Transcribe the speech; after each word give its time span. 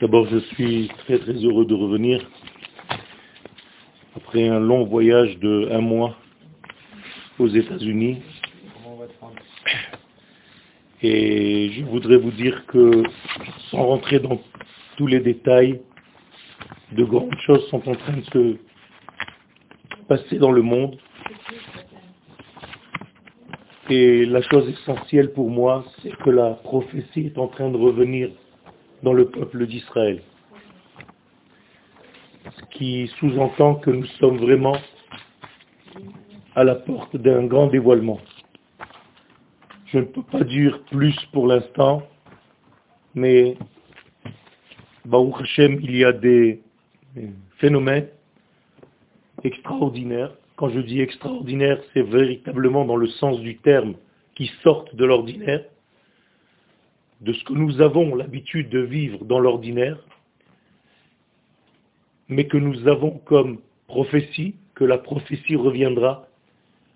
D'abord, 0.00 0.26
je 0.28 0.38
suis 0.38 0.88
très 0.98 1.18
très 1.18 1.32
heureux 1.32 1.64
de 1.64 1.74
revenir 1.74 2.20
après 4.16 4.48
un 4.48 4.60
long 4.60 4.84
voyage 4.84 5.38
de 5.38 5.68
un 5.72 5.80
mois 5.80 6.16
aux 7.38 7.48
États-Unis. 7.48 8.18
Et 11.02 11.70
je 11.72 11.84
voudrais 11.84 12.16
vous 12.18 12.32
dire 12.32 12.66
que, 12.66 13.02
sans 13.70 13.86
rentrer 13.86 14.18
dans 14.18 14.40
tous 14.96 15.06
les 15.06 15.20
détails, 15.20 15.80
de 16.92 17.04
grandes 17.04 17.38
choses 17.46 17.66
sont 17.68 17.88
en 17.88 17.94
train 17.94 18.16
de 18.16 18.24
se 18.24 18.56
passer 20.08 20.38
dans 20.38 20.52
le 20.52 20.62
monde. 20.62 20.98
Et 23.88 24.26
la 24.26 24.42
chose 24.42 24.68
essentielle 24.68 25.32
pour 25.32 25.48
moi, 25.48 25.84
c'est 26.02 26.16
que 26.16 26.30
la 26.30 26.54
prophétie 26.54 27.26
est 27.26 27.38
en 27.38 27.46
train 27.46 27.70
de 27.70 27.76
revenir 27.76 28.30
dans 29.04 29.12
le 29.12 29.28
peuple 29.28 29.64
d'Israël. 29.66 30.22
Ce 32.56 32.64
qui 32.76 33.06
sous-entend 33.20 33.76
que 33.76 33.90
nous 33.90 34.06
sommes 34.18 34.38
vraiment 34.38 34.76
à 36.56 36.64
la 36.64 36.74
porte 36.74 37.16
d'un 37.16 37.44
grand 37.44 37.68
dévoilement. 37.68 38.18
Je 39.86 39.98
ne 39.98 40.04
peux 40.04 40.22
pas 40.22 40.42
dire 40.42 40.82
plus 40.90 41.16
pour 41.32 41.46
l'instant, 41.46 42.02
mais 43.14 43.56
Baruch 45.04 45.42
Hashem, 45.42 45.78
il 45.80 45.96
y 45.96 46.04
a 46.04 46.12
des 46.12 46.60
phénomènes 47.58 48.08
extraordinaires 49.44 50.32
quand 50.56 50.70
je 50.70 50.80
dis 50.80 51.00
extraordinaire, 51.00 51.80
c'est 51.92 52.02
véritablement 52.02 52.84
dans 52.84 52.96
le 52.96 53.08
sens 53.08 53.40
du 53.40 53.58
terme, 53.58 53.94
qui 54.34 54.50
sortent 54.62 54.94
de 54.94 55.04
l'ordinaire, 55.04 55.64
de 57.20 57.32
ce 57.32 57.44
que 57.44 57.52
nous 57.52 57.80
avons 57.80 58.14
l'habitude 58.14 58.68
de 58.68 58.80
vivre 58.80 59.24
dans 59.24 59.38
l'ordinaire, 59.38 59.98
mais 62.28 62.46
que 62.46 62.56
nous 62.56 62.88
avons 62.88 63.18
comme 63.24 63.60
prophétie, 63.86 64.56
que 64.74 64.84
la 64.84 64.98
prophétie 64.98 65.56
reviendra 65.56 66.26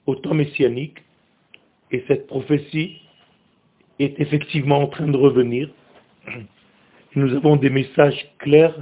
au 0.07 0.17
temps 0.17 0.35
messianique, 0.35 0.99
et 1.93 2.05
cette 2.09 2.27
prophétie 2.27 2.99
est 3.99 4.19
effectivement 4.21 4.83
en 4.83 4.87
train 4.87 5.09
de 5.09 5.17
revenir. 5.17 5.71
Nous 7.15 7.35
avons 7.35 7.57
des 7.57 7.71
messages 7.71 8.31
clairs 8.39 8.79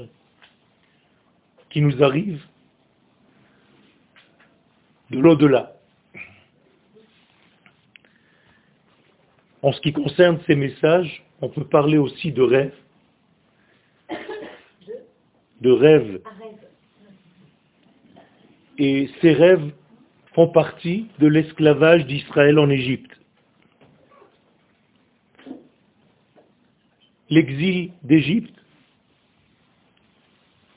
qui 1.70 1.80
nous 1.80 2.02
arrivent 2.02 2.44
de 5.10 5.18
l'au-delà. 5.18 5.72
En 9.62 9.72
ce 9.72 9.80
qui 9.80 9.92
concerne 9.92 10.38
ces 10.46 10.54
messages, 10.54 11.24
on 11.40 11.48
peut 11.48 11.64
parler 11.64 11.98
aussi 11.98 12.32
de 12.32 12.42
rêves. 12.42 12.74
De 15.60 15.70
rêves. 15.70 16.20
Et 18.78 19.10
ces 19.20 19.32
rêves 19.32 19.72
font 20.34 20.48
partie 20.48 21.08
de 21.18 21.26
l'esclavage 21.26 22.06
d'Israël 22.06 22.58
en 22.58 22.70
Égypte. 22.70 23.10
L'exil 27.30 27.92
d'Égypte, 28.02 28.54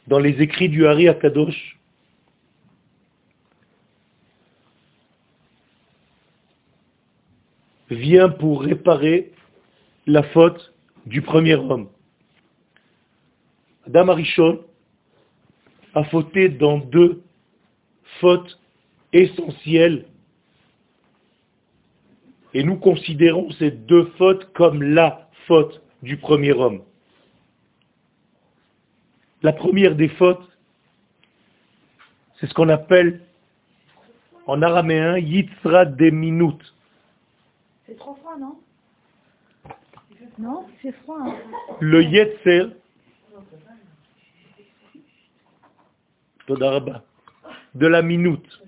dans 0.08 0.20
les 0.20 0.42
écrits 0.42 0.68
du 0.68 0.88
Hari 0.88 1.08
Akadosh, 1.08 1.78
vient 7.92 8.30
pour 8.30 8.64
réparer 8.64 9.31
la 10.08 10.23
faute 10.23 10.73
du 11.06 11.22
premier 11.22 11.56
homme. 11.56 11.89
Adam 13.86 14.09
Arishon 14.09 14.61
a 15.94 16.03
fauté 16.06 16.50
dans 16.50 16.77
deux 16.77 17.21
fautes 18.20 18.60
essentielles 19.11 20.05
et 22.54 22.64
nous 22.64 22.77
considérons 22.77 23.52
ces 23.52 23.71
deux 23.71 24.05
fautes 24.17 24.52
comme 24.54 24.82
la 24.83 25.30
faute 25.48 25.82
du 26.02 26.17
premier 26.17 26.54
homme. 26.54 26.82
La 29.43 29.54
première 29.54 29.95
des 29.95 30.10
fautes, 30.10 30.48
c'est 32.39 32.48
ce 32.48 32.54
qu'on 32.54 32.70
appelle 32.70 33.21
en 34.48 34.61
araméen 34.61 35.17
Yitzra 35.17 35.86
des 35.86 36.11
minutes. 36.11 36.73
C'est 37.86 37.97
trop 37.97 38.15
froid, 38.15 38.37
non 38.37 38.59
Non, 40.37 40.65
c'est 40.81 40.92
froid. 41.03 41.19
Hein. 41.21 41.36
Le 41.80 42.03
Yetzer, 42.03 42.67
de 47.75 47.87
la 47.87 48.02
minute. 48.02 48.61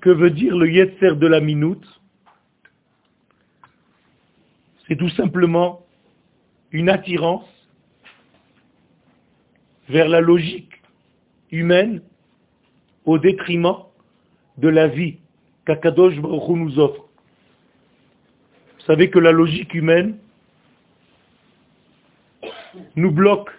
Que 0.00 0.10
veut 0.10 0.30
dire 0.30 0.56
le 0.56 0.70
Yetzer 0.70 1.16
de 1.16 1.26
la 1.26 1.40
minute 1.40 1.84
C'est 4.86 4.96
tout 4.96 5.08
simplement 5.10 5.84
une 6.70 6.88
attirance 6.88 7.48
vers 9.88 10.08
la 10.08 10.20
logique 10.20 10.82
humaine 11.50 12.02
au 13.04 13.18
détriment 13.18 13.84
de 14.58 14.68
la 14.68 14.86
vie 14.88 15.18
qu'Akadosh 15.64 16.20
Baruch 16.20 16.48
nous 16.50 16.78
offre. 16.78 17.05
Savez 18.86 19.10
que 19.10 19.18
la 19.18 19.32
logique 19.32 19.74
humaine 19.74 20.16
nous 22.94 23.10
bloque 23.10 23.50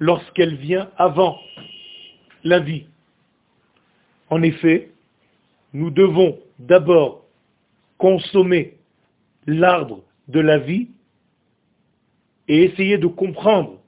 lorsqu'elle 0.00 0.56
vient 0.56 0.90
avant 0.98 1.38
la 2.44 2.58
vie. 2.58 2.86
En 4.28 4.42
effet, 4.42 4.90
nous 5.72 5.90
devons 5.90 6.38
d'abord 6.58 7.24
consommer 7.96 8.76
l'arbre 9.46 10.02
de 10.28 10.40
la 10.40 10.58
vie 10.58 10.88
et 12.48 12.64
essayer 12.64 12.98
de 12.98 13.06
comprendre 13.06 13.80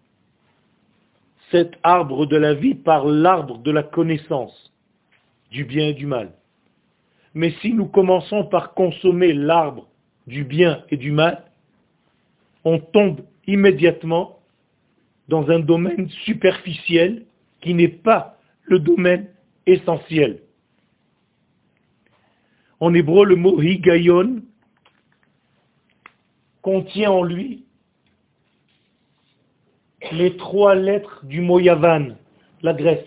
cet 1.51 1.75
arbre 1.83 2.25
de 2.25 2.37
la 2.37 2.55
vie 2.55 2.75
par 2.75 3.05
l'arbre 3.05 3.59
de 3.59 3.71
la 3.71 3.83
connaissance 3.83 4.73
du 5.51 5.65
bien 5.65 5.89
et 5.89 5.95
du 5.95 6.07
mal. 6.07 6.33
Mais 7.35 7.55
si 7.61 7.73
nous 7.73 7.87
commençons 7.87 8.45
par 8.45 8.75
consommer 8.75 9.33
l'arbre 9.33 9.89
du 10.27 10.45
bien 10.45 10.85
et 10.91 10.97
du 10.97 11.13
mal, 11.13 11.45
on 12.65 12.79
tombe 12.79 13.21
immédiatement 13.47 14.39
dans 15.29 15.51
un 15.51 15.61
domaine 15.61 16.09
superficiel 16.25 17.25
qui 17.61 17.75
n'est 17.75 17.89
pas 17.89 18.39
le 18.65 18.79
domaine 18.79 19.29
essentiel. 19.67 20.43
En 22.81 22.93
hébreu, 22.95 23.25
le 23.25 23.37
mot 23.37 23.61
higayon 23.63 24.43
contient 26.63 27.11
en 27.11 27.23
lui 27.23 27.65
les 30.11 30.37
trois 30.37 30.75
lettres 30.75 31.25
du 31.25 31.41
mot 31.41 31.61
yavan, 31.61 32.17
la 32.63 32.75
Grèce. 32.75 33.07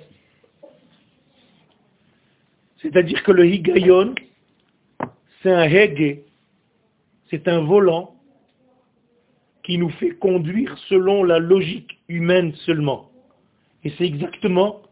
C'est-à-dire 2.86 3.24
que 3.24 3.32
le 3.32 3.48
higayon, 3.48 4.14
c'est 5.42 5.52
un 5.52 5.64
hege, 5.64 6.20
c'est 7.32 7.48
un 7.48 7.62
volant 7.62 8.16
qui 9.64 9.80
nous 9.80 9.90
fait 9.90 10.12
conduire 10.12 10.78
selon 10.88 11.24
la 11.24 11.40
logique 11.40 11.98
humaine 12.08 12.54
seulement. 12.58 13.10
Et 13.84 13.90
c'est 13.98 14.06
exactement 14.06 14.84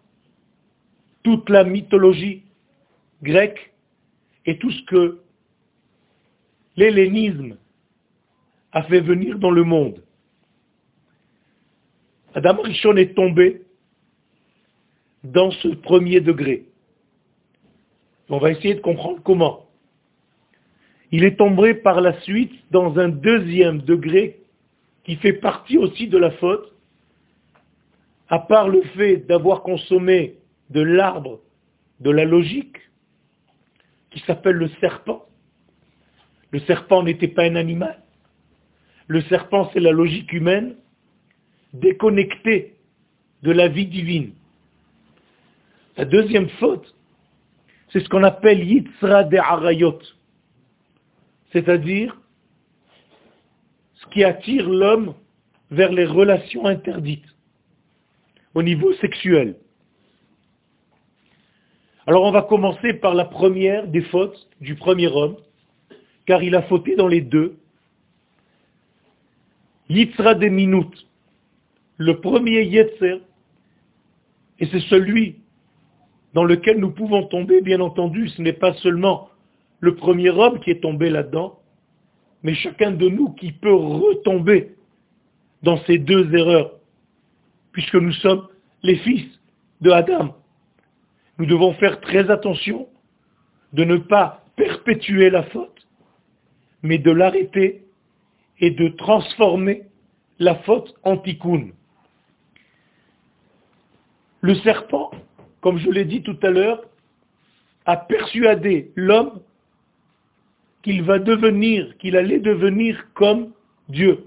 toute 1.21 1.51
la 1.51 1.63
mythologie 1.63 2.41
grecque 3.21 3.71
et 4.47 4.57
tout 4.57 4.71
ce 4.71 4.81
que 4.85 5.19
l'hellénisme 6.75 7.57
a 8.71 8.81
fait 8.81 9.01
venir 9.01 9.37
dans 9.37 9.51
le 9.51 9.63
monde. 9.63 10.01
Adam 12.33 12.59
Rishon 12.59 12.97
est 12.97 13.13
tombé 13.13 13.61
dans 15.23 15.51
ce 15.51 15.67
premier 15.67 16.21
degré. 16.21 16.72
On 18.29 18.37
va 18.37 18.51
essayer 18.51 18.75
de 18.75 18.81
comprendre 18.81 19.21
comment. 19.23 19.65
Il 21.11 21.23
est 21.23 21.37
tombé 21.37 21.73
par 21.75 22.01
la 22.01 22.19
suite 22.21 22.53
dans 22.71 22.97
un 22.97 23.09
deuxième 23.09 23.81
degré 23.81 24.39
qui 25.03 25.17
fait 25.17 25.33
partie 25.33 25.77
aussi 25.77 26.07
de 26.07 26.17
la 26.17 26.31
faute, 26.31 26.73
à 28.29 28.39
part 28.39 28.67
le 28.69 28.81
fait 28.95 29.17
d'avoir 29.17 29.61
consommé 29.61 30.37
de 30.69 30.81
l'arbre 30.81 31.41
de 31.99 32.09
la 32.09 32.25
logique, 32.25 32.77
qui 34.11 34.19
s'appelle 34.21 34.55
le 34.55 34.69
serpent. 34.79 35.25
Le 36.51 36.59
serpent 36.61 37.03
n'était 37.03 37.27
pas 37.27 37.43
un 37.43 37.55
animal. 37.55 38.01
Le 39.07 39.21
serpent, 39.23 39.69
c'est 39.73 39.79
la 39.79 39.91
logique 39.91 40.31
humaine 40.33 40.75
déconnectée 41.73 42.75
de 43.41 43.51
la 43.51 43.67
vie 43.67 43.87
divine. 43.87 44.33
La 45.97 46.05
deuxième 46.05 46.49
faute, 46.49 46.95
c'est 47.93 47.99
ce 47.99 48.09
qu'on 48.09 48.23
appelle 48.23 48.63
Yitzra 48.63 49.23
de 49.23 49.37
Arayot, 49.37 49.99
c'est-à-dire 51.51 52.19
ce 53.93 54.07
qui 54.07 54.23
attire 54.23 54.67
l'homme 54.67 55.13
vers 55.69 55.91
les 55.91 56.05
relations 56.05 56.65
interdites 56.65 57.25
au 58.55 58.63
niveau 58.63 58.93
sexuel. 58.95 59.57
Alors 62.07 62.23
on 62.23 62.31
va 62.31 62.41
commencer 62.41 62.95
par 62.95 63.13
la 63.13 63.25
première 63.25 63.87
des 63.87 64.01
fautes 64.01 64.49
du 64.59 64.73
premier 64.73 65.07
homme, 65.07 65.37
car 66.25 66.41
il 66.41 66.55
a 66.55 66.63
fauté 66.63 66.95
dans 66.95 67.07
les 67.07 67.21
deux. 67.21 67.57
Yitzra 69.89 70.33
des 70.33 70.49
minutes. 70.49 71.07
Le 71.97 72.19
premier 72.19 72.63
Yetzer, 72.63 73.21
et 74.59 74.65
c'est 74.65 74.81
celui 74.81 75.42
dans 76.33 76.43
lequel 76.43 76.79
nous 76.79 76.91
pouvons 76.91 77.23
tomber, 77.27 77.61
bien 77.61 77.79
entendu, 77.79 78.27
ce 78.29 78.41
n'est 78.41 78.53
pas 78.53 78.73
seulement 78.75 79.29
le 79.79 79.95
premier 79.95 80.29
homme 80.29 80.59
qui 80.59 80.71
est 80.71 80.81
tombé 80.81 81.09
là-dedans, 81.09 81.59
mais 82.41 82.55
chacun 82.55 82.91
de 82.91 83.07
nous 83.07 83.29
qui 83.33 83.51
peut 83.51 83.73
retomber 83.73 84.75
dans 85.61 85.77
ces 85.85 85.97
deux 85.97 86.33
erreurs, 86.35 86.71
puisque 87.71 87.95
nous 87.95 88.11
sommes 88.13 88.47
les 88.81 88.97
fils 88.97 89.25
de 89.81 89.91
Adam. 89.91 90.35
Nous 91.37 91.45
devons 91.45 91.73
faire 91.75 91.99
très 92.01 92.29
attention 92.29 92.87
de 93.73 93.83
ne 93.83 93.97
pas 93.97 94.43
perpétuer 94.55 95.29
la 95.29 95.43
faute, 95.43 95.87
mais 96.81 96.97
de 96.97 97.11
l'arrêter 97.11 97.85
et 98.59 98.71
de 98.71 98.89
transformer 98.89 99.83
la 100.39 100.55
faute 100.55 100.93
en 101.03 101.17
tikkun. 101.17 101.69
Le 104.41 104.55
serpent, 104.55 105.11
comme 105.63 105.77
je 105.77 105.89
l'ai 105.89 106.03
dit 106.03 106.21
tout 106.21 106.37
à 106.43 106.49
l'heure, 106.49 106.83
a 107.85 107.95
persuadé 107.95 108.91
l'homme 108.97 109.39
qu'il 110.81 111.01
va 111.03 111.19
devenir, 111.19 111.97
qu'il 111.99 112.17
allait 112.17 112.39
devenir 112.39 113.01
comme 113.13 113.53
Dieu. 113.87 114.25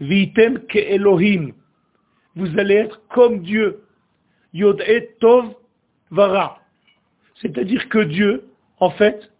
Vitem 0.00 0.58
ke 0.66 0.78
Elohim. 0.78 1.52
Vous 2.34 2.58
allez 2.58 2.74
être 2.74 3.00
comme 3.08 3.42
Dieu. 3.42 3.84
Yod 4.52 4.82
et 4.84 5.10
Tov 5.20 5.54
Vara. 6.10 6.58
C'est-à-dire 7.40 7.88
que 7.88 8.00
Dieu, 8.00 8.50
en 8.80 8.90
fait, 8.90 9.30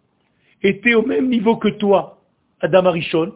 était 0.63 0.93
au 0.93 1.05
même 1.05 1.27
niveau 1.27 1.57
que 1.57 1.67
toi, 1.67 2.21
Adam 2.61 2.85
Arishon, 2.85 3.33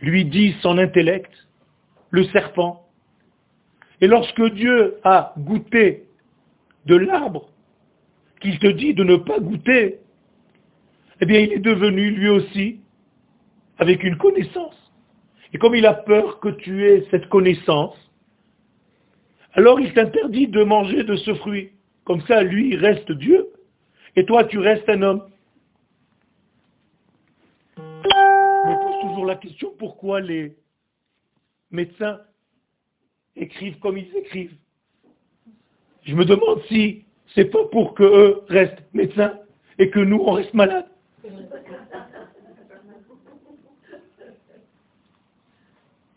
lui 0.00 0.24
dit 0.24 0.56
son 0.62 0.78
intellect, 0.78 1.32
le 2.10 2.24
serpent. 2.28 2.81
Et 4.02 4.08
lorsque 4.08 4.44
Dieu 4.54 4.98
a 5.04 5.32
goûté 5.38 6.08
de 6.86 6.96
l'arbre 6.96 7.48
qu'il 8.40 8.58
te 8.58 8.66
dit 8.66 8.94
de 8.94 9.04
ne 9.04 9.14
pas 9.14 9.38
goûter, 9.38 10.00
eh 11.20 11.24
bien 11.24 11.38
il 11.38 11.52
est 11.52 11.60
devenu 11.60 12.10
lui 12.10 12.28
aussi 12.28 12.80
avec 13.78 14.02
une 14.02 14.18
connaissance. 14.18 14.74
Et 15.52 15.58
comme 15.58 15.76
il 15.76 15.86
a 15.86 15.94
peur 15.94 16.40
que 16.40 16.48
tu 16.48 16.84
aies 16.84 17.06
cette 17.12 17.28
connaissance, 17.28 17.96
alors 19.52 19.78
il 19.78 19.94
t'interdit 19.94 20.48
de 20.48 20.64
manger 20.64 21.04
de 21.04 21.14
ce 21.14 21.34
fruit. 21.34 21.70
Comme 22.04 22.22
ça, 22.22 22.42
lui, 22.42 22.70
il 22.70 22.78
reste 22.78 23.12
Dieu, 23.12 23.46
et 24.16 24.26
toi, 24.26 24.42
tu 24.42 24.58
restes 24.58 24.88
un 24.88 25.02
homme. 25.02 25.28
Je 27.76 27.82
me 27.82 28.82
pose 28.82 29.00
toujours 29.02 29.26
la 29.26 29.36
question, 29.36 29.72
pourquoi 29.78 30.20
les 30.20 30.56
médecins 31.70 32.18
écrivent 33.36 33.78
comme 33.78 33.98
ils 33.98 34.14
écrivent 34.16 34.56
Je 36.02 36.14
me 36.14 36.24
demande 36.24 36.62
si 36.68 37.04
c'est 37.34 37.46
pas 37.46 37.64
pour 37.70 37.94
qu'eux 37.94 38.42
restent 38.48 38.82
médecins 38.92 39.38
et 39.78 39.90
que 39.90 40.00
nous, 40.00 40.18
on 40.18 40.32
reste 40.32 40.54
malades. 40.54 40.88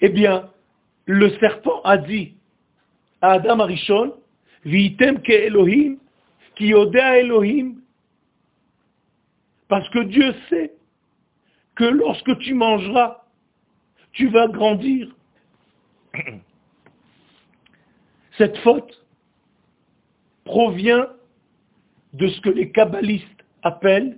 Eh 0.02 0.10
bien, 0.10 0.50
le 1.06 1.30
serpent 1.38 1.82
a 1.84 1.98
dit 1.98 2.36
à 3.22 3.34
Adam 3.34 3.60
Arishon, 3.60 4.14
Vitem 4.66 5.22
ke 5.22 5.32
Elohim, 5.32 5.98
qui 6.56 6.74
odea 6.74 7.20
Elohim, 7.20 7.82
parce 9.68 9.88
que 9.90 10.00
Dieu 10.00 10.34
sait 10.50 10.74
que 11.76 11.86
lorsque 11.86 12.38
tu 12.40 12.54
mangeras, 12.54 13.26
tu 14.12 14.28
vas 14.30 14.48
grandir. 14.48 15.16
Cette 18.38 18.58
faute 18.58 19.06
provient 20.44 21.08
de 22.14 22.28
ce 22.28 22.42
que 22.42 22.50
les 22.50 22.72
kabbalistes 22.72 23.46
appellent 23.64 24.18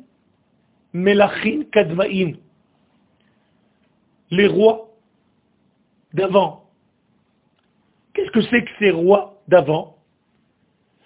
Melachin 0.94 1.64
Kadvain, 1.72 2.34
les 4.32 4.48
rois 4.48 4.90
d'avant. 6.14 6.70
Qu'est-ce 8.14 8.32
que 8.32 8.42
c'est 8.42 8.64
que 8.64 8.72
ces 8.80 8.92
rois 8.92 9.42
d'avant? 9.48 9.98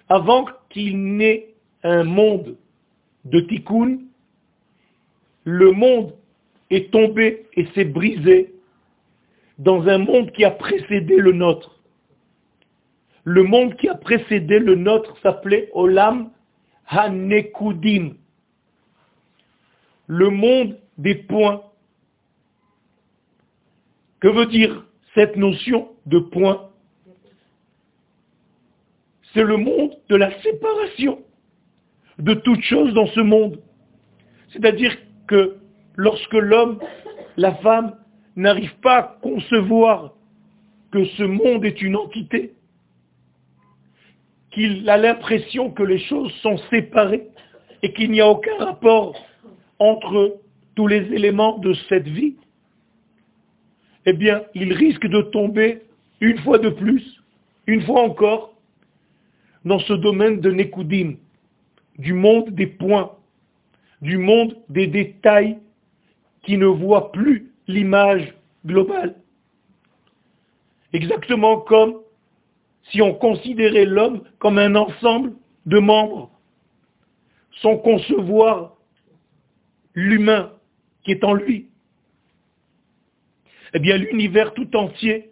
Avant 0.07 0.45
qu'il 0.69 1.15
n'ait 1.15 1.53
un 1.83 2.03
monde 2.03 2.57
de 3.25 3.39
tikkun, 3.41 3.99
le 5.43 5.71
monde 5.71 6.13
est 6.69 6.91
tombé 6.91 7.47
et 7.53 7.65
s'est 7.73 7.85
brisé 7.85 8.53
dans 9.57 9.87
un 9.87 9.97
monde 9.97 10.31
qui 10.31 10.45
a 10.45 10.51
précédé 10.51 11.17
le 11.17 11.33
nôtre. 11.33 11.80
Le 13.23 13.43
monde 13.43 13.75
qui 13.75 13.87
a 13.87 13.95
précédé 13.95 14.59
le 14.59 14.75
nôtre 14.75 15.15
s'appelait 15.21 15.69
Olam 15.73 16.31
Hanekudim, 16.87 18.15
le 20.07 20.29
monde 20.29 20.77
des 20.97 21.15
points. 21.15 21.63
Que 24.19 24.27
veut 24.27 24.47
dire 24.47 24.85
cette 25.13 25.35
notion 25.35 25.89
de 26.05 26.19
point? 26.19 26.69
C'est 29.33 29.43
le 29.43 29.57
monde 29.57 29.95
de 30.09 30.15
la 30.15 30.37
séparation 30.41 31.19
de 32.19 32.33
toute 32.33 32.61
chose 32.61 32.93
dans 32.93 33.07
ce 33.07 33.21
monde. 33.21 33.61
C'est-à-dire 34.49 34.95
que 35.27 35.57
lorsque 35.95 36.33
l'homme, 36.33 36.79
la 37.37 37.55
femme, 37.55 37.95
n'arrivent 38.35 38.79
pas 38.81 38.97
à 38.97 39.17
concevoir 39.21 40.13
que 40.91 41.05
ce 41.05 41.23
monde 41.23 41.63
est 41.65 41.81
une 41.81 41.95
entité, 41.95 42.53
qu'il 44.51 44.89
a 44.89 44.97
l'impression 44.97 45.71
que 45.71 45.83
les 45.83 45.99
choses 45.99 46.31
sont 46.41 46.57
séparées 46.69 47.27
et 47.83 47.93
qu'il 47.93 48.11
n'y 48.11 48.21
a 48.21 48.27
aucun 48.27 48.57
rapport 48.57 49.15
entre 49.79 50.37
tous 50.75 50.87
les 50.87 51.13
éléments 51.13 51.57
de 51.57 51.73
cette 51.89 52.07
vie, 52.07 52.35
eh 54.05 54.13
bien, 54.13 54.43
il 54.53 54.73
risque 54.73 55.07
de 55.07 55.21
tomber 55.21 55.81
une 56.19 56.37
fois 56.39 56.57
de 56.57 56.69
plus, 56.69 57.21
une 57.67 57.81
fois 57.81 58.01
encore, 58.03 58.53
dans 59.65 59.79
ce 59.79 59.93
domaine 59.93 60.39
de 60.39 60.51
Nekoudim, 60.51 61.15
du 61.97 62.13
monde 62.13 62.49
des 62.49 62.67
points, 62.67 63.11
du 64.01 64.17
monde 64.17 64.57
des 64.69 64.87
détails 64.87 65.59
qui 66.43 66.57
ne 66.57 66.65
voient 66.65 67.11
plus 67.11 67.51
l'image 67.67 68.33
globale. 68.65 69.15
Exactement 70.93 71.57
comme 71.57 71.99
si 72.89 73.01
on 73.01 73.13
considérait 73.13 73.85
l'homme 73.85 74.23
comme 74.39 74.57
un 74.57 74.75
ensemble 74.75 75.33
de 75.65 75.79
membres, 75.79 76.31
sans 77.61 77.77
concevoir 77.77 78.75
l'humain 79.93 80.51
qui 81.03 81.11
est 81.11 81.23
en 81.23 81.33
lui, 81.33 81.69
eh 83.73 83.79
bien 83.79 83.97
l'univers 83.97 84.53
tout 84.53 84.75
entier 84.75 85.31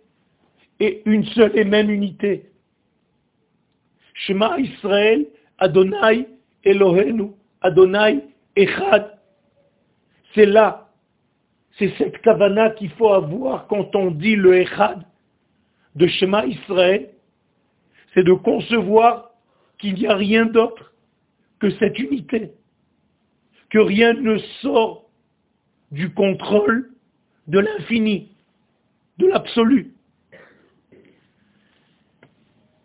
est 0.79 1.01
une 1.06 1.25
seule 1.25 1.58
et 1.58 1.65
même 1.65 1.89
unité. 1.89 2.50
Shema 4.13 4.60
Israël, 4.60 5.27
Adonai 5.58 6.27
Elohenu, 6.63 7.32
Adonai 7.62 8.24
Echad. 8.56 9.18
C'est 10.34 10.46
là, 10.46 10.89
c'est 11.77 11.94
cette 11.98 12.22
kavana 12.22 12.72
qu'il 12.72 12.91
faut 12.91 13.12
avoir 13.12 13.68
quand 13.68 13.96
on 13.96 14.12
dit 14.12 14.36
le 14.36 14.58
Echad 14.62 15.03
de 15.96 16.08
Shema 16.08 16.46
Israël, 16.46 17.10
c'est 18.13 18.24
de 18.24 18.34
concevoir 18.34 19.32
qu'il 19.78 19.96
n'y 19.96 20.08
a 20.08 20.16
rien 20.16 20.46
d'autre 20.46 20.94
que 21.60 21.70
cette 21.72 22.00
unité 22.00 22.51
que 23.70 23.80
rien 23.80 24.13
ne 24.13 24.38
sort 24.62 25.10
du 25.92 26.13
contrôle 26.13 26.92
de 27.48 27.60
l'infini, 27.60 28.32
de 29.18 29.28
l'absolu. 29.28 29.94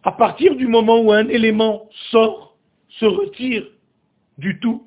À 0.03 0.13
partir 0.13 0.55
du 0.57 0.67
moment 0.67 1.01
où 1.01 1.13
un 1.13 1.29
élément 1.29 1.89
sort, 2.11 2.57
se 2.89 3.07
retire 3.07 3.67
du 4.39 4.61
tout, 4.61 4.87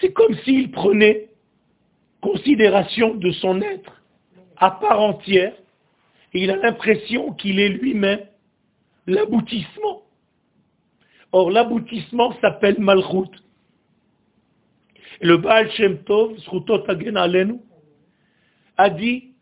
c'est 0.00 0.12
comme 0.12 0.34
s'il 0.44 0.70
prenait 0.70 1.28
considération 2.20 3.14
de 3.14 3.30
son 3.32 3.60
être 3.60 4.02
à 4.56 4.70
part 4.70 5.00
entière 5.00 5.54
il 6.34 6.50
a 6.50 6.56
l'impression 6.56 7.32
qu'il 7.32 7.58
est 7.60 7.68
lui-même 7.68 8.20
l'aboutissement 9.06 10.02
Or, 11.32 11.50
l'aboutissement 11.50 12.32
s'appelle 12.40 12.76
Malchut. 12.78 13.30
Le 15.20 15.36
Baal 15.36 15.70
Shem 15.72 15.98
Tov, 16.04 16.36
Alenu, 17.16 17.60
a 18.76 18.90
dit 18.90 19.34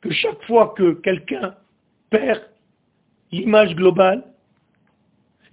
que 0.00 0.10
chaque 0.10 0.42
fois 0.44 0.74
que 0.76 0.92
quelqu'un 0.92 1.56
perd 2.10 2.42
l'image 3.32 3.74
globale, 3.74 4.22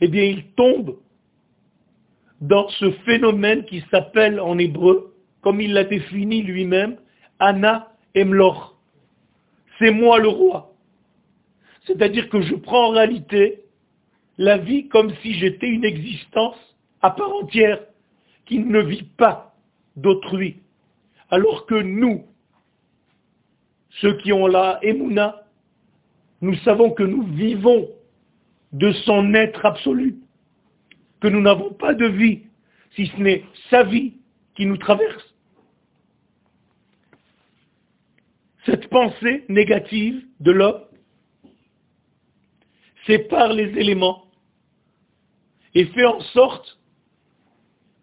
eh 0.02 0.08
bien 0.08 0.24
il 0.24 0.46
tombe 0.52 0.98
dans 2.42 2.68
ce 2.70 2.92
phénomène 3.06 3.66
qui 3.66 3.82
s'appelle 3.90 4.40
en 4.40 4.58
hébreu, 4.60 5.16
comme 5.42 5.62
il 5.62 5.74
l'a 5.74 5.86
défini 5.86 6.44
lui-même, 6.44 6.98
Anna 7.40 7.92
Emloch. 8.14 8.75
C'est 9.80 9.92
moi 9.92 10.20
le 10.20 10.30
roi. 10.30 10.74
C'est-à-dire 11.86 12.30
que 12.30 12.42
je 12.42 12.56
prends 12.56 12.88
en 12.88 12.90
réalité 12.90 13.64
la 14.38 14.58
vie 14.58 14.88
comme 14.88 15.14
si 15.22 15.34
j'étais 15.36 15.68
une 15.68 15.86
existence 15.86 16.58
à 17.02 17.12
part 17.12 17.34
entière 17.34 17.80
qui 18.46 18.60
ne 18.60 18.82
vit 18.82 19.10
pas 19.18 19.56
d'autrui. 19.96 20.58
Alors 21.30 21.66
que 21.66 21.76
nous, 21.76 22.26
ceux 24.02 24.18
qui 24.18 24.34
ont 24.34 24.48
la 24.48 24.80
Emouna, 24.84 25.44
nous 26.42 26.56
savons 26.58 26.92
que 26.92 27.04
nous 27.04 27.24
vivons 27.24 27.88
de 28.74 28.92
son 28.92 29.34
être 29.34 29.66
absolu, 29.66 30.18
que 31.22 31.28
nous 31.28 31.42
n'avons 31.42 31.72
pas 31.72 31.94
de 31.94 32.06
vie, 32.06 32.42
si 32.96 33.08
ce 33.08 33.18
n'est 33.18 33.44
sa 33.70 33.84
vie 33.84 34.14
qui 34.56 34.66
nous 34.66 34.78
traverse. 34.78 35.35
Cette 38.66 38.88
pensée 38.90 39.46
négative 39.48 40.26
de 40.40 40.52
l'homme 40.52 40.82
sépare 43.06 43.54
les 43.54 43.70
éléments 43.78 44.26
et 45.76 45.86
fait 45.86 46.06
en 46.06 46.20
sorte 46.20 46.80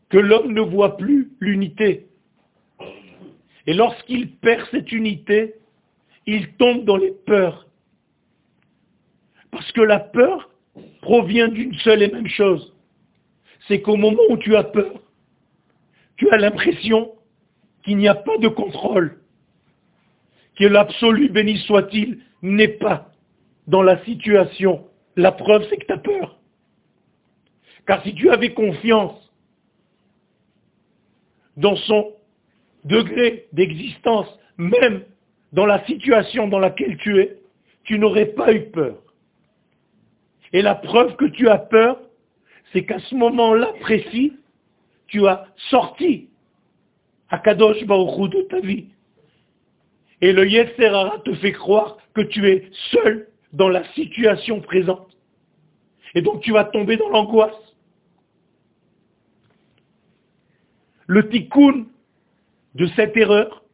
que 0.08 0.18
l'homme 0.18 0.52
ne 0.52 0.60
voit 0.60 0.96
plus 0.96 1.32
l'unité. 1.40 2.06
Et 3.66 3.74
lorsqu'il 3.74 4.36
perd 4.36 4.68
cette 4.70 4.92
unité, 4.92 5.54
il 6.26 6.52
tombe 6.54 6.84
dans 6.84 6.96
les 6.96 7.12
peurs. 7.12 7.66
Parce 9.50 9.70
que 9.72 9.80
la 9.80 9.98
peur 9.98 10.50
provient 11.00 11.48
d'une 11.48 11.74
seule 11.74 12.02
et 12.02 12.10
même 12.10 12.28
chose. 12.28 12.74
C'est 13.68 13.80
qu'au 13.80 13.96
moment 13.96 14.22
où 14.28 14.36
tu 14.36 14.54
as 14.56 14.64
peur, 14.64 15.00
tu 16.16 16.28
as 16.30 16.38
l'impression 16.38 17.12
qu'il 17.84 17.96
n'y 17.96 18.08
a 18.08 18.14
pas 18.14 18.36
de 18.38 18.48
contrôle, 18.48 19.21
que 20.58 20.64
l'absolu, 20.64 21.28
béni 21.28 21.58
soit-il, 21.58 22.20
n'est 22.42 22.68
pas 22.68 23.10
dans 23.66 23.82
la 23.82 24.02
situation. 24.04 24.86
La 25.16 25.32
preuve, 25.32 25.66
c'est 25.68 25.76
que 25.76 25.86
tu 25.86 25.92
as 25.92 25.98
peur. 25.98 26.38
Car 27.86 28.02
si 28.02 28.14
tu 28.14 28.30
avais 28.30 28.52
confiance 28.52 29.32
dans 31.56 31.76
son 31.76 32.12
degré 32.84 33.46
d'existence, 33.52 34.28
même 34.56 35.04
dans 35.52 35.66
la 35.66 35.84
situation 35.84 36.48
dans 36.48 36.58
laquelle 36.58 36.96
tu 36.98 37.18
es, 37.20 37.38
tu 37.84 37.98
n'aurais 37.98 38.26
pas 38.26 38.52
eu 38.52 38.70
peur. 38.70 38.96
Et 40.52 40.62
la 40.62 40.74
preuve 40.74 41.16
que 41.16 41.24
tu 41.26 41.48
as 41.48 41.58
peur, 41.58 42.00
c'est 42.72 42.84
qu'à 42.84 42.98
ce 43.00 43.14
moment-là 43.14 43.72
précis, 43.80 44.34
tu 45.06 45.26
as 45.26 45.46
sorti 45.70 46.28
à 47.28 47.38
Kadosh 47.38 47.84
Baruchou 47.84 48.28
de 48.28 48.42
ta 48.42 48.60
vie. 48.60 48.86
Et 50.22 50.32
le 50.32 50.48
Yetzerara 50.48 51.18
te 51.18 51.34
fait 51.34 51.52
croire 51.52 51.98
que 52.14 52.22
tu 52.22 52.48
es 52.48 52.70
seul 52.92 53.28
dans 53.52 53.68
la 53.68 53.84
situation 53.92 54.60
présente. 54.60 55.14
Et 56.14 56.22
donc 56.22 56.42
tu 56.42 56.52
vas 56.52 56.64
tomber 56.64 56.96
dans 56.96 57.08
l'angoisse. 57.08 57.76
Le 61.06 61.28
tikkun 61.28 61.86
de 62.74 62.86
cette 62.96 63.16
erreur 63.16 63.64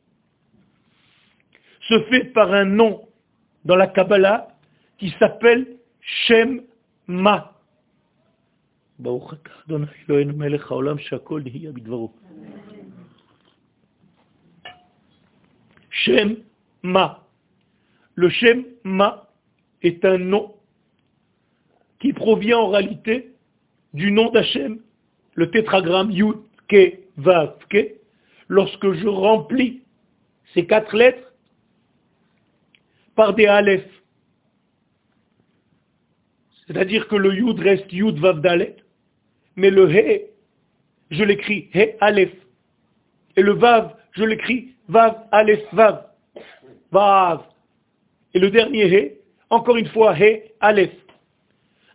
se 1.82 2.02
fait 2.04 2.24
par 2.32 2.52
un 2.52 2.64
nom 2.64 3.06
dans 3.64 3.76
la 3.76 3.86
Kabbalah 3.86 4.48
qui 4.96 5.14
s'appelle 5.18 5.76
Shem 6.00 6.62
Ma. 7.06 7.54
Shem 16.08 16.36
Ma. 16.82 17.26
Le 18.14 18.30
Shem 18.30 18.64
Ma 18.82 19.28
est 19.82 20.04
un 20.04 20.18
nom 20.18 20.54
qui 22.00 22.12
provient 22.12 22.58
en 22.58 22.68
réalité 22.68 23.34
du 23.92 24.10
nom 24.10 24.30
d'Hachem, 24.30 24.80
le 25.34 25.50
tétragramme 25.50 26.10
Yud 26.10 26.36
Ke 26.68 26.98
Vav 27.16 27.58
Ke. 27.68 27.94
Lorsque 28.48 28.92
je 28.92 29.06
remplis 29.06 29.82
ces 30.54 30.66
quatre 30.66 30.96
lettres 30.96 31.32
par 33.14 33.34
des 33.34 33.46
Aleph, 33.46 33.84
c'est-à-dire 36.66 37.08
que 37.08 37.16
le 37.16 37.34
Yud 37.34 37.58
reste 37.58 37.92
Yud 37.92 38.18
Vav 38.18 38.40
Dalet, 38.40 38.76
mais 39.56 39.70
le 39.70 39.90
He, 39.90 40.22
je 41.10 41.24
l'écris 41.24 41.68
He 41.74 41.96
Aleph. 42.00 42.32
Et 43.36 43.42
le 43.42 43.52
Vav, 43.52 43.94
je 44.12 44.24
l'écris 44.24 44.74
Vav 44.88 45.26
Aleph 45.30 45.72
Vav. 45.72 46.06
Vav. 46.90 47.42
Et 48.34 48.38
le 48.38 48.50
dernier 48.50 48.86
He, 48.86 49.12
encore 49.50 49.76
une 49.76 49.88
fois 49.88 50.14
He 50.18 50.52
Aleph. 50.60 50.92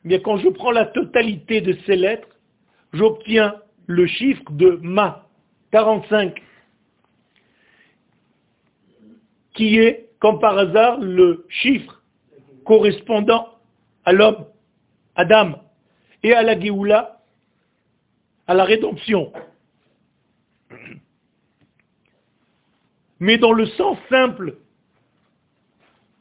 Mais 0.04 0.22
quand 0.22 0.38
je 0.38 0.50
prends 0.50 0.72
la 0.72 0.86
totalité 0.86 1.62
de 1.62 1.74
ces 1.86 1.96
lettres, 1.96 2.28
j'obtiens 2.94 3.56
le 3.88 4.06
chiffre 4.06 4.44
de 4.52 4.80
Ma, 4.82 5.28
45, 5.72 6.42
qui 9.54 9.78
est, 9.78 10.10
comme 10.20 10.40
par 10.40 10.58
hasard, 10.58 11.00
le 11.00 11.46
chiffre 11.50 12.02
correspondant 12.66 13.48
à 14.06 14.14
l'homme, 14.14 14.46
Adam, 15.16 15.62
et 16.24 16.34
à 16.34 16.44
la 16.44 16.60
Géoula, 16.60 17.22
à 18.48 18.54
la 18.54 18.64
rédemption. 18.64 19.32
Mais 23.24 23.38
dans 23.38 23.54
le 23.54 23.66
sens 23.68 23.98
simple, 24.10 24.58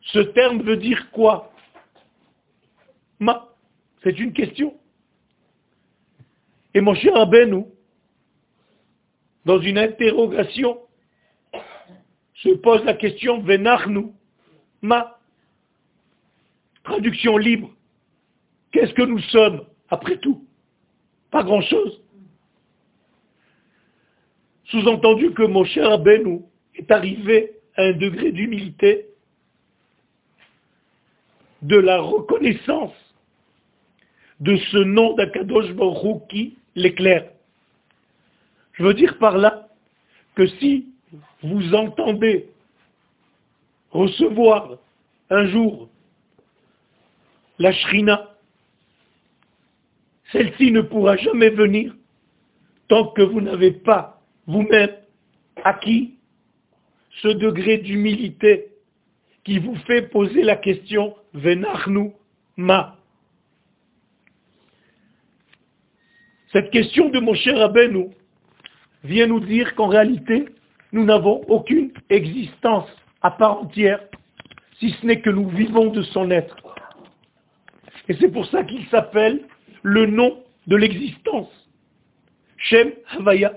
ce 0.03 0.21
terme 0.21 0.63
veut 0.63 0.77
dire 0.77 1.11
quoi? 1.11 1.53
Ma. 3.19 3.49
C'est 4.05 4.21
une 4.21 4.33
question. 4.33 4.79
Et 6.75 6.81
mon 6.81 6.95
cher 6.95 7.17
Abenou, 7.17 7.73
dans 9.45 9.59
une 9.59 9.79
interrogation, 9.79 10.79
se 12.35 12.51
pose 12.51 12.85
la 12.85 12.95
question 12.95 13.41
Venarnu, 13.41 14.13
ma 14.81 15.19
traduction 16.85 17.37
libre. 17.37 17.75
Qu'est-ce 18.71 18.95
que 18.95 19.03
nous 19.03 19.19
sommes, 19.19 19.67
après 19.89 20.19
tout? 20.19 20.47
Pas 21.33 21.43
grand-chose. 21.43 22.01
Sous-entendu 24.67 25.33
que 25.33 25.43
mon 25.43 25.65
cher 25.65 25.91
Abenou 25.91 26.49
est 26.77 26.91
arrivé 26.91 27.53
à 27.77 27.83
un 27.83 27.93
degré 27.93 28.33
d'humilité, 28.33 29.07
de 31.63 31.77
la 31.77 32.01
reconnaissance 32.01 32.95
de 34.41 34.57
ce 34.57 34.79
nom 34.79 35.15
d'Akadosh 35.15 35.73
Baruch 35.73 36.27
qui 36.29 36.57
l'éclaire. 36.75 37.31
Je 38.73 38.83
veux 38.83 38.95
dire 38.95 39.19
par 39.19 39.39
là 39.39 39.69
que 40.35 40.47
si 40.47 40.89
vous 41.43 41.75
entendez 41.75 42.49
recevoir 43.91 44.79
un 45.31 45.47
jour 45.47 45.89
la 47.59 47.73
shrina, 47.73 48.31
celle-ci 50.33 50.73
ne 50.73 50.81
pourra 50.81 51.17
jamais 51.17 51.51
venir 51.51 51.95
tant 52.89 53.09
que 53.13 53.23
vous 53.23 53.41
n'avez 53.41 53.71
pas 53.71 54.21
vous-même 54.47 54.97
acquis 55.63 56.17
ce 57.21 57.29
degré 57.29 57.79
d'humilité 57.79 58.69
qui 59.45 59.59
vous 59.59 59.77
fait 59.87 60.03
poser 60.11 60.43
la 60.43 60.57
question 60.57 61.15
Venachnu 61.35 62.13
ma 62.57 62.97
Cette 66.53 66.71
question 66.71 67.09
de 67.09 67.19
mon 67.19 67.35
cher 67.35 67.61
Abenou 67.61 68.13
vient 69.05 69.27
nous 69.27 69.41
dire 69.41 69.75
qu'en 69.75 69.89
réalité, 69.89 70.45
nous 70.93 71.05
n'avons 71.05 71.41
aucune 71.49 71.93
existence 72.11 72.89
à 73.23 73.31
part 73.31 73.63
entière, 73.63 74.01
si 74.79 74.91
ce 74.91 75.07
n'est 75.07 75.21
que 75.21 75.31
nous 75.31 75.49
vivons 75.49 75.87
de 75.87 76.03
son 76.03 76.31
être. 76.31 76.57
Et 78.09 78.15
c'est 78.21 78.31
pour 78.31 78.47
ça 78.47 78.65
qu'il 78.65 78.87
s'appelle 78.89 79.47
le 79.83 80.07
nom 80.07 80.43
de 80.67 80.77
l'existence. 80.77 81.49
Shem 82.59 82.93
Havaya, 83.11 83.55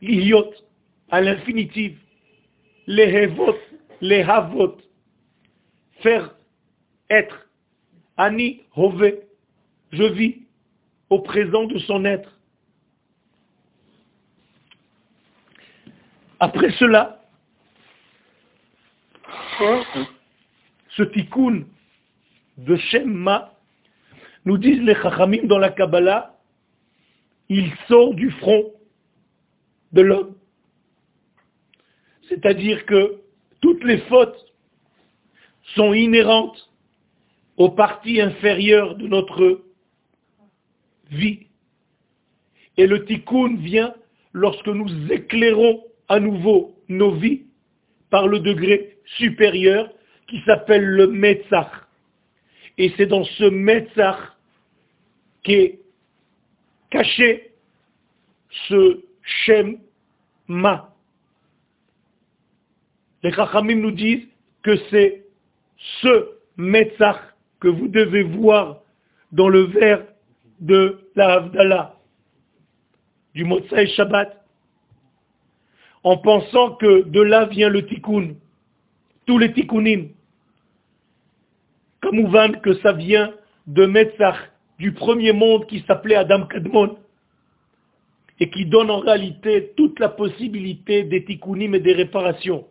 l'Ihyot, 0.00 0.50
à 1.10 1.20
l'infinitive, 1.20 1.98
les 2.92 3.04
Hevot, 3.04 3.56
les 4.02 4.22
Havot, 4.22 4.76
faire 6.02 6.34
être, 7.08 7.48
Ani 8.18 8.60
Hove, 8.76 9.14
je 9.92 10.02
vis, 10.02 10.42
au 11.08 11.20
présent 11.20 11.64
de 11.64 11.78
son 11.78 12.04
être. 12.04 12.38
Après 16.38 16.70
cela, 16.72 17.22
ce 20.90 21.02
tikkun 21.04 21.64
de 22.58 22.76
Shemma, 22.76 23.54
nous 24.44 24.58
disent 24.58 24.82
les 24.82 24.96
Chachamim 24.96 25.46
dans 25.46 25.58
la 25.58 25.70
Kabbalah, 25.70 26.36
il 27.48 27.72
sort 27.88 28.12
du 28.14 28.30
front 28.32 28.70
de 29.92 30.02
l'homme. 30.02 30.34
C'est-à-dire 32.32 32.86
que 32.86 33.20
toutes 33.60 33.84
les 33.84 33.98
fautes 33.98 34.52
sont 35.74 35.92
inhérentes 35.92 36.70
aux 37.58 37.68
parties 37.68 38.22
inférieures 38.22 38.94
de 38.94 39.06
notre 39.06 39.62
vie. 41.10 41.40
Et 42.78 42.86
le 42.86 43.04
tikkun 43.04 43.56
vient 43.56 43.94
lorsque 44.32 44.68
nous 44.68 44.88
éclairons 45.12 45.84
à 46.08 46.20
nouveau 46.20 46.74
nos 46.88 47.12
vies 47.12 47.42
par 48.08 48.26
le 48.28 48.40
degré 48.40 48.96
supérieur 49.18 49.90
qui 50.26 50.40
s'appelle 50.46 50.84
le 50.84 51.08
Metzach. 51.08 51.70
Et 52.78 52.94
c'est 52.96 53.06
dans 53.06 53.24
ce 53.24 53.44
Metzach 53.44 54.16
qu'est 55.42 55.80
caché 56.90 57.52
ce 58.68 59.02
Shem. 59.22 59.78
Les 63.22 63.32
Chachamim 63.32 63.76
nous 63.76 63.92
disent 63.92 64.26
que 64.62 64.76
c'est 64.90 65.24
ce 66.00 66.28
Metzach 66.56 67.18
que 67.60 67.68
vous 67.68 67.88
devez 67.88 68.22
voir 68.22 68.80
dans 69.30 69.48
le 69.48 69.62
verre 69.62 70.04
de 70.60 71.08
la 71.14 71.34
Havdalah, 71.34 71.96
du 73.34 73.44
Motsai 73.44 73.86
Shabbat, 73.88 74.44
en 76.04 76.16
pensant 76.18 76.74
que 76.76 77.02
de 77.02 77.20
là 77.20 77.46
vient 77.46 77.68
le 77.68 77.86
tikkun, 77.86 78.34
tous 79.26 79.38
les 79.38 79.52
tikkunim. 79.52 80.08
Comme 82.00 82.26
van 82.26 82.52
que 82.60 82.74
ça 82.74 82.92
vient 82.92 83.32
de 83.68 83.86
Metzach, 83.86 84.36
du 84.78 84.92
premier 84.92 85.32
monde 85.32 85.66
qui 85.66 85.84
s'appelait 85.86 86.16
Adam 86.16 86.46
Kadmon, 86.46 86.98
et 88.40 88.50
qui 88.50 88.66
donne 88.66 88.90
en 88.90 88.98
réalité 88.98 89.72
toute 89.76 90.00
la 90.00 90.08
possibilité 90.08 91.04
des 91.04 91.24
tikkunim 91.24 91.76
et 91.76 91.80
des 91.80 91.92
réparations. 91.92 92.66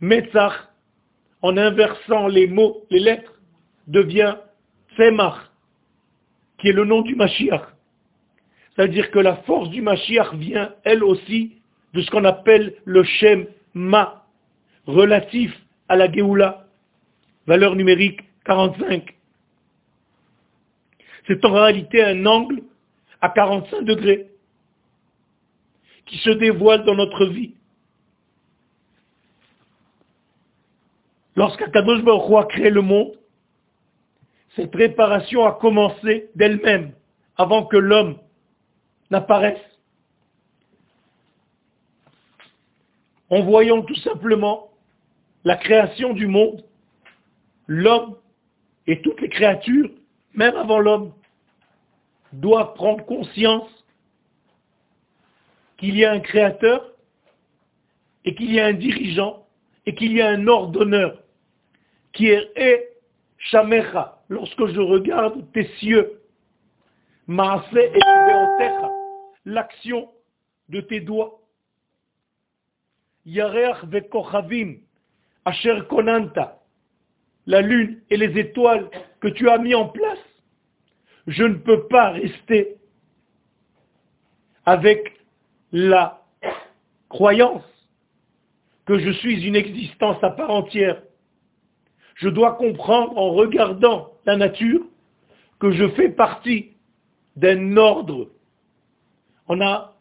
Metzach, 0.00 0.68
en 1.42 1.56
inversant 1.56 2.26
les 2.26 2.46
mots, 2.46 2.84
les 2.90 3.00
lettres, 3.00 3.34
devient 3.86 4.36
Tzemach, 4.94 5.50
qui 6.58 6.68
est 6.68 6.72
le 6.72 6.84
nom 6.84 7.02
du 7.02 7.14
Mashiach. 7.14 7.62
C'est-à-dire 8.74 9.10
que 9.10 9.18
la 9.18 9.36
force 9.36 9.68
du 9.70 9.82
Mashiach 9.82 10.34
vient, 10.34 10.74
elle 10.84 11.04
aussi, 11.04 11.56
de 11.92 12.02
ce 12.02 12.10
qu'on 12.10 12.24
appelle 12.24 12.74
le 12.84 13.02
Shem 13.02 13.46
Ma, 13.74 14.24
relatif 14.86 15.52
à 15.88 15.96
la 15.96 16.10
Géoula, 16.10 16.66
valeur 17.46 17.74
numérique 17.74 18.20
45. 18.44 19.14
C'est 21.26 21.44
en 21.44 21.52
réalité 21.52 22.02
un 22.02 22.26
angle 22.26 22.62
à 23.20 23.28
45 23.28 23.82
degrés 23.82 24.28
qui 26.06 26.18
se 26.18 26.30
dévoile 26.30 26.84
dans 26.84 26.94
notre 26.94 27.26
vie. 27.26 27.54
Lorsqu'Akadosh 31.36 32.02
Baruch 32.02 32.44
a 32.44 32.46
créé 32.46 32.70
le 32.70 32.82
monde, 32.82 33.12
cette 34.56 34.74
réparation 34.74 35.46
a 35.46 35.52
commencé 35.52 36.30
d'elle-même, 36.34 36.92
avant 37.36 37.66
que 37.66 37.76
l'homme 37.76 38.18
n'apparaisse. 39.10 39.60
En 43.30 43.42
voyant 43.42 43.82
tout 43.82 43.94
simplement 43.96 44.70
la 45.44 45.56
création 45.56 46.12
du 46.12 46.26
monde, 46.26 46.64
l'homme 47.68 48.16
et 48.86 49.00
toutes 49.02 49.20
les 49.20 49.28
créatures, 49.28 49.90
même 50.34 50.56
avant 50.56 50.80
l'homme, 50.80 51.12
doivent 52.32 52.74
prendre 52.74 53.04
conscience 53.04 53.68
qu'il 55.78 55.96
y 55.96 56.04
a 56.04 56.12
un 56.12 56.20
créateur 56.20 56.84
et 58.24 58.34
qu'il 58.34 58.52
y 58.52 58.60
a 58.60 58.66
un 58.66 58.72
dirigeant 58.72 59.46
et 59.90 59.94
qu'il 59.96 60.12
y 60.12 60.22
a 60.22 60.28
un 60.28 60.46
ordonneur 60.46 61.20
qui 62.12 62.28
est 62.28 62.92
Shamecha. 63.38 64.22
Lorsque 64.28 64.66
je 64.66 64.80
regarde 64.80 65.50
tes 65.50 65.66
cieux, 65.78 66.20
Maase 67.26 67.64
et 67.74 67.98
l'action 69.44 70.08
de 70.68 70.80
tes 70.80 71.00
doigts. 71.00 71.40
Yareach 73.26 73.84
vekochavim, 73.86 74.76
asher 75.44 75.80
konanta, 75.88 76.60
la 77.46 77.60
lune 77.60 78.00
et 78.10 78.16
les 78.16 78.38
étoiles 78.38 78.88
que 79.18 79.26
tu 79.26 79.48
as 79.48 79.58
mis 79.58 79.74
en 79.74 79.88
place. 79.88 80.24
Je 81.26 81.42
ne 81.42 81.54
peux 81.54 81.88
pas 81.88 82.10
rester 82.10 82.76
avec 84.66 85.20
la 85.72 86.22
croyance 87.08 87.64
que 88.90 88.98
je 88.98 89.12
suis 89.12 89.46
une 89.46 89.54
existence 89.54 90.16
à 90.24 90.30
part 90.30 90.50
entière. 90.50 91.00
Je 92.16 92.28
dois 92.28 92.54
comprendre 92.54 93.16
en 93.16 93.30
regardant 93.30 94.10
la 94.26 94.36
nature 94.36 94.84
que 95.60 95.70
je 95.70 95.86
fais 95.90 96.08
partie 96.08 96.72
d'un 97.36 97.76
ordre 97.76 98.30
on 99.46 99.60
a 99.60 99.94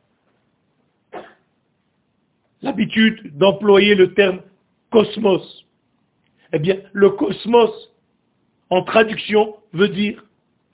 l'habitude 2.63 3.37
d'employer 3.37 3.93
le 3.93 4.15
terme 4.15 4.41
cosmos. 4.91 5.67
Eh 6.51 6.57
bien, 6.57 6.77
le 6.93 7.11
cosmos, 7.11 7.71
en 8.71 8.83
traduction, 8.83 9.55
veut 9.73 9.89
dire 9.89 10.25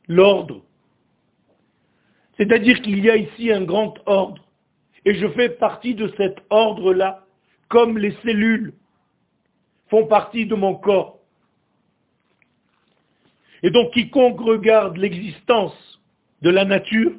l'ordre. 0.08 0.62
C'est-à-dire 2.38 2.82
qu'il 2.82 3.04
y 3.04 3.10
a 3.10 3.17
ici 3.17 3.51
un 3.51 3.63
grand 3.63 3.93
ordre. 4.06 4.41
Et 5.04 5.15
je 5.15 5.28
fais 5.28 5.49
partie 5.49 5.95
de 5.95 6.13
cet 6.15 6.38
ordre-là, 6.49 7.25
comme 7.76 7.98
les 7.98 8.16
cellules 8.24 8.74
font 9.90 10.08
partie 10.08 10.46
de 10.46 10.56
mon 10.56 10.76
corps. 10.76 11.20
Et 13.64 13.70
donc 13.70 13.92
quiconque 13.92 14.40
regarde 14.40 14.96
l'existence 14.96 15.76
de 16.42 16.52
la 16.52 16.64
nature 16.64 17.12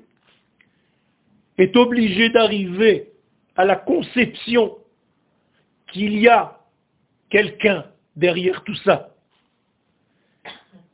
est 1.59 1.77
obligé 1.77 2.31
d'arriver 2.31 3.13
à 3.55 3.67
la 3.67 3.77
conception 3.77 4.79
qu'il 5.93 6.19
y 6.19 6.27
a 6.27 6.59
quelqu'un 7.29 7.85
derrière 8.17 8.65
tout 8.65 8.77
ça. 8.77 9.15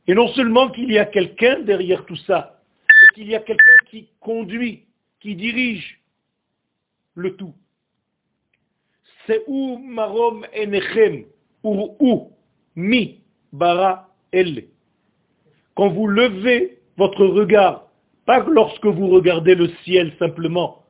Et 0.07 0.13
non 0.13 0.27
seulement 0.33 0.71
qu'il 0.71 0.91
y 0.91 0.99
a 0.99 1.05
quelqu'un 1.05 1.61
derrière 1.61 2.05
tout 2.05 2.17
ça, 2.27 2.59
mais 2.89 3.15
qu'il 3.15 3.29
y 3.29 3.35
a 3.35 3.39
quelqu'un 3.39 3.77
qui 3.89 4.09
conduit, 4.19 4.83
qui 5.21 5.37
dirige 5.37 6.01
le 7.15 7.37
tout. 7.37 7.55
C'est 9.27 9.43
où 9.47 9.77
marom 9.77 10.45
enechem, 10.55 11.25
ou 11.63 12.31
mi 12.75 13.21
bara 13.51 14.09
elle. 14.31 14.65
Quand 15.75 15.89
vous 15.89 16.07
levez 16.07 16.79
votre 16.97 17.25
regard 17.25 17.83
pas 18.25 18.39
lorsque 18.39 18.85
vous 18.85 19.07
regardez 19.09 19.55
le 19.55 19.69
ciel 19.83 20.13
simplement. 20.17 20.83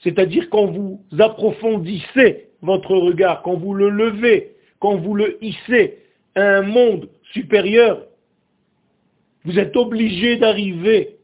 C'est-à-dire 0.00 0.48
quand 0.50 0.66
vous 0.66 1.00
approfondissez 1.18 2.48
votre 2.62 2.96
regard, 2.96 3.42
quand 3.42 3.56
vous 3.56 3.74
le 3.74 3.90
levez, 3.90 4.56
quand 4.80 4.96
vous 4.96 5.14
le 5.14 5.42
hissez 5.44 5.98
à 6.34 6.58
un 6.58 6.62
monde 6.62 7.08
supérieur, 7.32 8.02
vous 9.44 9.58
êtes 9.58 9.76
obligé 9.76 10.36
d'arriver 10.36 11.16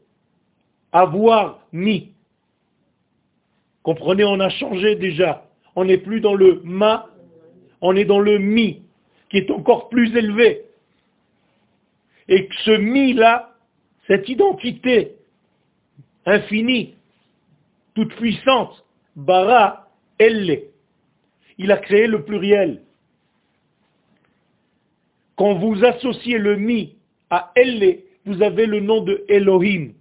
à 0.91 1.05
voir 1.05 1.59
mi. 1.71 2.11
Comprenez, 3.81 4.23
on 4.23 4.39
a 4.39 4.49
changé 4.49 4.95
déjà. 4.95 5.45
On 5.75 5.85
n'est 5.85 5.97
plus 5.97 6.21
dans 6.21 6.35
le 6.35 6.61
ma, 6.63 7.07
on 7.81 7.95
est 7.95 8.05
dans 8.05 8.19
le 8.19 8.37
mi, 8.37 8.83
qui 9.29 9.37
est 9.37 9.51
encore 9.51 9.89
plus 9.89 10.15
élevé. 10.15 10.61
Et 12.27 12.47
ce 12.63 12.71
mi-là, 12.71 13.55
cette 14.07 14.29
identité 14.29 15.15
infinie, 16.25 16.95
toute 17.95 18.13
puissante, 18.15 18.85
bara, 19.15 19.89
elle 20.17 20.63
Il 21.57 21.71
a 21.71 21.77
créé 21.77 22.07
le 22.07 22.23
pluriel. 22.23 22.81
Quand 25.35 25.55
vous 25.55 25.83
associez 25.83 26.37
le 26.37 26.55
mi 26.55 26.95
à 27.29 27.51
elle, 27.55 27.99
vous 28.25 28.41
avez 28.41 28.65
le 28.65 28.79
nom 28.79 29.01
de 29.01 29.23
Elohim. 29.27 29.93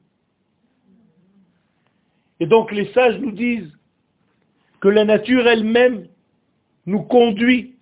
Et 2.41 2.47
donc 2.47 2.73
les 2.73 2.93
sages 2.93 3.19
nous 3.19 3.33
disent 3.33 3.73
que 4.83 4.89
la 4.89 5.05
nature 5.05 5.47
elle-même 5.47 6.09
nous 6.87 7.03
conduit 7.05 7.77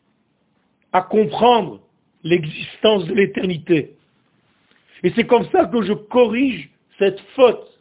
à 0.92 1.00
comprendre 1.00 1.80
l'existence 2.22 3.06
de 3.06 3.14
l'éternité. 3.14 3.96
Et 5.02 5.10
c'est 5.16 5.26
comme 5.26 5.48
ça 5.50 5.64
que 5.64 5.80
je 5.82 5.94
corrige 5.94 6.68
cette 6.98 7.18
faute 7.34 7.80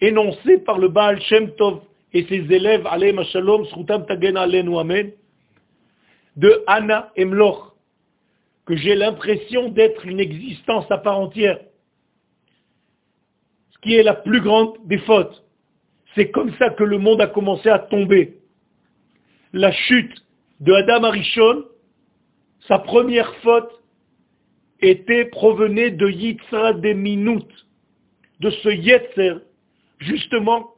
énoncé 0.00 0.58
par 0.58 0.78
le 0.78 0.88
Baal 0.88 1.22
Shem 1.22 1.54
Tov 1.54 1.82
et 2.12 2.24
ses 2.24 2.52
élèves, 2.52 2.84
Alayhim 2.88 3.22
Shalom, 3.22 3.64
Srutam 3.66 4.04
Tagen 4.06 4.36
Alenu 4.36 4.76
Amen, 4.76 5.12
de 6.36 6.64
Anna 6.66 7.12
Emloch, 7.16 7.76
que 8.66 8.74
j'ai 8.74 8.96
l'impression 8.96 9.68
d'être 9.68 10.04
une 10.04 10.18
existence 10.18 10.90
à 10.90 10.98
part 10.98 11.20
entière, 11.20 11.60
ce 13.70 13.78
qui 13.78 13.94
est 13.94 14.02
la 14.02 14.14
plus 14.14 14.40
grande 14.40 14.74
des 14.84 14.98
fautes. 14.98 15.41
C'est 16.14 16.30
comme 16.30 16.52
ça 16.56 16.70
que 16.70 16.84
le 16.84 16.98
monde 16.98 17.20
a 17.20 17.26
commencé 17.26 17.68
à 17.68 17.78
tomber. 17.78 18.38
La 19.52 19.72
chute 19.72 20.14
de 20.60 20.72
Adam 20.72 21.04
Arishon, 21.04 21.64
sa 22.68 22.78
première 22.78 23.34
faute 23.36 23.70
était 24.80 25.26
provenait 25.26 25.90
de 25.90 26.08
Yitzra 26.08 26.74
des 26.74 26.94
de 26.94 28.50
ce 28.50 28.68
Yetzer, 28.68 29.34
justement, 29.98 30.72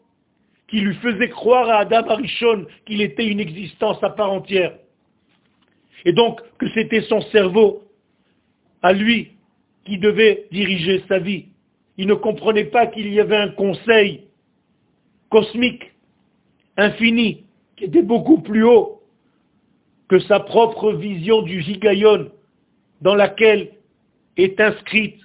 qui 0.68 0.80
lui 0.80 0.94
faisait 0.96 1.28
croire 1.30 1.68
à 1.68 1.78
Adam 1.80 2.08
Arishon 2.08 2.66
qu'il 2.86 3.00
était 3.00 3.26
une 3.26 3.40
existence 3.40 4.02
à 4.02 4.10
part 4.10 4.30
entière. 4.30 4.74
Et 6.04 6.12
donc 6.12 6.40
que 6.58 6.68
c'était 6.70 7.02
son 7.02 7.20
cerveau, 7.32 7.82
à 8.82 8.92
lui, 8.92 9.32
qui 9.84 9.98
devait 9.98 10.46
diriger 10.50 11.02
sa 11.08 11.18
vie. 11.18 11.46
Il 11.96 12.06
ne 12.06 12.14
comprenait 12.14 12.64
pas 12.64 12.86
qu'il 12.86 13.12
y 13.12 13.20
avait 13.20 13.36
un 13.36 13.50
conseil 13.50 14.24
cosmique, 15.34 15.90
infini, 16.76 17.42
qui 17.74 17.86
était 17.86 18.02
beaucoup 18.02 18.40
plus 18.40 18.62
haut 18.62 19.02
que 20.06 20.20
sa 20.20 20.38
propre 20.38 20.92
vision 20.92 21.42
du 21.42 21.60
Higayon, 21.60 22.30
dans 23.00 23.16
laquelle 23.16 23.72
est 24.36 24.60
inscrite 24.60 25.20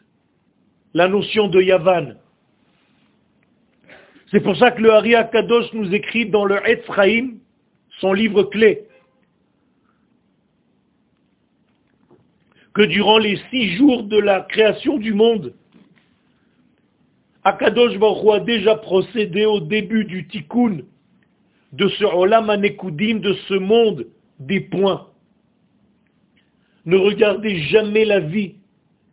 la 0.96 1.08
notion 1.08 1.48
de 1.48 1.62
Yavan. 1.62 2.16
C'est 4.32 4.40
pour 4.40 4.56
ça 4.58 4.72
que 4.72 4.82
le 4.82 4.92
Hari 4.92 5.14
Kadosh 5.32 5.72
nous 5.74 5.94
écrit 5.94 6.26
dans 6.28 6.46
le 6.46 6.58
Etzraïm, 6.68 7.38
son 8.00 8.12
livre 8.14 8.42
clé, 8.42 8.88
que 12.74 12.82
durant 12.82 13.20
les 13.20 13.40
six 13.52 13.76
jours 13.76 14.06
de 14.06 14.18
la 14.18 14.42
création 14.42 14.98
du 14.98 15.14
monde, 15.14 15.54
Akadosh 17.44 17.98
Baruch 17.98 18.36
a 18.36 18.40
déjà 18.40 18.76
procédé 18.76 19.46
au 19.46 19.60
début 19.60 20.06
du 20.06 20.28
tikkun 20.28 20.80
de 21.72 21.88
ce 21.88 22.04
Olam 22.04 22.50
Anekudim, 22.50 23.20
de 23.20 23.34
ce 23.48 23.54
monde 23.54 24.08
des 24.40 24.60
points. 24.60 25.08
Ne 26.86 26.98
regardez 26.98 27.60
jamais 27.64 28.06
la 28.06 28.20
vie 28.20 28.56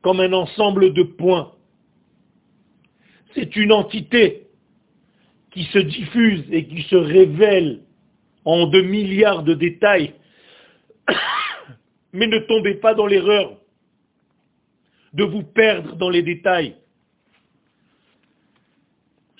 comme 0.02 0.20
un 0.20 0.32
ensemble 0.32 0.92
de 0.92 1.02
points. 1.02 1.52
C'est 3.34 3.54
une 3.56 3.72
entité 3.72 4.46
qui 5.50 5.64
se 5.64 5.78
diffuse 5.78 6.44
et 6.50 6.66
qui 6.66 6.82
se 6.82 6.96
révèle 6.96 7.80
en 8.44 8.66
de 8.66 8.80
milliards 8.82 9.42
de 9.42 9.54
détails. 9.54 10.14
Mais 12.12 12.26
ne 12.26 12.38
tombez 12.38 12.74
pas 12.74 12.94
dans 12.94 13.06
l'erreur 13.06 13.56
de 15.12 15.24
vous 15.24 15.42
perdre 15.42 15.96
dans 15.96 16.10
les 16.10 16.22
détails. 16.22 16.76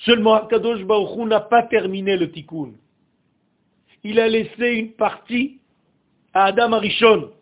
Seulement 0.06 0.34
Akadosh 0.34 0.84
Baruch 0.84 1.26
n'a 1.26 1.40
pas 1.40 1.64
terminé 1.64 2.16
le 2.16 2.30
tikkun. 2.30 2.72
Il 4.04 4.20
a 4.20 4.28
laissé 4.28 4.68
une 4.68 4.92
partie 4.92 5.58
à 6.32 6.44
Adam 6.44 6.72
Arishon. 6.72 7.32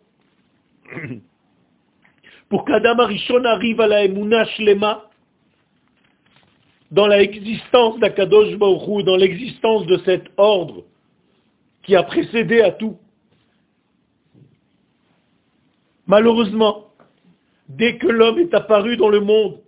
pour 2.49 2.65
qu'Adam 2.65 2.99
Arishon 2.99 3.43
arrive 3.45 3.81
à 3.81 3.87
la 3.87 4.05
Emouna 4.05 4.45
Shlema, 4.45 5.09
dans 6.91 7.07
l'existence 7.07 7.99
d'Akadosh 7.99 8.55
Baruch 8.55 9.03
dans 9.03 9.15
l'existence 9.15 9.85
de 9.85 9.97
cet 10.05 10.27
ordre 10.37 10.83
qui 11.83 11.95
a 11.95 12.03
précédé 12.03 12.61
à 12.61 12.71
tout. 12.71 12.97
Malheureusement, 16.07 16.85
dès 17.67 17.97
que 17.97 18.07
l'homme 18.07 18.39
est 18.39 18.53
apparu 18.53 18.97
dans 18.97 19.09
le 19.09 19.19
monde 19.19 19.59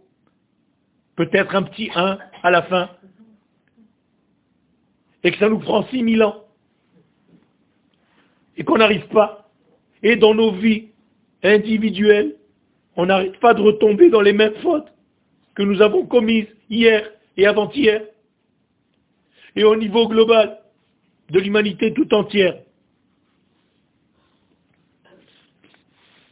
peut-être 1.16 1.57
un 1.57 1.62
petit 1.62 1.90
1 1.94 2.18
à 2.42 2.51
la 2.51 2.61
fin, 2.62 2.90
et 5.23 5.31
que 5.33 5.38
ça 5.38 5.49
nous 5.49 5.61
prend 5.61 5.85
6000 5.85 6.23
ans, 6.23 6.44
et 8.59 8.64
qu'on 8.64 8.77
n'arrive 8.77 9.09
pas, 9.09 9.49
et 10.03 10.16
dans 10.16 10.35
nos 10.35 10.53
vies 10.53 10.88
individuelles, 11.42 12.37
on 12.96 13.07
n'arrive 13.07 13.38
pas 13.38 13.55
de 13.55 13.62
retomber 13.62 14.11
dans 14.11 14.20
les 14.20 14.33
mêmes 14.33 14.55
fautes 14.57 14.92
que 15.55 15.62
nous 15.62 15.81
avons 15.83 16.07
commises 16.07 16.48
hier 16.68 17.11
et 17.37 17.46
avant-hier, 17.46 18.03
et 19.57 19.64
au 19.64 19.76
niveau 19.76 20.09
global 20.09 20.61
de 21.31 21.38
l'humanité 21.38 21.92
tout 21.92 22.12
entière. 22.14 22.61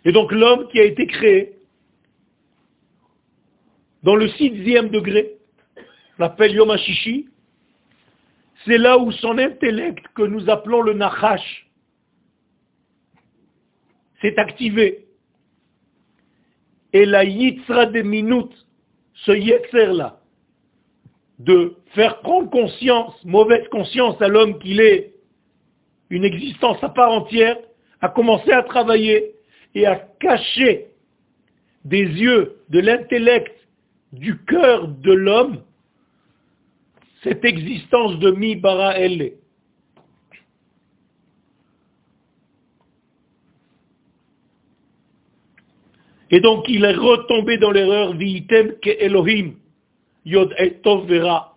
Et 0.04 0.12
donc 0.12 0.32
l'homme 0.32 0.68
qui 0.68 0.80
a 0.80 0.84
été 0.84 1.06
créé 1.06 1.58
dans 4.02 4.14
le 4.14 4.28
sixième 4.28 4.88
degré, 4.88 5.36
l'appelle 6.18 6.54
Yom 6.54 6.70
HaShishi, 6.70 7.28
c'est 8.64 8.78
là 8.78 8.98
où 8.98 9.10
son 9.12 9.38
intellect, 9.38 10.06
que 10.14 10.22
nous 10.22 10.48
appelons 10.48 10.82
le 10.82 10.94
Nachash, 10.94 11.68
s'est 14.20 14.38
activé. 14.38 15.07
Et 16.98 17.06
la 17.06 17.22
Yitzra 17.22 17.86
des 17.86 18.02
minutes, 18.02 18.66
ce 19.24 19.30
Yetzer-là, 19.30 20.18
de 21.38 21.76
faire 21.94 22.18
prendre 22.22 22.50
conscience, 22.50 23.14
mauvaise 23.24 23.68
conscience 23.68 24.20
à 24.20 24.26
l'homme 24.26 24.58
qu'il 24.58 24.80
est 24.80 25.12
une 26.10 26.24
existence 26.24 26.82
à 26.82 26.88
part 26.88 27.12
entière, 27.12 27.56
a 28.00 28.08
commencé 28.08 28.50
à 28.50 28.64
travailler 28.64 29.30
et 29.76 29.86
à 29.86 29.94
cacher 30.18 30.88
des 31.84 32.02
yeux 32.02 32.56
de 32.68 32.80
l'intellect, 32.80 33.54
du 34.12 34.36
cœur 34.38 34.88
de 34.88 35.12
l'homme, 35.12 35.62
cette 37.22 37.44
existence 37.44 38.18
de 38.18 38.32
mi 38.32 38.56
bara 38.56 38.98
elle. 38.98 39.34
Et 46.30 46.40
donc 46.40 46.64
il 46.68 46.84
est 46.84 46.94
retombé 46.94 47.58
dans 47.58 47.70
l'erreur 47.70 48.12
vitem 48.14 48.72
ke 48.82 48.90
Elohim, 49.00 49.54
yod 50.24 50.54
et 50.58 50.78
vera, 50.84 51.56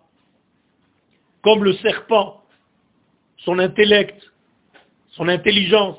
comme 1.42 1.64
le 1.64 1.74
serpent, 1.74 2.42
son 3.38 3.58
intellect, 3.58 4.22
son 5.10 5.28
intelligence, 5.28 5.98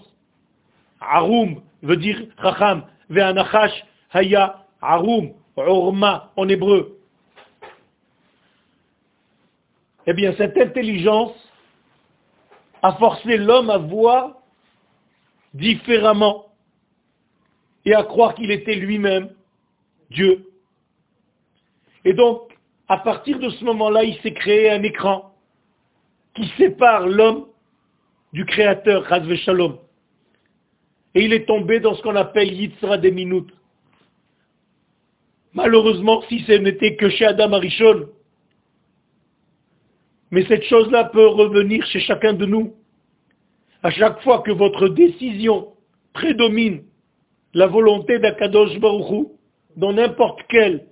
arum, 1.00 1.62
veut 1.82 1.98
dire 1.98 2.20
Racham, 2.38 2.86
Ve'anachash, 3.10 3.84
Haya, 4.12 4.66
Arum, 4.82 5.34
Orma 5.56 6.32
en 6.36 6.48
hébreu. 6.50 6.98
Eh 10.06 10.14
bien, 10.14 10.34
cette 10.38 10.58
intelligence 10.58 11.34
a 12.82 12.94
forcé 12.94 13.38
l'homme 13.38 13.70
à 13.70 13.78
voir 13.78 14.34
différemment 15.54 16.48
et 17.86 17.94
à 17.94 18.04
croire 18.04 18.36
qu'il 18.36 18.52
était 18.52 18.76
lui-même 18.76 19.30
Dieu. 20.10 20.46
Et 22.06 22.14
donc, 22.14 22.52
à 22.88 22.98
partir 22.98 23.40
de 23.40 23.50
ce 23.50 23.64
moment-là, 23.66 24.04
il 24.04 24.18
s'est 24.22 24.34
créé 24.34 24.70
un 24.70 24.84
écran 24.84 25.34
qui 26.36 26.48
sépare 26.58 27.08
l'homme 27.08 27.48
du 28.34 28.46
Créateur, 28.46 29.04
Razve 29.04 29.36
Shalom. 29.36 29.78
Et 31.16 31.26
il 31.26 31.34
est 31.34 31.46
tombé 31.46 31.80
dans 31.80 31.94
ce 31.94 32.02
qu'on 32.02 32.16
appelle 32.16 32.52
Yitzra 32.52 32.98
des 32.98 33.12
minutes. 33.12 33.54
Malheureusement, 35.54 36.24
si 36.28 36.40
ce 36.42 36.54
n'était 36.54 36.96
que 36.96 37.10
chez 37.10 37.26
Adam 37.26 37.54
Arishon, 37.54 38.10
mais 40.32 40.46
cette 40.48 40.64
chose-là 40.64 41.04
peut 41.06 41.28
revenir 41.28 41.86
chez 41.86 42.00
chacun 42.00 42.34
de 42.34 42.48
nous. 42.48 42.74
À 43.84 43.92
chaque 43.92 44.20
fois 44.24 44.42
que 44.42 44.52
votre 44.52 44.88
décision 44.88 45.74
prédomine 46.12 46.84
la 47.54 47.68
volonté 47.68 48.20
d'Akadosh 48.20 48.80
Baruchou 48.80 49.38
dans 49.76 49.94
n'importe 49.94 50.42
quelle 50.50 50.88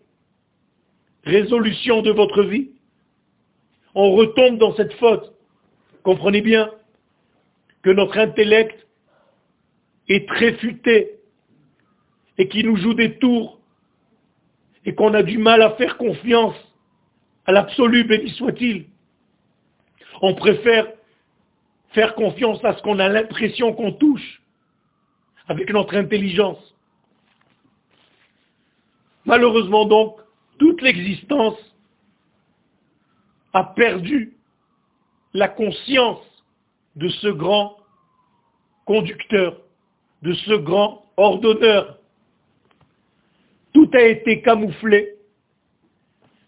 résolution 1.23 2.01
de 2.01 2.11
votre 2.11 2.43
vie, 2.43 2.71
on 3.93 4.11
retombe 4.13 4.57
dans 4.57 4.75
cette 4.75 4.93
faute. 4.93 5.33
Comprenez 6.03 6.41
bien 6.41 6.71
que 7.83 7.89
notre 7.89 8.17
intellect 8.17 8.87
est 10.07 10.27
très 10.27 10.53
futé 10.53 11.19
et 12.37 12.47
qui 12.47 12.63
nous 12.63 12.77
joue 12.77 12.93
des 12.93 13.17
tours 13.17 13.59
et 14.85 14.95
qu'on 14.95 15.13
a 15.13 15.23
du 15.23 15.37
mal 15.37 15.61
à 15.61 15.71
faire 15.71 15.97
confiance 15.97 16.55
à 17.45 17.51
l'absolu, 17.51 18.03
béni 18.03 18.29
soit-il. 18.31 18.85
On 20.21 20.35
préfère 20.35 20.87
faire 21.89 22.15
confiance 22.15 22.63
à 22.63 22.75
ce 22.75 22.81
qu'on 22.81 22.99
a 22.99 23.09
l'impression 23.09 23.73
qu'on 23.73 23.91
touche 23.91 24.40
avec 25.47 25.71
notre 25.71 25.95
intelligence. 25.95 26.59
Malheureusement 29.25 29.85
donc, 29.85 30.19
toute 30.57 30.81
l'existence 30.81 31.57
a 33.53 33.63
perdu 33.63 34.33
la 35.33 35.47
conscience 35.47 36.25
de 36.95 37.07
ce 37.09 37.27
grand 37.27 37.77
conducteur, 38.85 39.57
de 40.21 40.33
ce 40.33 40.53
grand 40.53 41.05
ordonneur. 41.17 41.97
Tout 43.73 43.89
a 43.93 44.01
été 44.01 44.41
camouflé 44.41 45.15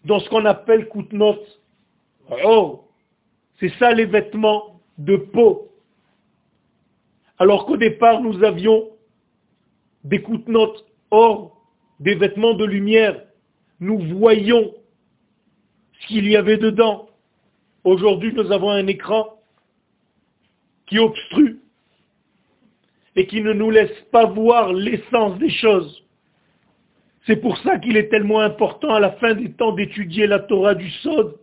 dans 0.04 0.20
ce 0.20 0.28
qu'on 0.28 0.44
appelle 0.44 0.88
Koutnot. 0.88 1.38
Oh, 2.44 2.84
c'est 3.60 3.72
ça 3.78 3.92
les 3.92 4.04
vêtements 4.04 4.80
de 4.98 5.16
peau. 5.16 5.70
Alors 7.38 7.66
qu'au 7.66 7.76
départ, 7.76 8.20
nous 8.20 8.44
avions 8.44 8.90
des 10.04 10.22
Koutnot 10.22 10.74
or, 11.10 11.56
des 12.00 12.14
vêtements 12.14 12.54
de 12.54 12.64
lumière. 12.64 13.22
Nous 13.80 13.98
voyons 14.18 14.72
ce 16.00 16.06
qu'il 16.06 16.28
y 16.28 16.36
avait 16.36 16.58
dedans. 16.58 17.08
Aujourd'hui, 17.82 18.32
nous 18.32 18.50
avons 18.52 18.70
un 18.70 18.86
écran 18.86 19.40
qui 20.86 20.98
obstrue 20.98 21.60
et 23.16 23.26
qui 23.26 23.42
ne 23.42 23.52
nous 23.52 23.70
laisse 23.70 23.98
pas 24.10 24.26
voir 24.26 24.72
l'essence 24.72 25.38
des 25.38 25.50
choses. 25.50 26.04
C'est 27.26 27.36
pour 27.36 27.56
ça 27.58 27.78
qu'il 27.78 27.96
est 27.96 28.08
tellement 28.10 28.40
important 28.40 28.94
à 28.94 29.00
la 29.00 29.12
fin 29.12 29.34
des 29.34 29.52
temps 29.52 29.72
d'étudier 29.72 30.26
la 30.26 30.40
Torah 30.40 30.74
du 30.74 30.90
Sod. 30.90 31.36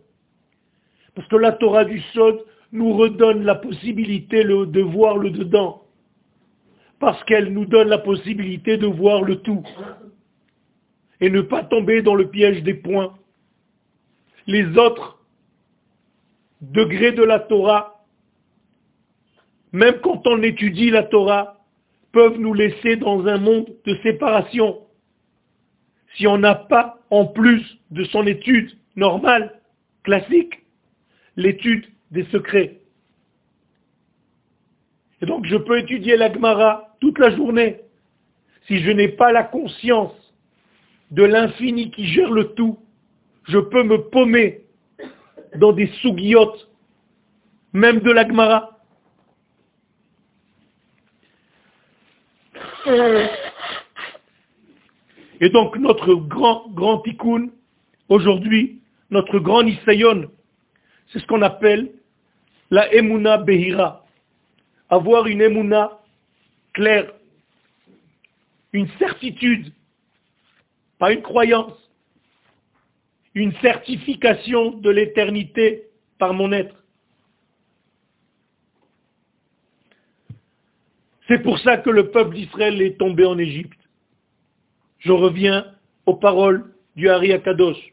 Parce 1.14 1.26
que 1.28 1.36
la 1.36 1.52
Torah 1.52 1.84
du 1.84 2.00
Sod 2.14 2.44
nous 2.70 2.96
redonne 2.96 3.44
la 3.44 3.56
possibilité 3.56 4.44
de 4.44 4.80
voir 4.80 5.18
le 5.18 5.30
dedans. 5.30 5.81
Parce 7.02 7.24
qu'elle 7.24 7.52
nous 7.52 7.64
donne 7.66 7.88
la 7.88 7.98
possibilité 7.98 8.76
de 8.76 8.86
voir 8.86 9.22
le 9.22 9.40
tout. 9.40 9.64
Et 11.20 11.30
ne 11.30 11.40
pas 11.40 11.64
tomber 11.64 12.00
dans 12.00 12.14
le 12.14 12.28
piège 12.28 12.62
des 12.62 12.74
points. 12.74 13.18
Les 14.46 14.78
autres 14.78 15.18
degrés 16.60 17.10
de 17.10 17.24
la 17.24 17.40
Torah, 17.40 18.04
même 19.72 19.96
quand 20.00 20.28
on 20.28 20.44
étudie 20.44 20.90
la 20.90 21.02
Torah, 21.02 21.64
peuvent 22.12 22.38
nous 22.38 22.54
laisser 22.54 22.94
dans 22.94 23.26
un 23.26 23.38
monde 23.38 23.66
de 23.84 23.96
séparation. 24.04 24.78
Si 26.14 26.28
on 26.28 26.38
n'a 26.38 26.54
pas, 26.54 27.00
en 27.10 27.26
plus 27.26 27.80
de 27.90 28.04
son 28.04 28.28
étude 28.28 28.70
normale, 28.94 29.60
classique, 30.04 30.62
l'étude 31.34 31.84
des 32.12 32.26
secrets. 32.26 32.78
Et 35.20 35.26
donc 35.26 35.46
je 35.46 35.56
peux 35.56 35.80
étudier 35.80 36.16
la 36.16 36.32
Gemara 36.32 36.91
toute 37.02 37.18
la 37.18 37.34
journée. 37.34 37.80
Si 38.68 38.78
je 38.78 38.92
n'ai 38.92 39.08
pas 39.08 39.32
la 39.32 39.42
conscience 39.42 40.14
de 41.10 41.24
l'infini 41.24 41.90
qui 41.90 42.06
gère 42.06 42.30
le 42.30 42.54
tout, 42.54 42.78
je 43.48 43.58
peux 43.58 43.82
me 43.82 44.08
paumer 44.08 44.60
dans 45.56 45.72
des 45.72 45.88
sougiotes, 46.00 46.70
même 47.72 47.98
de 47.98 48.12
la 48.12 48.24
Gemara. 48.26 48.78
Et 55.40 55.48
donc 55.48 55.76
notre 55.78 56.14
grand, 56.14 56.68
grand 56.70 57.00
tikkun, 57.00 57.48
aujourd'hui, 58.08 58.80
notre 59.10 59.40
grand 59.40 59.64
nisayon, 59.64 60.30
c'est 61.08 61.18
ce 61.18 61.26
qu'on 61.26 61.42
appelle 61.42 61.90
la 62.70 62.94
emuna 62.94 63.38
behira. 63.38 64.06
Avoir 64.88 65.26
une 65.26 65.40
emuna 65.40 66.01
claire, 66.72 67.12
une 68.72 68.88
certitude, 68.98 69.72
pas 70.98 71.12
une 71.12 71.22
croyance, 71.22 71.78
une 73.34 73.52
certification 73.56 74.72
de 74.72 74.90
l'éternité 74.90 75.84
par 76.18 76.34
mon 76.34 76.52
être. 76.52 76.76
C'est 81.28 81.42
pour 81.42 81.58
ça 81.60 81.78
que 81.78 81.90
le 81.90 82.10
peuple 82.10 82.34
d'Israël 82.34 82.80
est 82.82 82.98
tombé 82.98 83.24
en 83.24 83.38
Égypte. 83.38 83.78
Je 84.98 85.12
reviens 85.12 85.66
aux 86.06 86.14
paroles 86.14 86.74
du 86.96 87.08
Hari 87.08 87.32
Akadosh. 87.32 87.92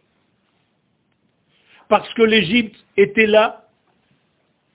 Parce 1.88 2.12
que 2.14 2.22
l'Égypte 2.22 2.76
était 2.98 3.28
là, 3.28 3.68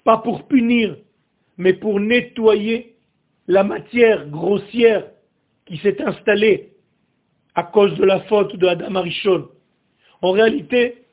pas 0.02 0.18
pour 0.18 0.48
punir, 0.48 0.96
mais 1.56 1.74
pour 1.74 2.00
nettoyer 2.00 2.93
la 3.46 3.64
matière 3.64 4.28
grossière 4.28 5.06
qui 5.66 5.78
s'est 5.78 6.00
installée 6.02 6.72
à 7.54 7.62
cause 7.62 7.94
de 7.96 8.04
la 8.04 8.20
faute 8.22 8.56
de 8.56 8.66
Adam 8.66 8.94
Arishon. 8.96 9.48
En 10.22 10.32
réalité, 10.32 11.04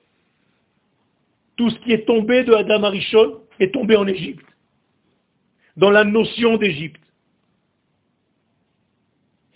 tout 1.56 1.70
ce 1.70 1.80
qui 1.80 1.92
est 1.92 2.06
tombé 2.06 2.44
de 2.44 2.54
Adam 2.54 2.84
Arishon 2.84 3.42
est 3.60 3.74
tombé 3.74 3.96
en 3.96 4.08
Égypte, 4.08 4.46
dans 5.78 5.92
la 5.92 6.04
notion 6.04 6.58
d'Égypte 6.58 7.02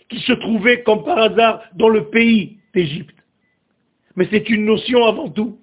qui 0.08 0.20
se 0.20 0.32
trouvait 0.32 0.82
comme 0.82 1.04
par 1.04 1.18
hasard 1.18 1.62
dans 1.74 1.88
le 1.88 2.08
pays 2.08 2.58
d'Égypte. 2.72 3.16
Mais 4.14 4.28
c'est 4.30 4.48
une 4.48 4.64
notion 4.64 5.04
avant 5.04 5.28
tout. 5.28 5.58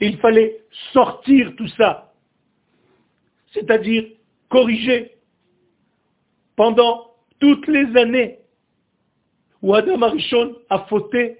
Et 0.00 0.08
il 0.08 0.18
fallait 0.18 0.58
sortir 0.92 1.54
tout 1.56 1.68
ça, 1.68 2.12
c'est-à-dire 3.52 4.04
corriger 4.48 5.15
pendant 6.56 7.12
toutes 7.38 7.66
les 7.66 7.96
années 7.96 8.38
où 9.62 9.74
Adam 9.74 10.02
Arishon 10.02 10.56
a 10.70 10.80
fauté, 10.86 11.38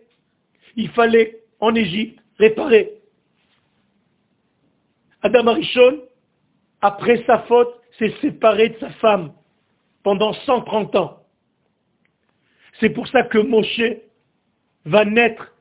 il 0.76 0.90
fallait 0.90 1.40
en 1.60 1.74
Égypte 1.74 2.18
réparer. 2.38 2.92
Adam 5.22 5.46
Arishon, 5.48 6.02
après 6.80 7.24
sa 7.24 7.40
faute, 7.40 7.74
s'est 7.98 8.14
séparé 8.20 8.70
de 8.70 8.78
sa 8.78 8.90
femme 8.90 9.32
pendant 10.02 10.32
130 10.32 10.94
ans. 10.96 11.22
C'est 12.78 12.90
pour 12.90 13.08
ça 13.08 13.22
que 13.22 13.38
Moshe 13.38 13.80
va 14.84 15.04
naître 15.04 15.52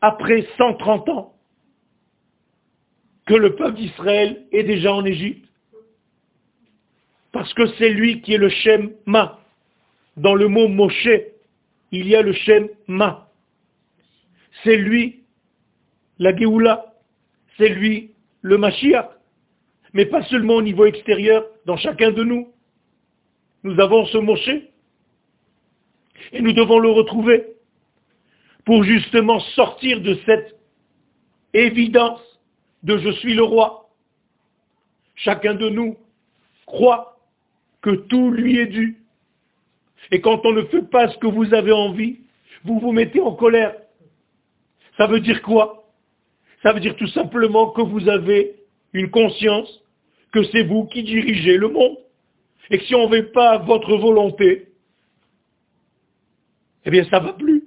après 0.00 0.46
130 0.56 1.08
ans 1.10 1.34
que 3.26 3.34
le 3.34 3.54
peuple 3.54 3.76
d'Israël 3.76 4.46
est 4.50 4.64
déjà 4.64 4.92
en 4.92 5.04
Égypte. 5.04 5.41
Parce 7.32 7.52
que 7.54 7.66
c'est 7.78 7.90
lui 7.90 8.20
qui 8.20 8.34
est 8.34 8.38
le 8.38 8.50
Shem 8.50 8.92
Ma. 9.06 9.40
Dans 10.16 10.34
le 10.34 10.48
mot 10.48 10.68
Moshe, 10.68 11.08
il 11.90 12.06
y 12.06 12.14
a 12.14 12.22
le 12.22 12.32
Shem 12.32 12.68
Ma. 12.86 13.28
C'est 14.62 14.76
lui 14.76 15.22
la 16.18 16.36
Géoula. 16.36 16.94
C'est 17.56 17.68
lui 17.68 18.12
le 18.42 18.58
Mashiach. 18.58 19.08
Mais 19.94 20.06
pas 20.06 20.22
seulement 20.24 20.54
au 20.54 20.62
niveau 20.62 20.84
extérieur, 20.86 21.44
dans 21.66 21.76
chacun 21.76 22.10
de 22.10 22.22
nous. 22.22 22.48
Nous 23.62 23.78
avons 23.80 24.06
ce 24.06 24.18
Moshe 24.18 24.50
et 26.32 26.40
nous 26.40 26.52
devons 26.52 26.78
le 26.78 26.90
retrouver 26.90 27.46
pour 28.64 28.84
justement 28.84 29.40
sortir 29.40 30.00
de 30.00 30.18
cette 30.26 30.56
évidence 31.52 32.20
de 32.82 32.98
je 32.98 33.10
suis 33.12 33.34
le 33.34 33.42
roi. 33.42 33.90
Chacun 35.14 35.54
de 35.54 35.68
nous 35.68 35.96
croit 36.66 37.11
que 37.82 37.90
tout 37.90 38.30
lui 38.30 38.58
est 38.58 38.66
dû. 38.66 38.98
Et 40.10 40.20
quand 40.20 40.40
on 40.44 40.52
ne 40.52 40.62
fait 40.62 40.82
pas 40.82 41.08
ce 41.08 41.18
que 41.18 41.26
vous 41.26 41.52
avez 41.52 41.72
envie, 41.72 42.20
vous 42.64 42.78
vous 42.78 42.92
mettez 42.92 43.20
en 43.20 43.34
colère. 43.34 43.74
Ça 44.96 45.06
veut 45.06 45.20
dire 45.20 45.42
quoi? 45.42 45.90
Ça 46.62 46.72
veut 46.72 46.80
dire 46.80 46.96
tout 46.96 47.08
simplement 47.08 47.70
que 47.70 47.82
vous 47.82 48.08
avez 48.08 48.56
une 48.92 49.10
conscience 49.10 49.82
que 50.32 50.42
c'est 50.44 50.62
vous 50.62 50.86
qui 50.86 51.02
dirigez 51.02 51.56
le 51.56 51.68
monde. 51.68 51.96
Et 52.70 52.78
que 52.78 52.84
si 52.84 52.94
on 52.94 53.08
ne 53.08 53.16
fait 53.16 53.32
pas 53.32 53.58
votre 53.58 53.96
volonté, 53.96 54.68
eh 56.84 56.90
bien 56.90 57.04
ça 57.10 57.20
ne 57.20 57.26
va 57.26 57.32
plus. 57.34 57.64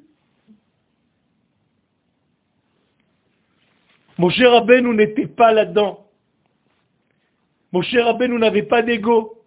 Mon 4.18 4.30
cher 4.30 4.66
nous 4.66 4.94
n'était 4.94 5.28
pas 5.28 5.52
là-dedans. 5.52 6.08
Mon 7.72 7.82
cher 7.82 8.18
nous 8.18 8.40
n'avait 8.40 8.64
pas 8.64 8.82
d'ego. 8.82 9.45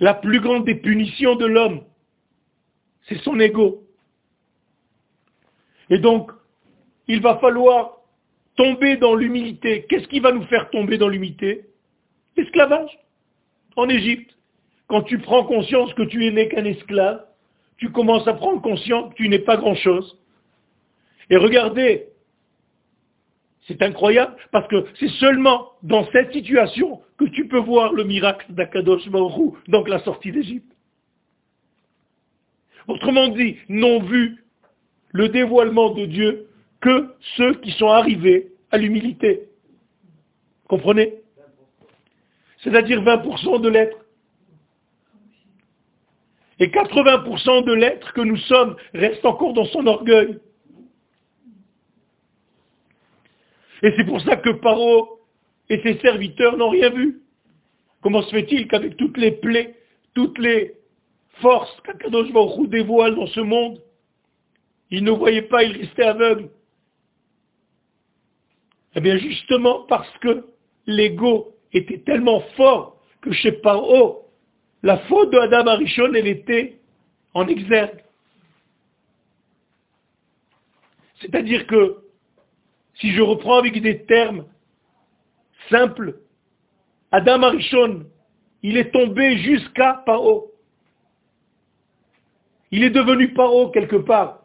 La 0.00 0.14
plus 0.14 0.40
grande 0.40 0.64
des 0.64 0.74
punitions 0.74 1.36
de 1.36 1.46
l'homme, 1.46 1.82
c'est 3.08 3.18
son 3.18 3.38
ego. 3.38 3.84
Et 5.90 5.98
donc, 5.98 6.30
il 7.06 7.20
va 7.20 7.36
falloir 7.38 7.98
tomber 8.56 8.96
dans 8.96 9.14
l'humilité. 9.14 9.86
Qu'est-ce 9.88 10.08
qui 10.08 10.20
va 10.20 10.32
nous 10.32 10.44
faire 10.44 10.70
tomber 10.70 10.98
dans 10.98 11.08
l'humilité? 11.08 11.66
L'esclavage. 12.36 12.98
En 13.76 13.88
Égypte. 13.88 14.36
Quand 14.86 15.02
tu 15.02 15.18
prends 15.18 15.44
conscience 15.44 15.92
que 15.94 16.02
tu 16.02 16.26
es 16.26 16.30
né 16.30 16.48
qu'un 16.48 16.64
esclave, 16.64 17.24
tu 17.78 17.90
commences 17.90 18.28
à 18.28 18.34
prendre 18.34 18.60
conscience 18.60 19.10
que 19.10 19.16
tu 19.16 19.28
n'es 19.28 19.38
pas 19.38 19.56
grand-chose. 19.56 20.18
Et 21.30 21.36
regardez, 21.36 22.08
c'est 23.66 23.80
incroyable 23.82 24.36
parce 24.52 24.68
que 24.68 24.84
c'est 24.98 25.08
seulement 25.20 25.72
dans 25.82 26.06
cette 26.12 26.32
situation 26.32 27.00
que 27.18 27.24
tu 27.24 27.48
peux 27.48 27.58
voir 27.58 27.92
le 27.92 28.04
miracle 28.04 28.52
d'Akadosh 28.52 29.08
Baruch 29.08 29.54
donc 29.68 29.88
la 29.88 30.00
sortie 30.00 30.32
d'Égypte. 30.32 30.70
Autrement 32.86 33.28
dit, 33.28 33.56
n'ont 33.68 34.02
vu 34.02 34.44
le 35.12 35.28
dévoilement 35.28 35.90
de 35.90 36.04
Dieu 36.04 36.48
que 36.80 37.14
ceux 37.36 37.54
qui 37.54 37.70
sont 37.72 37.88
arrivés 37.88 38.52
à 38.70 38.76
l'humilité. 38.76 39.48
Comprenez? 40.68 41.14
C'est-à-dire 42.58 43.02
20% 43.02 43.60
de 43.62 43.68
l'être. 43.68 43.96
Et 46.58 46.68
80% 46.68 47.64
de 47.64 47.72
l'être 47.72 48.12
que 48.12 48.20
nous 48.20 48.36
sommes 48.36 48.76
reste 48.92 49.24
encore 49.24 49.54
dans 49.54 49.64
son 49.66 49.86
orgueil. 49.86 50.38
Et 53.84 53.92
c'est 53.98 54.04
pour 54.04 54.18
ça 54.22 54.36
que 54.36 54.48
Paro 54.48 55.20
et 55.68 55.78
ses 55.82 55.98
serviteurs 55.98 56.56
n'ont 56.56 56.70
rien 56.70 56.88
vu. 56.88 57.20
Comment 58.00 58.22
se 58.22 58.30
fait-il 58.30 58.66
qu'avec 58.66 58.96
toutes 58.96 59.18
les 59.18 59.32
plaies, 59.32 59.76
toutes 60.14 60.38
les 60.38 60.72
forces 61.42 61.78
qu'Akadosh 61.82 62.32
Baruch 62.32 62.70
dévoile 62.70 63.14
dans 63.14 63.26
ce 63.26 63.40
monde, 63.40 63.78
ils 64.90 65.04
ne 65.04 65.10
voyaient 65.10 65.42
pas, 65.42 65.64
ils 65.64 65.76
restaient 65.76 66.04
aveugles 66.04 66.48
Eh 68.94 69.02
bien 69.02 69.18
justement 69.18 69.84
parce 69.86 70.10
que 70.18 70.46
l'ego 70.86 71.54
était 71.74 71.98
tellement 71.98 72.40
fort 72.56 73.02
que 73.20 73.32
chez 73.32 73.52
Paro, 73.52 74.30
la 74.82 74.96
faute 75.00 75.30
de 75.30 75.36
Adam 75.36 75.66
Arishon, 75.66 76.14
elle 76.14 76.26
était 76.26 76.78
en 77.34 77.46
exergue. 77.48 78.02
C'est-à-dire 81.20 81.66
que, 81.66 82.03
si 83.04 83.12
je 83.12 83.20
reprends 83.20 83.58
avec 83.58 83.78
des 83.82 84.06
termes 84.06 84.46
simples, 85.68 86.20
Adam 87.12 87.42
Arishon, 87.42 88.06
il 88.62 88.78
est 88.78 88.92
tombé 88.92 89.36
jusqu'à 89.36 90.02
Paro. 90.06 90.52
Il 92.70 92.82
est 92.82 92.88
devenu 92.88 93.34
Paro 93.34 93.68
quelque 93.68 93.96
part. 93.96 94.38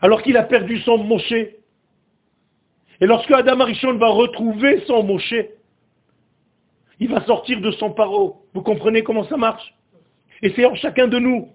Alors 0.00 0.22
qu'il 0.22 0.38
a 0.38 0.44
perdu 0.44 0.80
son 0.80 0.96
Moshe. 0.96 1.32
Et 1.32 1.56
lorsque 3.02 3.30
Adam 3.30 3.60
Arishon 3.60 3.98
va 3.98 4.08
retrouver 4.08 4.82
son 4.86 5.02
Moshe, 5.02 5.34
il 6.98 7.10
va 7.10 7.22
sortir 7.26 7.60
de 7.60 7.72
son 7.72 7.90
paro. 7.90 8.46
Vous 8.54 8.62
comprenez 8.62 9.02
comment 9.02 9.24
ça 9.24 9.36
marche? 9.36 9.74
Et 10.40 10.50
c'est 10.56 10.64
en 10.64 10.76
chacun 10.76 11.08
de 11.08 11.18
nous. 11.18 11.50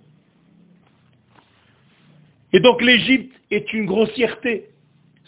Et 2.54 2.60
donc 2.60 2.82
l'Égypte 2.82 3.36
est 3.52 3.74
une 3.74 3.86
grossièreté. 3.86 4.70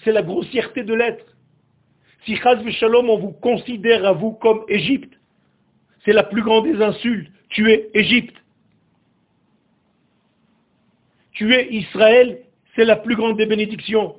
C'est 0.03 0.11
la 0.11 0.21
grossièreté 0.21 0.83
de 0.83 0.93
l'être. 0.93 1.25
Si 2.25 2.35
Chaz 2.37 2.67
Shalom, 2.71 3.09
on 3.09 3.17
vous 3.17 3.31
considère 3.31 4.05
à 4.05 4.13
vous 4.13 4.31
comme 4.33 4.63
Égypte, 4.67 5.13
c'est 6.05 6.13
la 6.13 6.23
plus 6.23 6.41
grande 6.41 6.65
des 6.65 6.81
insultes. 6.81 7.31
Tu 7.49 7.71
es 7.71 7.89
Égypte. 7.93 8.35
Tu 11.31 11.53
es 11.53 11.73
Israël, 11.73 12.41
c'est 12.75 12.85
la 12.85 12.97
plus 12.97 13.15
grande 13.15 13.37
des 13.37 13.45
bénédictions. 13.45 14.15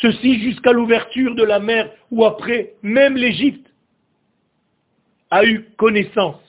Ceci 0.00 0.40
jusqu'à 0.40 0.72
l'ouverture 0.72 1.34
de 1.34 1.42
la 1.42 1.58
mer, 1.58 1.90
ou 2.10 2.24
après, 2.24 2.74
même 2.82 3.16
l'Égypte 3.16 3.66
a 5.30 5.44
eu 5.44 5.64
connaissance 5.76 6.40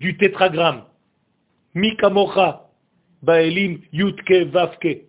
du 0.00 0.16
tétragramme. 0.16 0.87
Mikamocha, 1.78 2.68
Baelim, 3.22 3.80
Yutke, 3.92 4.50
Vavke. 4.50 5.04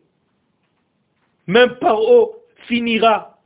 Même 1.47 1.75
Paro 1.81 2.35
finira, 2.67 3.39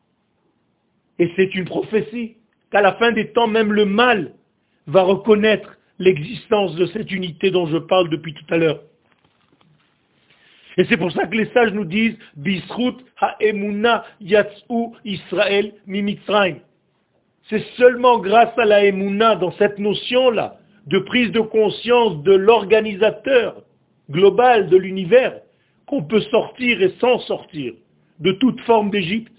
et 1.19 1.31
c'est 1.35 1.55
une 1.55 1.65
prophétie, 1.65 2.35
qu'à 2.71 2.81
la 2.81 2.93
fin 2.93 3.11
des 3.11 3.31
temps, 3.31 3.47
même 3.47 3.71
le 3.71 3.85
mal 3.85 4.33
va 4.87 5.03
reconnaître 5.03 5.77
l'existence 5.99 6.75
de 6.75 6.85
cette 6.87 7.11
unité 7.11 7.49
dont 7.51 7.67
je 7.67 7.77
parle 7.77 8.09
depuis 8.09 8.33
tout 8.33 8.53
à 8.53 8.57
l'heure. 8.57 8.81
Et 10.75 10.85
c'est 10.85 10.97
pour 10.97 11.11
ça 11.11 11.27
que 11.27 11.35
les 11.35 11.45
sages 11.51 11.71
nous 11.71 11.85
disent 11.85 12.17
Bisrut 12.35 12.97
ha'emuna 13.21 14.03
yatsu 14.19 14.89
Israël 15.05 15.73
mimitzraim. 15.85 16.55
C'est 17.49 17.63
seulement 17.77 18.19
grâce 18.19 18.57
à 18.57 18.65
la 18.65 18.85
emuna, 18.85 19.35
dans 19.35 19.51
cette 19.53 19.77
notion-là, 19.77 20.57
de 20.87 20.99
prise 20.99 21.31
de 21.31 21.39
conscience 21.39 22.21
de 22.23 22.33
l'organisateur 22.33 23.63
global 24.09 24.69
de 24.69 24.77
l'univers, 24.77 25.39
qu'on 25.85 26.03
peut 26.03 26.21
sortir 26.21 26.81
et 26.81 26.93
s'en 26.99 27.19
sortir 27.19 27.73
de 28.19 28.31
toute 28.33 28.59
forme 28.61 28.89
d'Égypte, 28.89 29.33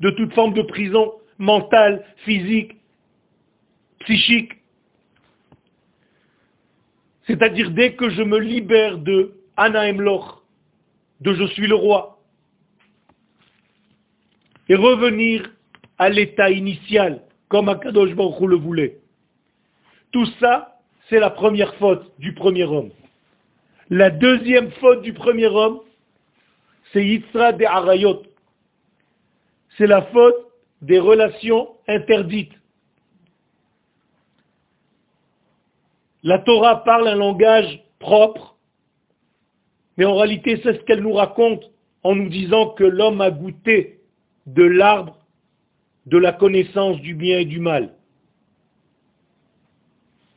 de 0.00 0.10
toute 0.10 0.32
forme 0.34 0.54
de 0.54 0.62
prison 0.62 1.12
mentale, 1.38 2.04
physique, 2.24 2.76
psychique. 4.00 4.52
C'est-à-dire 7.26 7.70
dès 7.70 7.94
que 7.94 8.10
je 8.10 8.22
me 8.22 8.38
libère 8.38 8.98
de 8.98 9.34
Ana 9.56 9.92
de 9.92 11.34
je 11.34 11.46
suis 11.48 11.66
le 11.66 11.74
roi, 11.74 12.18
et 14.68 14.74
revenir 14.74 15.50
à 15.98 16.08
l'état 16.10 16.50
initial, 16.50 17.22
comme 17.48 17.68
Akadosh 17.68 18.14
Baruch 18.14 18.40
le 18.40 18.56
voulait. 18.56 18.97
Tout 20.12 20.26
ça, 20.40 20.78
c'est 21.08 21.20
la 21.20 21.30
première 21.30 21.74
faute 21.76 22.12
du 22.18 22.34
premier 22.34 22.64
homme. 22.64 22.90
La 23.90 24.10
deuxième 24.10 24.70
faute 24.72 25.02
du 25.02 25.12
premier 25.12 25.46
homme, 25.46 25.80
c'est 26.92 27.04
Yitzra 27.04 27.52
de 27.52 27.64
Arayot. 27.64 28.22
C'est 29.76 29.86
la 29.86 30.02
faute 30.02 30.36
des 30.82 30.98
relations 30.98 31.68
interdites. 31.86 32.52
La 36.22 36.38
Torah 36.40 36.84
parle 36.84 37.08
un 37.08 37.14
langage 37.14 37.82
propre, 37.98 38.56
mais 39.96 40.04
en 40.04 40.16
réalité, 40.16 40.60
c'est 40.62 40.74
ce 40.74 40.84
qu'elle 40.84 41.00
nous 41.00 41.12
raconte 41.12 41.64
en 42.02 42.14
nous 42.14 42.28
disant 42.28 42.70
que 42.70 42.84
l'homme 42.84 43.20
a 43.20 43.30
goûté 43.30 44.00
de 44.46 44.64
l'arbre 44.64 45.16
de 46.06 46.18
la 46.18 46.32
connaissance 46.32 47.00
du 47.00 47.14
bien 47.14 47.40
et 47.40 47.44
du 47.44 47.60
mal. 47.60 47.94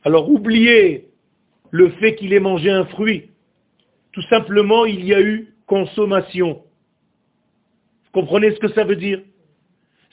Alors 0.04 0.28
oubliez 0.28 1.08
le 1.70 1.90
fait 1.92 2.14
qu'il 2.16 2.32
ait 2.32 2.40
mangé 2.40 2.70
un 2.70 2.84
fruit. 2.86 3.30
Tout 4.12 4.22
simplement, 4.22 4.84
il 4.84 5.04
y 5.04 5.14
a 5.14 5.20
eu 5.20 5.54
consommation. 5.66 6.62
Vous 8.04 8.20
comprenez 8.20 8.52
ce 8.52 8.58
que 8.58 8.72
ça 8.72 8.84
veut 8.84 8.96
dire? 8.96 9.22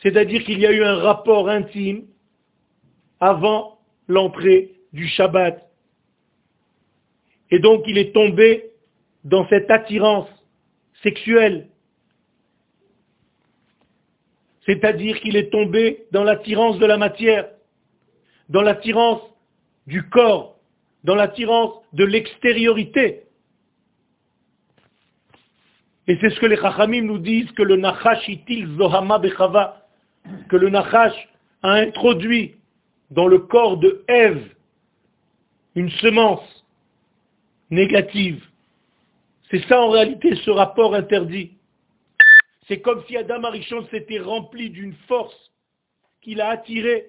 C'est-à-dire 0.02 0.44
qu'il 0.46 0.60
y 0.60 0.66
a 0.66 0.72
eu 0.72 0.84
un 0.84 0.96
rapport 0.96 1.50
intime 1.50 2.06
avant 3.20 3.80
l'entrée 4.08 4.72
du 4.94 5.08
Shabbat. 5.08 5.70
Et 7.52 7.60
donc 7.60 7.84
il 7.88 7.98
est 7.98 8.14
tombé 8.14 8.72
dans 9.24 9.48
cette 9.50 9.70
attirance 9.70 10.30
sexuelle. 11.04 11.68
C'est-à-dire 14.66 15.20
qu'il 15.20 15.36
est 15.36 15.50
tombé 15.50 16.06
dans 16.12 16.24
l'attirance 16.24 16.78
de 16.80 16.86
la 16.86 16.98
matière, 16.98 17.50
dans 18.50 18.62
l'attirance 18.62 19.22
du 19.90 20.08
corps, 20.08 20.56
dans 21.04 21.16
l'attirance 21.16 21.74
de 21.94 22.06
l'extériorité. 22.06 23.24
Et 26.08 26.18
c'est 26.22 26.30
ce 26.30 26.40
que 26.40 26.46
les 26.46 26.58
Chachamim 26.58 27.02
nous 27.02 27.18
disent, 27.18 27.52
que 27.54 27.64
le 27.64 27.76
Nachash 27.76 28.28
itil 28.30 28.68
zohama 28.78 29.18
bechava, 29.18 29.88
que 30.48 30.56
le 30.56 30.70
Nachash 30.70 31.18
a 31.64 31.74
introduit 31.74 32.56
dans 33.10 33.28
le 33.28 33.40
corps 33.40 33.78
de 33.78 34.04
Ève 34.08 34.54
une 35.76 35.90
semence 36.04 36.66
négative. 37.72 38.44
C'est 39.50 39.66
ça 39.68 39.82
en 39.82 39.90
réalité 39.90 40.36
ce 40.36 40.52
rapport 40.52 40.94
interdit. 40.94 41.54
C'est 42.68 42.82
comme 42.82 43.04
si 43.08 43.18
Adam 43.18 43.44
Arichon 43.44 43.88
s'était 43.90 44.20
rempli 44.20 44.70
d'une 44.70 44.94
force 45.08 45.52
qui 46.22 46.36
l'a 46.36 46.50
attiré 46.50 47.08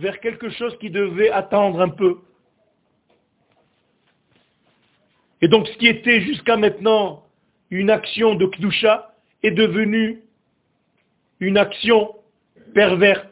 vers 0.00 0.18
quelque 0.20 0.48
chose 0.48 0.76
qui 0.78 0.90
devait 0.90 1.30
attendre 1.30 1.80
un 1.80 1.90
peu. 1.90 2.18
Et 5.42 5.48
donc 5.48 5.66
ce 5.68 5.76
qui 5.76 5.86
était 5.86 6.22
jusqu'à 6.22 6.56
maintenant 6.56 7.24
une 7.70 7.90
action 7.90 8.34
de 8.34 8.46
Kdusha 8.46 9.14
est 9.42 9.52
devenu 9.52 10.22
une 11.38 11.56
action 11.56 12.14
perverse. 12.74 13.26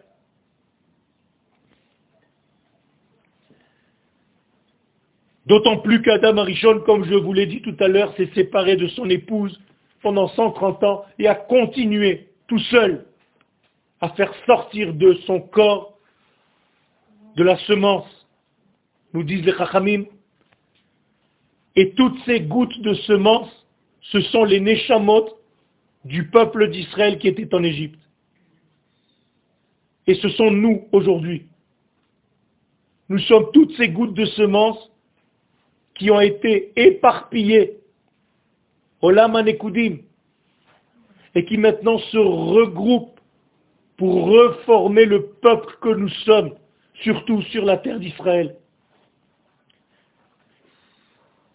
D'autant 5.47 5.79
plus 5.79 6.03
qu'Adam 6.03 6.37
Arishon, 6.37 6.81
comme 6.81 7.05
je 7.07 7.15
vous 7.15 7.33
l'ai 7.33 7.47
dit 7.47 7.63
tout 7.63 7.77
à 7.81 7.89
l'heure, 7.89 8.15
s'est 8.17 8.31
séparé 8.35 8.77
de 8.77 8.87
son 8.89 9.09
épouse 9.09 9.59
pendant 10.03 10.29
130 10.29 10.85
ans 10.85 11.05
et 11.19 11.27
a 11.27 11.35
continué 11.35 12.29
tout 12.47 12.59
seul 12.59 13.07
à 14.01 14.11
faire 14.11 14.33
sortir 14.47 14.93
de 14.93 15.15
son 15.27 15.41
corps 15.41 15.98
de 17.39 17.45
la 17.45 17.57
semence, 17.59 18.27
nous 19.15 19.23
disent 19.23 19.45
les 19.45 19.53
Chachamim, 19.53 20.05
Et 21.77 21.93
toutes 21.95 22.19
ces 22.27 22.41
gouttes 22.41 22.81
de 22.81 22.95
semences, 22.95 23.55
ce 24.01 24.21
sont 24.33 24.45
les 24.45 24.59
Neshamot 24.59 25.29
du 26.05 26.29
peuple 26.31 26.69
d'Israël 26.69 27.19
qui 27.19 27.29
était 27.29 27.55
en 27.55 27.63
Égypte. 27.63 28.01
Et 30.09 30.15
ce 30.17 30.29
sont 30.31 30.51
nous 30.51 30.89
aujourd'hui. 30.91 31.47
Nous 33.09 33.21
sommes 33.21 33.51
toutes 33.53 33.73
ces 33.77 33.89
gouttes 33.89 34.15
de 34.15 34.25
semences 34.25 34.91
qui 35.95 36.11
ont 36.11 36.21
été 36.21 36.73
éparpillées 36.75 37.79
au 39.01 39.11
Lamanekoudim 39.11 39.99
et 41.37 41.45
qui 41.45 41.57
maintenant 41.57 41.99
se 41.99 42.19
regroupent 42.19 43.21
pour 43.97 44.27
reformer 44.27 45.05
le 45.05 45.27
peuple 45.41 45.77
que 45.81 45.91
nous 45.91 46.09
sommes, 46.27 46.55
surtout 47.03 47.43
sur 47.43 47.65
la 47.65 47.77
terre 47.79 47.99
d'Israël. 47.99 48.57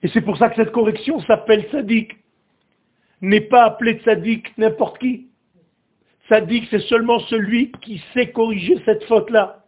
Et 0.01 0.09
c'est 0.09 0.21
pour 0.21 0.37
ça 0.37 0.49
que 0.49 0.55
cette 0.55 0.71
correction 0.71 1.19
s'appelle 1.21 1.67
sadique. 1.71 2.13
N'est 3.21 3.41
pas 3.41 3.63
appelé 3.63 4.01
sadique 4.03 4.57
n'importe 4.57 4.99
qui. 4.99 5.27
Sadique, 6.27 6.67
c'est 6.69 6.81
seulement 6.81 7.19
celui 7.19 7.71
qui 7.81 8.01
sait 8.13 8.31
corriger 8.31 8.81
cette 8.85 9.03
faute-là. 9.05 9.65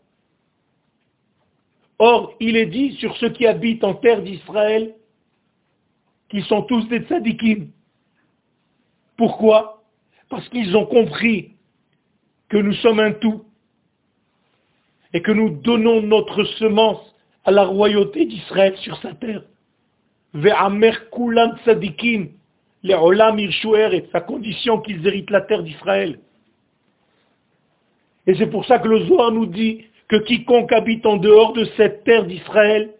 Or, 2.00 2.36
il 2.42 2.58
est 2.58 2.66
dit 2.66 2.94
sur 2.98 3.16
ceux 3.18 3.30
qui 3.30 3.48
habitent 3.48 3.84
en 3.86 3.94
terre 3.94 4.22
d'Israël 4.22 4.94
qu'ils 6.30 6.44
sont 6.46 6.64
tous 6.64 6.86
des 6.90 7.00
tzadikim. 7.00 7.70
Pourquoi? 9.16 9.84
Parce 10.30 10.48
qu'ils 10.50 10.76
ont 10.76 10.86
compris 10.86 11.54
que 12.50 12.58
nous 12.58 12.74
sommes 12.74 13.00
un 13.00 13.14
tout 13.14 13.45
et 15.16 15.22
que 15.22 15.32
nous 15.32 15.50
donnons 15.50 16.02
notre 16.02 16.44
semence 16.60 17.00
à 17.46 17.52
la 17.52 17.64
royauté 17.64 18.26
d'Israël 18.26 18.76
sur 18.80 18.98
sa 18.98 19.14
terre. 19.14 19.44
Les 20.34 20.52
et 22.84 24.10
sa 24.12 24.20
condition 24.20 24.82
qu'ils 24.82 25.08
héritent 25.08 25.30
la 25.30 25.40
terre 25.40 25.64
d'Israël. 25.64 26.20
Et 28.28 28.36
c'est 28.36 28.48
pour 28.48 28.66
ça 28.66 28.78
que 28.80 28.90
le 28.90 29.06
Zohar 29.06 29.32
nous 29.32 29.46
dit 29.46 29.86
que 30.10 30.18
quiconque 30.18 30.74
habite 30.74 31.06
en 31.06 31.16
dehors 31.16 31.54
de 31.54 31.64
cette 31.78 32.04
terre 32.04 32.26
d'Israël 32.26 32.94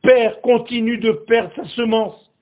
perd, 0.00 0.40
continue 0.40 0.96
de 0.96 1.12
perdre 1.12 1.52
sa 1.54 1.68
semence, 1.68 2.32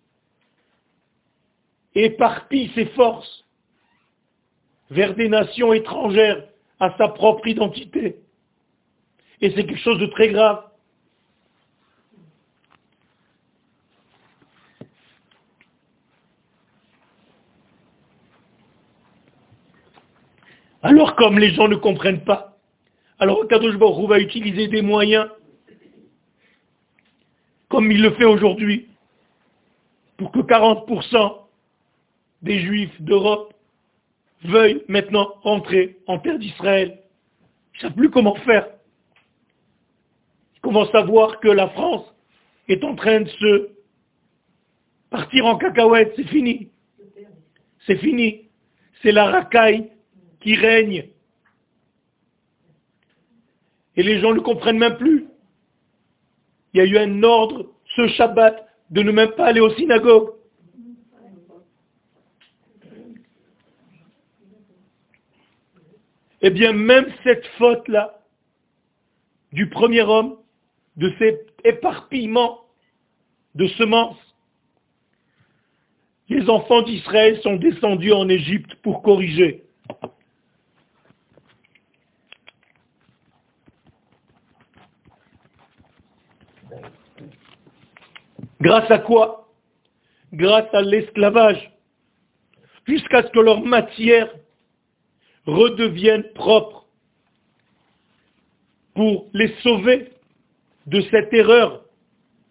éparpille 1.97 2.71
ses 2.77 2.87
forces 2.87 3.45
vers 4.91 5.17
des 5.17 5.29
nations 5.29 5.73
étrangères 5.73 6.45
à 6.79 6.97
sa 6.97 7.09
propre 7.09 7.49
identité. 7.49 8.21
Et 9.41 9.51
c'est 9.51 9.67
quelque 9.67 9.81
chose 9.81 9.99
de 9.99 10.07
très 10.07 10.29
grave. 10.29 10.63
Alors 20.83 21.17
comme 21.17 21.39
les 21.39 21.53
gens 21.53 21.67
ne 21.67 21.75
comprennent 21.75 22.25
pas, 22.25 22.57
alors 23.19 23.47
Kadosh 23.49 23.77
Baruch 23.77 24.09
va 24.09 24.21
utiliser 24.21 24.69
des 24.69 24.83
moyens, 24.83 25.29
comme 27.69 27.91
il 27.91 28.01
le 28.03 28.13
fait 28.13 28.25
aujourd'hui, 28.25 28.89
pour 30.17 30.31
que 30.31 30.39
40% 30.39 31.39
des 32.43 32.61
juifs 32.61 33.03
d'Europe 33.03 33.53
veuillent 34.45 34.85
maintenant 34.89 35.35
rentrer 35.43 35.99
en 36.07 36.19
terre 36.19 36.39
d'Israël. 36.39 37.01
Ils 37.75 37.77
ne 37.79 37.83
savent 37.83 37.97
plus 37.97 38.11
comment 38.11 38.37
faire. 38.37 38.69
Ils 40.67 40.71
commencent 40.71 40.95
à 40.97 41.03
voir 41.03 41.39
que 41.39 41.47
la 41.47 41.69
France 41.69 42.13
est 42.67 42.83
en 42.83 42.97
train 42.97 43.21
de 43.21 43.29
se 43.29 43.69
partir 45.11 45.47
en 45.47 45.57
cacahuète, 45.59 46.13
c'est 46.17 46.27
fini. 46.27 46.73
C'est 47.87 47.99
fini. 47.99 48.49
C'est 49.01 49.13
la 49.13 49.27
racaille 49.27 49.93
qui 50.41 50.57
règne. 50.57 51.11
Et 53.95 54.03
les 54.03 54.19
gens 54.19 54.35
ne 54.35 54.41
comprennent 54.41 54.79
même 54.79 54.97
plus. 54.97 55.29
Il 56.75 56.79
y 56.79 56.81
a 56.81 56.85
eu 56.85 56.99
un 56.99 57.23
ordre 57.23 57.73
ce 57.95 58.09
Shabbat 58.09 58.69
de 58.91 59.03
ne 59.03 59.13
même 59.13 59.31
pas 59.37 59.47
aller 59.47 59.61
aux 59.61 59.73
synagogues. 59.77 60.33
Eh 66.43 66.51
bien, 66.51 66.73
même 66.73 67.07
cette 67.23 67.47
faute-là, 67.57 68.21
du 69.53 69.71
premier 69.71 70.03
homme, 70.03 70.39
de 70.97 71.13
cet 71.19 71.53
éparpillement 71.65 72.61
de 73.55 73.67
semences, 73.69 74.17
les 76.29 76.49
enfants 76.51 76.83
d'Israël 76.83 77.41
sont 77.43 77.57
descendus 77.57 78.13
en 78.13 78.29
Égypte 78.29 78.75
pour 78.83 79.03
corriger. 79.03 79.65
Grâce 88.61 88.91
à 88.91 88.99
quoi? 88.99 89.49
Grâce 90.33 90.73
à 90.75 90.83
l'esclavage. 90.83 91.73
Jusqu'à 92.87 93.23
ce 93.23 93.29
que 93.29 93.39
leur 93.39 93.61
matière 93.61 94.33
redevienne 95.47 96.25
propre 96.35 96.87
pour 98.95 99.29
les 99.33 99.55
sauver 99.63 100.16
de 100.87 101.01
cette 101.11 101.33
erreur 101.33 101.83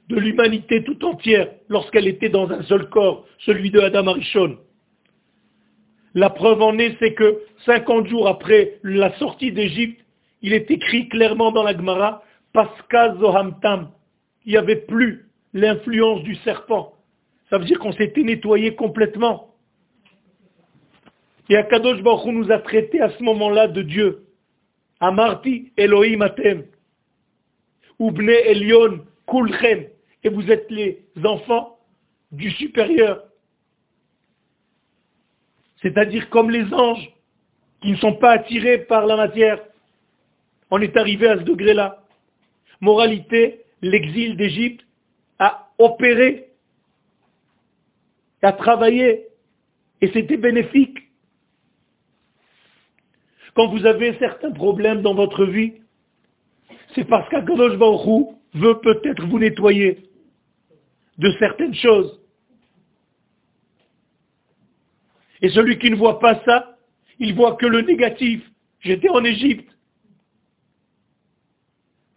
de 0.09 0.17
l'humanité 0.17 0.83
tout 0.83 1.03
entière 1.05 1.49
lorsqu'elle 1.67 2.07
était 2.07 2.29
dans 2.29 2.49
un 2.51 2.61
seul 2.63 2.89
corps, 2.89 3.25
celui 3.39 3.71
de 3.71 3.79
Adam 3.79 4.07
Arishon. 4.07 4.57
La 6.13 6.29
preuve 6.29 6.61
en 6.61 6.77
est, 6.77 6.95
c'est 6.99 7.13
que 7.13 7.41
50 7.65 8.07
jours 8.07 8.27
après 8.27 8.79
la 8.83 9.17
sortie 9.17 9.51
d'Égypte, 9.51 9.99
il 10.41 10.53
est 10.53 10.69
écrit 10.69 11.09
clairement 11.09 11.51
dans 11.51 11.63
la 11.63 11.75
Gemara, 11.75 12.23
Pascal 12.53 13.17
Zohamtam, 13.19 13.89
il 14.45 14.51
n'y 14.51 14.57
avait 14.57 14.75
plus 14.75 15.25
l'influence 15.53 16.21
du 16.23 16.35
serpent. 16.35 16.93
Ça 17.49 17.57
veut 17.57 17.65
dire 17.65 17.79
qu'on 17.79 17.91
s'était 17.91 18.23
nettoyé 18.23 18.75
complètement. 18.75 19.55
Et 21.49 21.57
Akadosh 21.57 22.01
Baruch 22.01 22.33
nous 22.33 22.51
a 22.51 22.59
traité 22.59 23.01
à 23.01 23.09
ce 23.09 23.23
moment-là 23.23 23.67
de 23.67 23.81
Dieu. 23.81 24.25
Amarti 24.99 25.71
Elohim 25.77 26.21
Atem. 26.21 26.63
Ubne 27.99 28.29
Elion 28.29 29.05
Kulchem. 29.27 29.87
Et 30.23 30.29
vous 30.29 30.49
êtes 30.49 30.69
les 30.71 31.03
enfants 31.23 31.77
du 32.31 32.51
supérieur. 32.51 33.23
C'est-à-dire 35.81 36.29
comme 36.29 36.49
les 36.49 36.73
anges 36.73 37.11
qui 37.81 37.91
ne 37.91 37.97
sont 37.97 38.13
pas 38.13 38.31
attirés 38.31 38.79
par 38.79 39.05
la 39.05 39.15
matière. 39.15 39.61
On 40.71 40.81
est 40.81 40.97
arrivé 40.97 41.27
à 41.27 41.37
ce 41.37 41.43
degré-là. 41.43 42.03
Moralité, 42.81 43.61
l'exil 43.81 44.35
d'Égypte 44.35 44.85
a 45.37 45.69
opéré, 45.77 46.49
a 48.41 48.51
travaillé, 48.51 49.27
et 50.01 50.11
c'était 50.11 50.37
bénéfique. 50.37 50.97
Quand 53.55 53.67
vous 53.69 53.85
avez 53.85 54.17
certains 54.17 54.51
problèmes 54.51 55.01
dans 55.01 55.13
votre 55.15 55.45
vie, 55.45 55.73
c'est 56.95 57.03
parce 57.05 57.29
qu'Akadosh 57.29 57.77
Baruch 57.77 58.29
veut 58.53 58.79
peut-être 58.79 59.25
vous 59.25 59.37
nettoyer 59.37 60.09
de 61.17 61.31
certaines 61.39 61.75
choses. 61.75 62.21
Et 65.41 65.49
celui 65.49 65.77
qui 65.77 65.91
ne 65.91 65.95
voit 65.95 66.19
pas 66.19 66.41
ça, 66.45 66.77
il 67.19 67.35
voit 67.35 67.57
que 67.57 67.65
le 67.65 67.81
négatif. 67.81 68.41
J'étais 68.79 69.09
en 69.09 69.23
Égypte. 69.23 69.69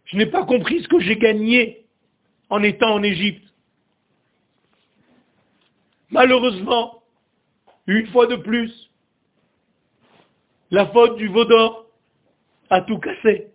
Je 0.06 0.16
n'ai 0.16 0.26
pas 0.26 0.44
compris 0.44 0.82
ce 0.82 0.88
que 0.88 1.00
j'ai 1.00 1.16
gagné 1.16 1.86
en 2.48 2.62
étant 2.62 2.94
en 2.94 3.02
Égypte. 3.02 3.44
Malheureusement, 6.10 7.02
une 7.86 8.06
fois 8.08 8.26
de 8.26 8.36
plus, 8.36 8.90
la 10.70 10.86
faute 10.86 11.16
du 11.16 11.28
Vaudor 11.28 11.86
a 12.70 12.80
tout 12.82 12.98
cassé. 12.98 13.48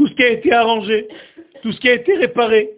Tout 0.00 0.06
ce 0.06 0.14
qui 0.14 0.22
a 0.22 0.30
été 0.30 0.50
arrangé, 0.50 1.08
tout 1.60 1.72
ce 1.72 1.78
qui 1.78 1.90
a 1.90 1.92
été 1.92 2.16
réparé. 2.16 2.70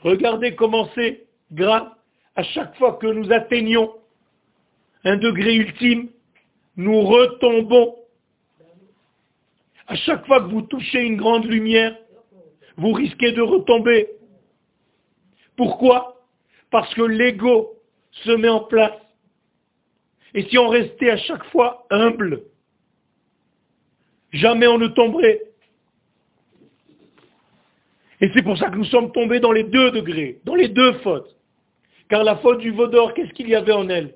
Regardez 0.00 0.54
comment 0.54 0.88
c'est 0.94 1.26
grave. 1.52 1.90
À 2.34 2.42
chaque 2.42 2.74
fois 2.76 2.94
que 2.94 3.06
nous 3.06 3.30
atteignons 3.32 3.92
un 5.04 5.18
degré 5.18 5.56
ultime, 5.56 6.08
nous 6.78 7.02
retombons. 7.02 7.96
À 9.88 9.94
chaque 9.94 10.26
fois 10.26 10.40
que 10.40 10.48
vous 10.48 10.62
touchez 10.62 11.02
une 11.02 11.18
grande 11.18 11.44
lumière, 11.44 11.94
vous 12.78 12.92
risquez 12.92 13.32
de 13.32 13.42
retomber. 13.42 14.08
Pourquoi? 15.54 16.24
Parce 16.70 16.94
que 16.94 17.02
l'ego 17.02 17.74
se 18.24 18.30
met 18.30 18.48
en 18.48 18.60
place. 18.60 18.98
Et 20.32 20.44
si 20.44 20.56
on 20.56 20.68
restait 20.68 21.10
à 21.10 21.18
chaque 21.18 21.44
fois 21.50 21.86
humble, 21.90 22.40
jamais 24.32 24.66
on 24.66 24.78
ne 24.78 24.86
tomberait. 24.86 25.42
Et 28.20 28.30
c'est 28.32 28.42
pour 28.42 28.56
ça 28.56 28.70
que 28.70 28.76
nous 28.76 28.84
sommes 28.84 29.12
tombés 29.12 29.40
dans 29.40 29.52
les 29.52 29.64
deux 29.64 29.90
degrés, 29.90 30.40
dans 30.44 30.54
les 30.54 30.68
deux 30.68 30.94
fautes. 31.00 31.36
Car 32.08 32.24
la 32.24 32.36
faute 32.36 32.60
du 32.60 32.70
Vaudor, 32.70 33.14
qu'est-ce 33.14 33.32
qu'il 33.32 33.48
y 33.48 33.54
avait 33.54 33.72
en 33.72 33.88
elle? 33.88 34.14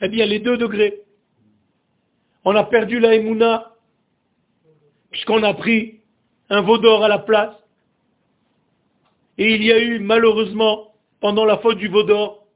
Eh 0.00 0.08
bien, 0.08 0.26
les 0.26 0.38
deux 0.38 0.56
degrés. 0.56 1.00
On 2.44 2.54
a 2.54 2.64
perdu 2.64 3.00
la 3.00 3.14
Emouna, 3.14 3.72
puisqu'on 5.10 5.42
a 5.42 5.54
pris 5.54 6.00
un 6.50 6.60
Vaudor 6.60 7.02
à 7.02 7.08
la 7.08 7.18
place. 7.18 7.54
Et 9.38 9.54
il 9.54 9.64
y 9.64 9.72
a 9.72 9.78
eu, 9.82 9.98
malheureusement, 9.98 10.94
pendant 11.20 11.44
la 11.44 11.58
faute 11.58 11.78
du 11.78 11.88
Vaudor, 11.88 12.46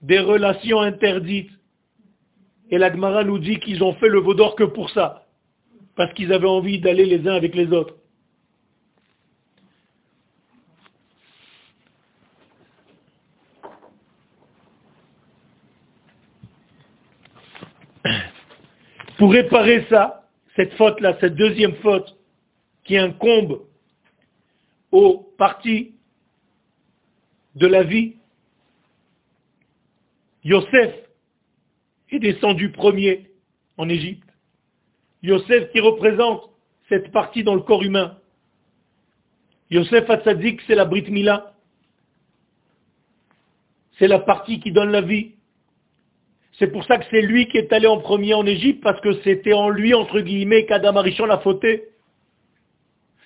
des 0.00 0.18
relations 0.18 0.80
interdites. 0.80 1.50
Et 2.70 2.78
la 2.78 2.90
Gemara 2.90 3.24
nous 3.24 3.38
dit 3.38 3.58
qu'ils 3.58 3.82
ont 3.82 3.94
fait 3.94 4.08
le 4.08 4.20
Vaudor 4.20 4.54
que 4.54 4.64
pour 4.64 4.90
ça, 4.90 5.26
parce 5.96 6.12
qu'ils 6.14 6.32
avaient 6.32 6.48
envie 6.48 6.78
d'aller 6.78 7.04
les 7.04 7.28
uns 7.28 7.34
avec 7.34 7.54
les 7.54 7.66
autres. 7.72 7.99
Pour 19.20 19.32
réparer 19.32 19.84
ça, 19.90 20.26
cette 20.56 20.72
faute-là, 20.78 21.14
cette 21.20 21.34
deuxième 21.34 21.74
faute 21.82 22.16
qui 22.84 22.96
incombe 22.96 23.66
aux 24.90 25.30
parties 25.36 25.94
de 27.54 27.66
la 27.66 27.82
vie, 27.82 28.16
Yosef 30.42 30.94
est 32.08 32.18
descendu 32.18 32.72
premier 32.72 33.30
en 33.76 33.90
Égypte. 33.90 34.26
Yosef 35.22 35.70
qui 35.70 35.80
représente 35.80 36.48
cette 36.88 37.12
partie 37.12 37.44
dans 37.44 37.54
le 37.54 37.60
corps 37.60 37.82
humain. 37.82 38.16
Yosef 39.68 40.08
Hatzadik, 40.08 40.62
c'est 40.66 40.74
la 40.74 40.86
Brit 40.86 41.10
Mila. 41.10 41.52
C'est 43.98 44.08
la 44.08 44.20
partie 44.20 44.60
qui 44.60 44.72
donne 44.72 44.90
la 44.90 45.02
vie. 45.02 45.34
C'est 46.60 46.70
pour 46.70 46.84
ça 46.84 46.98
que 46.98 47.06
c'est 47.10 47.22
lui 47.22 47.48
qui 47.48 47.56
est 47.56 47.72
allé 47.72 47.86
en 47.86 48.00
premier 48.00 48.34
en 48.34 48.44
Égypte, 48.44 48.82
parce 48.82 49.00
que 49.00 49.14
c'était 49.22 49.54
en 49.54 49.70
lui, 49.70 49.94
entre 49.94 50.20
guillemets, 50.20 50.66
qu'Adam 50.66 50.94
Arishon 50.96 51.30
a 51.30 51.38
fauté. 51.38 51.88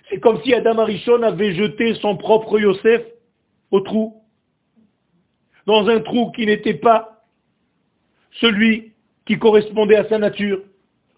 C'est 0.09 0.20
comme 0.20 0.41
si 0.45 0.55
Adam 0.55 0.78
Arishon 0.78 1.20
avait 1.24 1.53
jeté 1.53 1.97
son 1.97 2.16
propre 2.16 2.61
Yosef 2.61 3.03
au 3.72 3.80
trou. 3.80 4.22
Dans 5.66 5.89
un 5.89 5.99
trou 5.99 6.30
qui 6.30 6.47
n'était 6.47 6.74
pas 6.74 7.24
celui 8.41 8.93
qui 9.26 9.37
correspondait 9.37 9.97
à 9.97 10.09
sa 10.09 10.18
nature. 10.18 10.62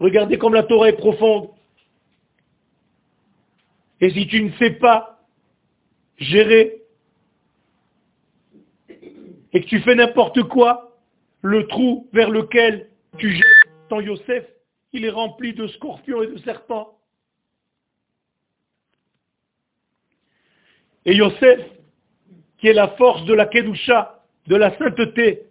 Regardez 0.00 0.38
comme 0.38 0.54
la 0.54 0.62
Torah 0.62 0.88
est 0.88 0.96
profonde. 0.96 1.50
Et 4.00 4.08
si 4.08 4.26
tu 4.26 4.42
ne 4.42 4.52
sais 4.52 4.70
pas 4.70 5.20
gérer 6.16 6.80
et 8.88 9.60
que 9.60 9.66
tu 9.66 9.80
fais 9.80 9.94
n'importe 9.94 10.42
quoi, 10.44 10.95
le 11.47 11.68
trou 11.68 12.09
vers 12.12 12.28
lequel 12.28 12.88
tu 13.18 13.30
jettes 13.30 13.44
ton 13.88 14.01
Yosef, 14.01 14.44
il 14.92 15.05
est 15.05 15.11
rempli 15.11 15.55
de 15.55 15.68
scorpions 15.68 16.22
et 16.22 16.26
de 16.26 16.38
serpents. 16.38 16.99
Et 21.05 21.14
Yosef, 21.14 21.61
qui 22.59 22.66
est 22.66 22.72
la 22.72 22.88
force 22.88 23.24
de 23.26 23.34
la 23.34 23.47
Kedusha, 23.47 24.24
de 24.49 24.57
la 24.57 24.76
sainteté, 24.76 25.44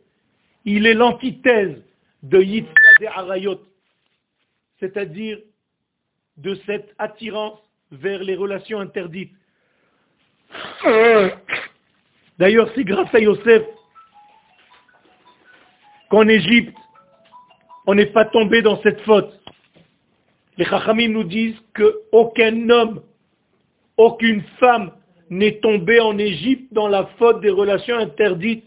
il 0.66 0.86
est 0.86 0.94
l'antithèse 0.94 1.82
de 2.24 2.42
Yitzhak 2.42 3.02
et 3.02 3.08
Arayot, 3.08 3.62
c'est-à-dire 4.80 5.40
de 6.38 6.56
cette 6.66 6.94
attirance 6.98 7.60
vers 7.92 8.22
les 8.22 8.36
relations 8.36 8.82
interdites. 8.82 9.32
D'ailleurs, 12.38 12.70
c'est 12.76 12.84
grâce 12.84 13.14
à 13.16 13.20
Yosef 13.20 13.64
qu'en 16.16 16.30
Égypte, 16.30 16.78
on 17.86 17.94
n'est 17.94 18.06
pas 18.06 18.24
tombé 18.24 18.62
dans 18.62 18.82
cette 18.84 19.02
faute. 19.02 19.38
Les 20.58 20.64
Chachamim 20.64 21.10
nous 21.10 21.26
disent 21.26 21.60
qu'aucun 21.74 22.70
homme, 22.70 23.02
aucune 23.98 24.42
femme 24.58 24.92
n'est 25.30 25.60
tombé 25.60 26.00
en 26.00 26.18
Égypte 26.18 26.72
dans 26.72 26.88
la 26.88 27.08
faute 27.18 27.42
des 27.42 27.50
relations 27.50 27.98
interdites, 27.98 28.64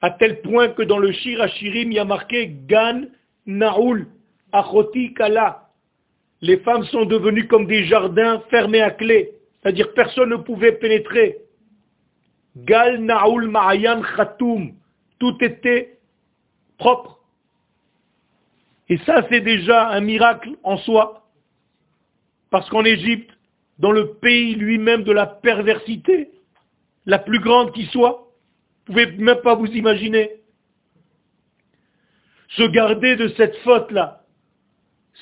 à 0.00 0.12
tel 0.12 0.42
point 0.42 0.68
que 0.68 0.82
dans 0.82 0.98
le 0.98 1.10
Shir 1.10 1.40
Hashirim, 1.42 1.90
il 1.90 1.96
y 1.96 1.98
a 1.98 2.04
marqué 2.04 2.54
Gan 2.68 3.06
Naoul, 3.44 4.06
Achoti 4.52 5.12
Kala. 5.12 5.70
Les 6.40 6.58
femmes 6.58 6.84
sont 6.84 7.04
devenues 7.04 7.48
comme 7.48 7.66
des 7.66 7.84
jardins 7.84 8.44
fermés 8.48 8.80
à 8.80 8.92
clé, 8.92 9.32
c'est-à-dire 9.60 9.92
personne 9.92 10.30
ne 10.30 10.36
pouvait 10.36 10.78
pénétrer. 10.78 11.38
Gal 12.58 13.00
Naoul 13.00 13.48
Ma'ayan 13.48 14.02
Khatoum, 14.02 14.72
tout 15.18 15.36
était 15.40 15.95
propre. 16.78 17.18
Et 18.88 18.98
ça, 18.98 19.26
c'est 19.28 19.40
déjà 19.40 19.88
un 19.88 20.00
miracle 20.00 20.50
en 20.62 20.76
soi. 20.78 21.26
Parce 22.50 22.68
qu'en 22.70 22.84
Égypte, 22.84 23.30
dans 23.78 23.90
le 23.90 24.14
pays 24.14 24.54
lui-même 24.54 25.02
de 25.02 25.12
la 25.12 25.26
perversité, 25.26 26.30
la 27.06 27.18
plus 27.18 27.40
grande 27.40 27.72
qui 27.72 27.86
soit. 27.86 28.28
Vous 28.86 28.94
ne 28.94 29.04
pouvez 29.04 29.16
même 29.18 29.40
pas 29.42 29.54
vous 29.54 29.66
imaginer. 29.66 30.30
Se 32.50 32.62
garder 32.64 33.16
de 33.16 33.28
cette 33.30 33.56
faute-là, 33.58 34.24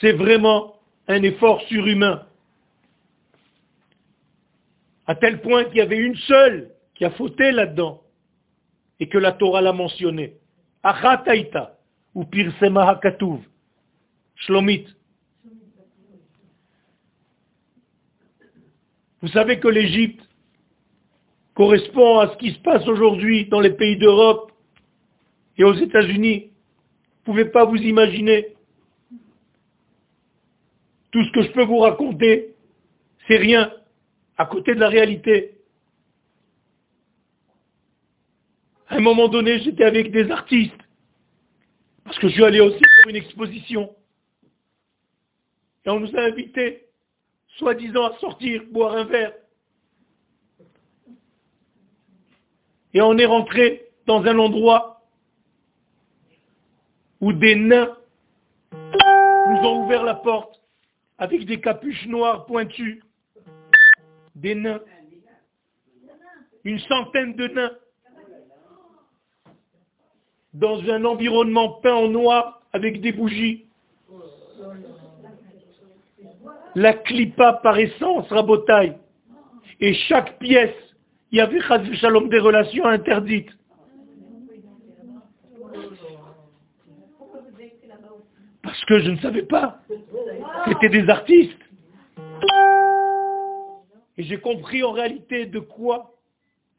c'est 0.00 0.12
vraiment 0.12 0.76
un 1.08 1.22
effort 1.22 1.62
surhumain. 1.62 2.26
À 5.06 5.14
tel 5.14 5.40
point 5.40 5.64
qu'il 5.64 5.76
y 5.76 5.80
avait 5.80 5.98
une 5.98 6.16
seule 6.16 6.70
qui 6.94 7.04
a 7.04 7.10
fauté 7.10 7.50
là-dedans, 7.50 8.02
et 9.00 9.08
que 9.08 9.18
la 9.18 9.32
Torah 9.32 9.60
l'a 9.60 9.72
mentionné. 9.72 10.34
Achataita, 10.84 11.78
ou 12.14 12.24
Pirsema 12.24 12.86
Hakatuv, 12.90 13.40
Shlomit. 14.36 14.86
Vous 19.22 19.28
savez 19.28 19.58
que 19.58 19.68
l'Égypte 19.68 20.20
correspond 21.54 22.18
à 22.18 22.32
ce 22.32 22.36
qui 22.36 22.52
se 22.52 22.58
passe 22.58 22.86
aujourd'hui 22.86 23.46
dans 23.46 23.60
les 23.60 23.70
pays 23.70 23.96
d'Europe 23.96 24.52
et 25.56 25.64
aux 25.64 25.72
États-Unis. 25.72 26.50
Vous 27.24 27.32
ne 27.32 27.38
pouvez 27.38 27.44
pas 27.46 27.64
vous 27.64 27.76
imaginer. 27.76 28.54
Tout 31.10 31.24
ce 31.24 31.32
que 31.32 31.42
je 31.42 31.52
peux 31.52 31.64
vous 31.64 31.78
raconter, 31.78 32.54
c'est 33.26 33.38
rien 33.38 33.72
à 34.36 34.44
côté 34.44 34.74
de 34.74 34.80
la 34.80 34.88
réalité. 34.88 35.53
À 38.88 38.96
un 38.96 39.00
moment 39.00 39.28
donné, 39.28 39.60
j'étais 39.60 39.84
avec 39.84 40.10
des 40.10 40.30
artistes, 40.30 40.74
parce 42.04 42.18
que 42.18 42.28
je 42.28 42.34
suis 42.34 42.44
allé 42.44 42.60
aussi 42.60 42.78
pour 42.78 43.10
une 43.10 43.16
exposition. 43.16 43.94
Et 45.84 45.90
on 45.90 46.00
nous 46.00 46.14
a 46.16 46.20
invités 46.20 46.86
soi-disant 47.56 48.04
à 48.04 48.18
sortir, 48.18 48.62
boire 48.70 48.96
un 48.96 49.04
verre. 49.04 49.32
Et 52.92 53.00
on 53.00 53.16
est 53.18 53.26
rentré 53.26 53.88
dans 54.06 54.22
un 54.24 54.38
endroit 54.38 55.02
où 57.20 57.32
des 57.32 57.56
nains 57.56 57.96
nous 58.72 59.68
ont 59.68 59.84
ouvert 59.84 60.04
la 60.04 60.14
porte 60.14 60.60
avec 61.18 61.44
des 61.46 61.60
capuches 61.60 62.06
noires 62.06 62.46
pointues. 62.46 63.02
Des 64.34 64.54
nains. 64.54 64.80
Une 66.64 66.78
centaine 66.80 67.34
de 67.34 67.48
nains. 67.48 67.72
Dans 70.54 70.80
un 70.88 71.04
environnement 71.04 71.80
peint 71.82 71.94
en 71.94 72.08
noir 72.08 72.62
avec 72.72 73.00
des 73.00 73.12
bougies 73.12 73.64
la 76.74 76.92
clipa 76.92 77.54
par 77.62 77.78
essence, 77.78 78.28
rabotaille. 78.28 78.96
Et 79.80 79.94
chaque 79.94 80.38
pièce, 80.38 80.74
il 81.30 81.38
y 81.38 81.40
avait 81.40 81.60
Shalom 81.94 82.28
des 82.28 82.38
relations 82.38 82.86
interdites. 82.86 83.50
Parce 88.62 88.84
que 88.86 88.98
je 89.00 89.10
ne 89.10 89.16
savais 89.18 89.42
pas. 89.42 89.78
C'était 90.66 90.88
des 90.88 91.08
artistes. 91.08 91.58
Et 94.16 94.22
j'ai 94.22 94.38
compris 94.38 94.82
en 94.82 94.92
réalité 94.92 95.46
de 95.46 95.58
quoi 95.58 96.12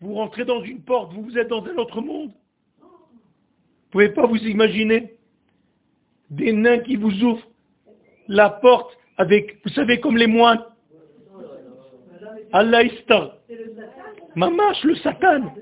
vous 0.01 0.15
rentrez 0.15 0.45
dans 0.45 0.61
une 0.61 0.81
porte, 0.81 1.13
vous, 1.13 1.23
vous 1.23 1.37
êtes 1.37 1.47
dans 1.47 1.63
un 1.65 1.75
autre 1.77 2.01
monde. 2.01 2.31
Vous 3.95 4.01
pouvez 4.01 4.13
pas 4.13 4.27
vous 4.27 4.45
imaginer 4.45 5.13
des 6.29 6.51
nains 6.51 6.79
qui 6.79 6.97
vous 6.97 7.23
ouvrent 7.23 7.47
la 8.27 8.49
porte 8.49 8.91
avec, 9.15 9.63
vous 9.63 9.71
savez, 9.71 10.01
comme 10.01 10.17
les 10.17 10.27
moines. 10.27 10.65
Allah 12.51 12.83
Istar. 12.83 13.37
Mamash, 14.35 14.83
le 14.83 14.95
Satan. 14.95 15.55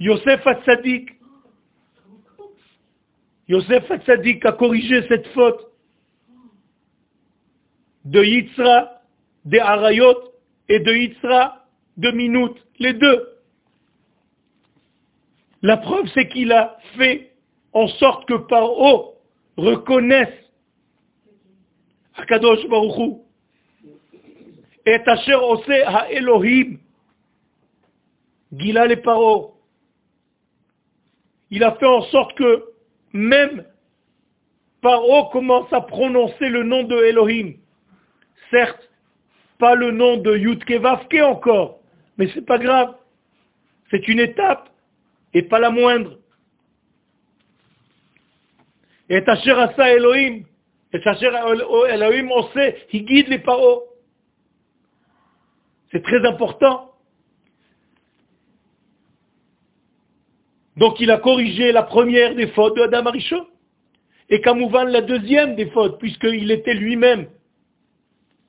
Yosef 0.00 0.46
Hatzadik. 0.46 1.10
Yosef 3.46 3.90
Hatzadik 3.90 4.42
a 4.46 4.52
corrigé 4.52 5.06
cette 5.06 5.26
faute. 5.34 5.66
de 8.06 8.24
Yitzra, 8.24 9.02
de 9.44 9.58
Arayot 9.58 10.32
et 10.70 10.80
de 10.80 10.94
Yitzra, 10.94 11.66
de 11.98 12.10
Minut, 12.12 12.54
les 12.78 12.94
deux. 12.94 13.37
La 15.62 15.76
preuve, 15.76 16.08
c'est 16.14 16.28
qu'il 16.28 16.52
a 16.52 16.78
fait 16.96 17.32
en 17.72 17.88
sorte 17.88 18.26
que 18.26 18.34
Paro 18.34 19.14
reconnaisse 19.56 20.34
Akadosh 22.14 22.66
Baruch 22.68 23.18
et 24.86 24.98
Asher 25.06 25.34
Ose 25.34 25.68
Ha-Elohim, 25.68 26.78
Gila 28.52 28.86
les 28.86 28.96
Paro. 28.96 29.54
Il 31.50 31.64
a 31.64 31.72
fait 31.76 31.86
en 31.86 32.02
sorte 32.02 32.36
que 32.36 32.64
même 33.12 33.64
Paro 34.80 35.26
commence 35.30 35.72
à 35.72 35.80
prononcer 35.80 36.48
le 36.48 36.62
nom 36.62 36.84
de 36.84 36.96
Elohim. 36.96 37.54
Certes, 38.50 38.88
pas 39.58 39.74
le 39.74 39.90
nom 39.90 40.16
de 40.18 40.36
Yudke 40.36 40.80
Vavke 40.80 41.20
encore, 41.22 41.80
mais 42.16 42.28
c'est 42.32 42.46
pas 42.46 42.58
grave. 42.58 42.94
C'est 43.90 44.06
une 44.08 44.20
étape, 44.20 44.68
et 45.34 45.42
pas 45.42 45.58
la 45.58 45.70
moindre. 45.70 46.18
Et 49.08 49.22
Asher 49.26 49.52
Asa 49.52 49.92
Elohim, 49.94 50.44
et 50.92 51.08
Asher 51.08 51.30
Elohim, 51.90 52.30
on 52.34 52.48
sait, 52.52 52.86
il 52.92 53.04
guide 53.04 53.28
les 53.28 53.38
Paro. 53.38 53.84
C'est 55.90 56.02
très 56.02 56.26
important. 56.26 56.92
Donc 60.76 61.00
il 61.00 61.10
a 61.10 61.18
corrigé 61.18 61.72
la 61.72 61.82
première 61.82 62.34
des 62.34 62.48
fautes 62.48 62.76
de 62.76 62.82
Adam 62.82 63.06
Arishon. 63.06 63.46
Et 64.30 64.40
Kamouvan 64.42 64.84
la 64.84 65.00
deuxième 65.00 65.56
des 65.56 65.70
fautes, 65.70 65.98
puisqu'il 65.98 66.50
était 66.50 66.74
lui-même 66.74 67.28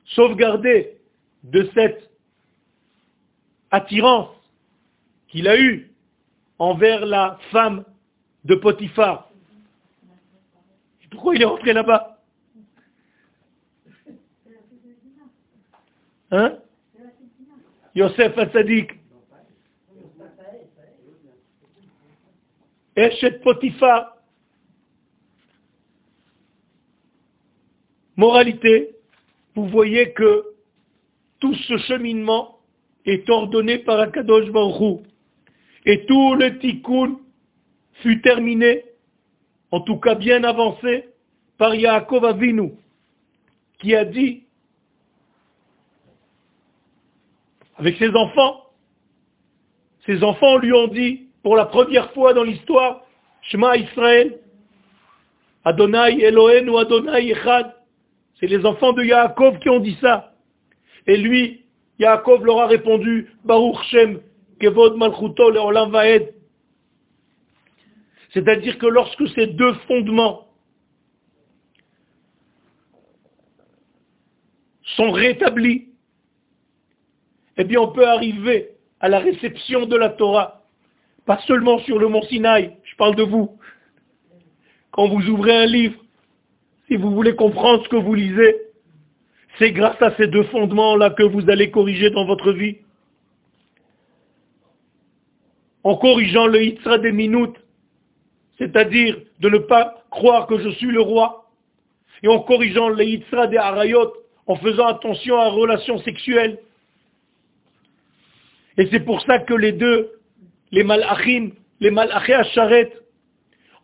sauvegardé 0.04 0.98
de 1.44 1.70
cette 1.74 2.10
attirance 3.72 4.30
qu'il 5.30 5.48
a 5.48 5.58
eue 5.58 5.89
envers 6.60 7.06
la 7.06 7.40
femme 7.52 7.86
de 8.44 8.56
Potiphar. 8.56 9.30
pourquoi 11.10 11.36
il 11.36 11.42
est 11.42 11.46
rentré 11.46 11.74
là-bas 11.74 12.18
Hein 16.32 16.60
Yosef 17.96 18.38
Hatzadik. 18.38 18.92
Eshet 22.96 23.40
Potiphar. 23.42 24.16
Moralité, 28.16 28.96
vous 29.56 29.68
voyez 29.70 30.12
que 30.14 30.44
tout 31.40 31.56
ce 31.56 31.78
cheminement 31.78 32.60
est 33.06 33.28
ordonné 33.30 33.80
par 33.80 34.00
Akadosh 34.02 34.52
Baruch 34.52 35.02
Et 35.92 36.06
tout 36.06 36.36
le 36.36 36.60
tikkun 36.60 37.18
fut 38.04 38.22
terminé, 38.22 38.86
en 39.72 39.82
tout 39.82 39.98
cas 39.98 40.14
bien 40.14 40.44
avancé, 40.44 41.10
par 41.58 41.74
Yaakov 41.74 42.26
Avinu, 42.26 42.74
qui 43.80 43.96
a 43.96 44.06
dit 44.06 44.44
avec 47.78 47.98
ses 47.98 48.16
enfants. 48.16 48.66
Ses 50.06 50.24
enfants 50.24 50.60
lui 50.60 50.72
ont 50.74 50.90
dit, 50.90 51.30
pour 51.42 51.56
la 51.56 51.66
première 51.66 52.14
fois 52.14 52.36
dans 52.36 52.44
l'histoire, 52.44 53.02
Shema 53.42 53.78
Israël, 53.78 54.38
Adonai 55.66 56.24
Elohenu 56.24 56.78
Adonai 56.78 57.32
Echad. 57.32 57.74
C'est 58.40 58.46
les 58.46 58.64
enfants 58.64 58.94
de 58.94 59.04
Yaakov 59.04 59.58
qui 59.58 59.70
ont 59.70 59.80
dit 59.80 59.98
ça. 60.00 60.36
Et 61.08 61.18
lui, 61.18 61.66
Yaakov 61.98 62.46
leur 62.46 62.60
a 62.60 62.68
répondu, 62.68 63.34
Baruch 63.44 63.82
Shem, 63.90 64.22
C'est-à-dire 68.34 68.78
que 68.78 68.86
lorsque 68.86 69.28
ces 69.30 69.48
deux 69.48 69.74
fondements 69.88 70.48
sont 74.84 75.12
rétablis, 75.12 75.88
eh 77.58 77.64
bien 77.64 77.80
on 77.80 77.92
peut 77.92 78.08
arriver 78.08 78.72
à 79.00 79.10
la 79.10 79.20
réception 79.20 79.86
de 79.86 79.96
la 79.96 80.10
Torah, 80.10 80.64
pas 81.26 81.40
seulement 81.48 81.80
sur 81.80 82.00
le 82.00 82.08
mont 82.08 82.22
Sinaï, 82.24 82.78
je 82.84 82.96
parle 82.96 83.16
de 83.16 83.24
vous. 83.24 83.58
Quand 84.92 85.08
vous 85.08 85.28
ouvrez 85.30 85.56
un 85.56 85.66
livre, 85.66 86.00
si 86.88 86.96
vous 86.96 87.12
voulez 87.12 87.36
comprendre 87.36 87.84
ce 87.84 87.90
que 87.90 87.96
vous 87.96 88.14
lisez, 88.14 88.56
c'est 89.58 89.72
grâce 89.72 90.02
à 90.02 90.16
ces 90.18 90.28
deux 90.28 90.44
fondements-là 90.44 91.12
que 91.12 91.24
vous 91.24 91.50
allez 91.50 91.70
corriger 91.70 92.10
dans 92.10 92.26
votre 92.26 92.52
vie. 92.52 92.78
En 95.84 95.96
corrigeant 95.96 96.48
le 96.48 96.64
Yitzra 96.64 96.98
des 96.98 97.12
minutes, 97.12 97.56
c'est-à-dire 98.58 99.18
de 99.40 99.50
ne 99.50 99.58
pas 99.60 100.04
croire 100.10 100.48
que 100.48 100.60
je 100.60 100.70
suis 100.72 100.92
le 100.92 101.02
roi, 101.02 101.50
et 102.22 102.28
en 102.28 102.40
corrigeant 102.40 102.90
le 102.90 103.04
Yitzra 103.04 103.48
des 103.48 103.58
Harayot, 103.58 104.14
en 104.48 104.56
faisant 104.58 104.88
attention 104.88 105.38
à 105.40 105.50
relations 105.50 106.00
sexuelles, 106.00 106.60
et 108.80 108.88
c'est 108.92 109.02
pour 109.02 109.22
ça 109.24 109.40
que 109.40 109.54
les 109.54 109.74
deux, 109.74 110.20
les 110.72 110.84
malachim, 110.84 111.52
les 111.82 111.92
malachés 111.92 112.34
à 112.34 112.44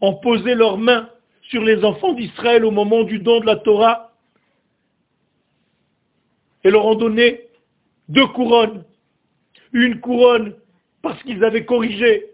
ont 0.02 0.16
posé 0.16 0.56
leurs 0.56 0.78
mains 0.78 1.10
sur 1.44 1.62
les 1.64 1.84
enfants 1.84 2.14
d'Israël 2.14 2.64
au 2.64 2.72
moment 2.72 3.04
du 3.04 3.20
don 3.20 3.42
de 3.42 3.46
la 3.46 3.58
Torah 3.58 4.14
et 6.64 6.72
leur 6.72 6.86
ont 6.86 6.96
donné 6.96 7.42
deux 8.08 8.28
couronnes. 8.28 8.86
Une 9.74 10.00
couronne 10.00 10.56
parce 11.06 11.22
qu'ils 11.22 11.44
avaient 11.44 11.66
corrigé 11.66 12.32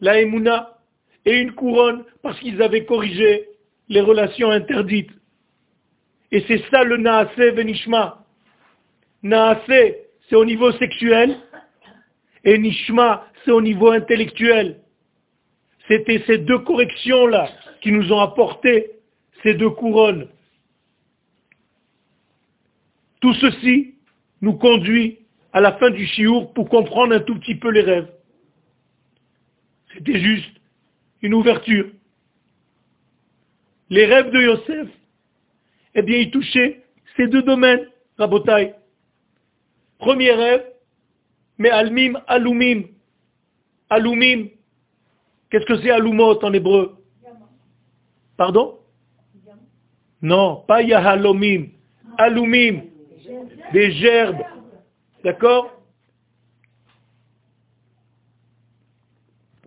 la 0.00 0.20
Emouna 0.20 0.76
et 1.24 1.38
une 1.38 1.52
couronne 1.52 2.04
parce 2.20 2.38
qu'ils 2.38 2.60
avaient 2.60 2.84
corrigé 2.84 3.48
les 3.88 4.02
relations 4.02 4.50
interdites. 4.50 5.10
Et 6.32 6.44
c'est 6.46 6.62
ça 6.70 6.84
le 6.84 6.98
Naase 6.98 7.34
Venishma. 7.34 8.26
Naase, 9.22 9.56
c'est 10.28 10.36
au 10.36 10.44
niveau 10.44 10.70
sexuel, 10.72 11.38
et 12.44 12.58
Nishma, 12.58 13.26
c'est 13.42 13.52
au 13.52 13.62
niveau 13.62 13.90
intellectuel. 13.90 14.82
C'était 15.88 16.22
ces 16.26 16.36
deux 16.36 16.58
corrections-là 16.58 17.48
qui 17.80 17.90
nous 17.90 18.12
ont 18.12 18.20
apporté 18.20 18.90
ces 19.42 19.54
deux 19.54 19.70
couronnes. 19.70 20.28
Tout 23.22 23.32
ceci 23.32 23.94
nous 24.42 24.58
conduit 24.58 25.21
à 25.52 25.60
la 25.60 25.72
fin 25.72 25.90
du 25.90 26.06
chiour 26.06 26.52
pour 26.52 26.68
comprendre 26.68 27.14
un 27.14 27.20
tout 27.20 27.38
petit 27.38 27.54
peu 27.54 27.70
les 27.70 27.82
rêves. 27.82 28.10
C'était 29.92 30.18
juste 30.18 30.56
une 31.20 31.34
ouverture. 31.34 31.90
Les 33.90 34.06
rêves 34.06 34.30
de 34.30 34.40
Yosef, 34.40 34.88
eh 35.94 36.02
bien, 36.02 36.18
ils 36.18 36.30
touchaient 36.30 36.82
ces 37.16 37.28
deux 37.28 37.42
domaines, 37.42 37.86
Rabotai. 38.16 38.74
Premier 39.98 40.32
rêve, 40.32 40.64
mais 41.58 41.70
almim, 41.70 42.14
alumim. 42.26 42.84
Alumim. 43.90 44.48
Qu'est-ce 45.50 45.66
que 45.66 45.78
c'est 45.82 45.90
alumot 45.90 46.42
en 46.42 46.52
hébreu? 46.54 46.96
Pardon? 48.38 48.78
Non, 50.22 50.64
pas 50.66 50.82
yahalomim. 50.82 51.66
Alumim. 52.16 52.84
Des 53.72 53.92
gerbes. 53.92 54.42
D'accord 55.24 55.80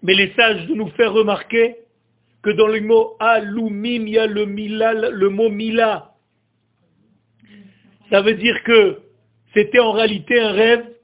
Mais 0.01 0.13
les 0.13 0.33
sages 0.33 0.67
nous 0.69 0.89
faire 0.91 1.13
remarquer 1.13 1.77
que 2.43 2.51
dans 2.51 2.67
le 2.67 2.81
mot 2.81 3.15
alumim, 3.19 4.07
il 4.07 4.09
y 4.09 4.19
a 4.19 4.27
le, 4.27 4.45
le 4.45 5.29
mot 5.29 5.49
mila. 5.49 6.13
Ça 8.11 8.21
veut 8.21 8.35
dire 8.35 8.61
que 8.63 9.01
c'était 9.53 9.79
en 9.79 9.93
réalité 9.93 10.39
un 10.39 10.51
rêve 10.51 10.95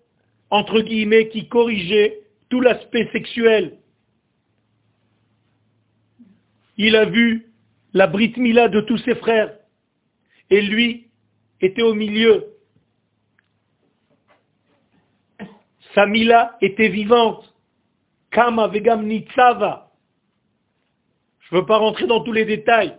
entre 0.52 0.82
guillemets, 0.82 1.30
qui 1.30 1.47
corrigeait 1.47 2.20
tout 2.49 2.60
l'aspect 2.60 3.10
sexuel. 3.14 3.78
Il 6.78 6.95
a 6.95 7.06
vu 7.06 7.47
la 7.93 8.08
Brit 8.08 8.34
Mila 8.38 8.68
de 8.68 8.82
tous 8.82 8.97
ses 8.99 9.16
frères, 9.16 9.58
et 10.49 10.62
lui 10.62 11.08
était 11.62 11.82
au 11.82 11.93
milieu. 11.93 12.51
Sa 15.96 16.06
Mila 16.06 16.58
était 16.62 16.89
vivante. 16.89 17.54
Kama 18.32 18.68
vegam 18.68 19.06
nitzava. 19.06 19.92
Je 21.42 21.56
ne 21.56 21.62
veux 21.62 21.66
pas 21.66 21.78
rentrer 21.78 22.08
dans 22.08 22.22
tous 22.22 22.32
les 22.32 22.46
détails. 22.46 22.96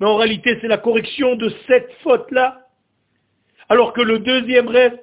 Mais 0.00 0.06
en 0.06 0.16
réalité, 0.16 0.58
c'est 0.60 0.68
la 0.68 0.78
correction 0.78 1.36
de 1.36 1.52
cette 1.66 1.92
faute-là. 2.02 2.66
Alors 3.68 3.92
que 3.92 4.00
le 4.00 4.18
deuxième 4.18 4.68
rêve, 4.68 4.98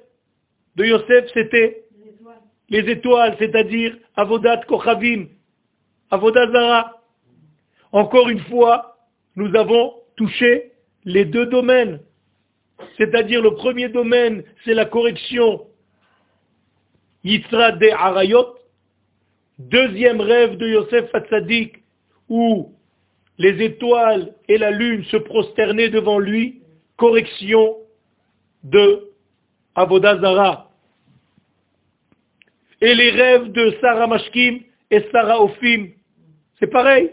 de 0.77 0.85
Yosef, 0.85 1.25
c'était 1.33 1.83
les 2.69 2.89
étoiles, 2.91 3.35
c'est-à-dire 3.39 3.97
Avodat 4.15 4.61
Kochavim, 4.67 5.25
Avodat 6.11 6.51
Zara. 6.51 7.01
Encore 7.91 8.29
une 8.29 8.41
fois, 8.41 8.97
nous 9.35 9.55
avons 9.55 9.93
touché 10.15 10.73
les 11.03 11.25
deux 11.25 11.47
domaines. 11.47 11.99
C'est-à-dire 12.97 13.41
le 13.41 13.55
premier 13.55 13.89
domaine, 13.89 14.43
c'est 14.63 14.75
la 14.75 14.85
correction 14.85 15.66
Yitzra 17.27 17.73
de 17.73 17.89
Arayot. 17.89 18.55
Deuxième 19.59 20.21
rêve 20.21 20.55
de 20.55 20.65
Yosef 20.65 21.13
Hatzadik, 21.13 21.83
où 22.29 22.73
les 23.37 23.61
étoiles 23.65 24.33
et 24.47 24.57
la 24.57 24.71
lune 24.71 25.03
se 25.05 25.17
prosternaient 25.17 25.89
devant 25.89 26.19
lui, 26.19 26.61
correction 26.95 27.75
de 28.63 29.11
Avodazara. 29.75 30.71
Et 32.79 32.95
les 32.95 33.09
rêves 33.09 33.51
de 33.51 33.75
Sarah 33.81 34.07
Mashkim 34.07 34.61
et 34.89 35.01
Sarah 35.11 35.43
Ophim, 35.43 35.89
c'est 36.59 36.67
pareil. 36.67 37.11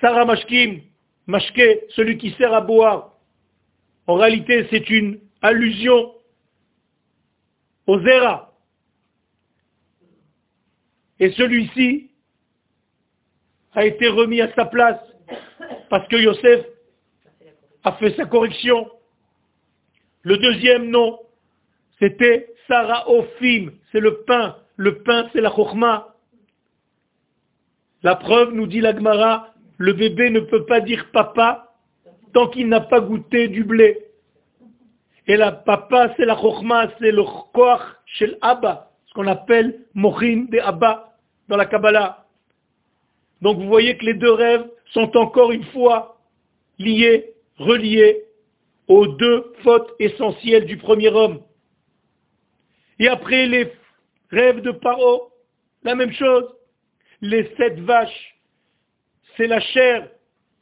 Sarah 0.00 0.24
Mashkim, 0.24 0.80
Mashke, 1.26 1.84
celui 1.90 2.16
qui 2.16 2.30
sert 2.38 2.54
à 2.54 2.62
boire, 2.62 3.12
en 4.06 4.14
réalité 4.14 4.66
c'est 4.70 4.88
une 4.88 5.20
allusion 5.42 6.14
au 7.86 8.00
Zera. 8.00 8.47
Et 11.20 11.32
celui-ci 11.32 12.10
a 13.74 13.84
été 13.84 14.08
remis 14.08 14.40
à 14.40 14.52
sa 14.54 14.64
place 14.64 15.00
parce 15.90 16.06
que 16.08 16.16
Yosef 16.16 16.64
a 17.84 17.92
fait 17.92 18.14
sa 18.16 18.26
correction. 18.26 18.90
Le 20.22 20.36
deuxième 20.36 20.90
nom, 20.90 21.18
c'était 21.98 22.52
Sarah 22.66 23.10
Ophim, 23.10 23.72
c'est 23.90 24.00
le 24.00 24.22
pain. 24.22 24.56
Le 24.76 25.02
pain, 25.02 25.28
c'est 25.32 25.40
la 25.40 25.50
chokma. 25.50 26.14
La 28.02 28.14
preuve, 28.14 28.52
nous 28.52 28.66
dit 28.66 28.80
l'Agmara, 28.80 29.54
le 29.76 29.92
bébé 29.92 30.30
ne 30.30 30.40
peut 30.40 30.66
pas 30.66 30.80
dire 30.80 31.10
papa 31.12 31.74
tant 32.32 32.48
qu'il 32.48 32.68
n'a 32.68 32.80
pas 32.80 33.00
goûté 33.00 33.48
du 33.48 33.64
blé. 33.64 34.06
Et 35.26 35.36
la 35.36 35.52
papa, 35.52 36.14
c'est 36.16 36.24
la 36.24 36.36
chokma, 36.36 36.90
c'est 36.98 37.10
le 37.10 37.24
koach 37.52 37.80
chez 38.06 38.26
l'Abba, 38.40 38.87
ce 39.08 39.14
qu'on 39.14 39.26
appelle 39.26 39.84
mochin 39.94 40.46
de 40.50 40.58
Abba 40.58 41.16
dans 41.48 41.56
la 41.56 41.66
Kabbalah. 41.66 42.26
Donc 43.40 43.58
vous 43.58 43.68
voyez 43.68 43.96
que 43.96 44.04
les 44.04 44.14
deux 44.14 44.32
rêves 44.32 44.68
sont 44.92 45.16
encore 45.16 45.52
une 45.52 45.64
fois 45.66 46.20
liés, 46.78 47.32
reliés 47.58 48.24
aux 48.86 49.06
deux 49.06 49.52
fautes 49.62 49.92
essentielles 49.98 50.66
du 50.66 50.76
premier 50.76 51.08
homme. 51.08 51.40
Et 52.98 53.08
après 53.08 53.46
les 53.46 53.72
rêves 54.30 54.60
de 54.60 54.72
Paro, 54.72 55.32
la 55.82 55.94
même 55.94 56.12
chose. 56.12 56.44
Les 57.20 57.50
sept 57.56 57.80
vaches, 57.80 58.36
c'est 59.36 59.46
la 59.46 59.60
chair, 59.60 60.08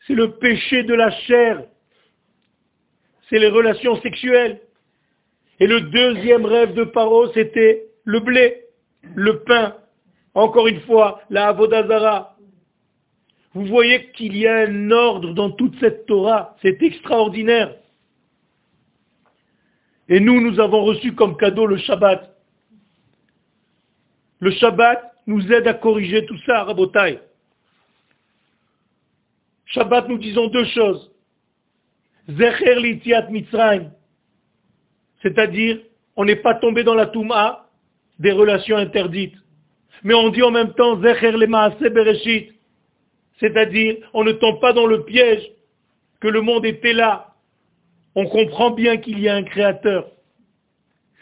c'est 0.06 0.14
le 0.14 0.32
péché 0.38 0.82
de 0.84 0.94
la 0.94 1.10
chair, 1.10 1.64
c'est 3.28 3.38
les 3.38 3.48
relations 3.48 4.00
sexuelles. 4.00 4.60
Et 5.60 5.66
le 5.66 5.80
deuxième 5.82 6.44
rêve 6.44 6.74
de 6.74 6.84
Paro, 6.84 7.32
c'était 7.32 7.85
le 8.06 8.20
blé, 8.20 8.62
le 9.14 9.40
pain, 9.40 9.76
encore 10.32 10.68
une 10.68 10.80
fois, 10.82 11.20
la 11.28 11.48
Avodazara. 11.48 12.36
Vous 13.52 13.66
voyez 13.66 14.10
qu'il 14.12 14.36
y 14.36 14.46
a 14.46 14.60
un 14.68 14.90
ordre 14.90 15.34
dans 15.34 15.50
toute 15.50 15.78
cette 15.80 16.06
Torah, 16.06 16.56
c'est 16.62 16.80
extraordinaire. 16.82 17.74
Et 20.08 20.20
nous, 20.20 20.40
nous 20.40 20.60
avons 20.60 20.84
reçu 20.84 21.14
comme 21.14 21.36
cadeau 21.36 21.66
le 21.66 21.78
Shabbat. 21.78 22.32
Le 24.38 24.50
Shabbat 24.52 25.02
nous 25.26 25.52
aide 25.52 25.66
à 25.66 25.74
corriger 25.74 26.24
tout 26.26 26.38
ça, 26.46 26.62
Rabotai. 26.62 27.18
Shabbat, 29.64 30.08
nous 30.08 30.18
disons 30.18 30.46
deux 30.46 30.66
choses. 30.66 31.10
Zecher 32.28 32.76
litiat 32.76 33.28
mitzrayim. 33.30 33.90
C'est-à-dire, 35.22 35.80
on 36.14 36.24
n'est 36.24 36.36
pas 36.36 36.54
tombé 36.54 36.84
dans 36.84 36.94
la 36.94 37.06
touma 37.06 37.65
des 38.18 38.32
relations 38.32 38.76
interdites. 38.76 39.36
Mais 40.02 40.14
on 40.14 40.28
dit 40.28 40.42
en 40.42 40.50
même 40.50 40.72
temps, 40.74 41.00
Zecher 41.02 41.32
le. 41.32 42.52
C'est-à-dire, 43.38 43.96
on 44.14 44.24
ne 44.24 44.32
tombe 44.32 44.60
pas 44.60 44.72
dans 44.72 44.86
le 44.86 45.04
piège 45.04 45.50
que 46.20 46.28
le 46.28 46.40
monde 46.40 46.64
était 46.64 46.92
là. 46.92 47.34
On 48.14 48.26
comprend 48.26 48.70
bien 48.70 48.96
qu'il 48.96 49.20
y 49.20 49.28
a 49.28 49.34
un 49.34 49.42
créateur. 49.42 50.08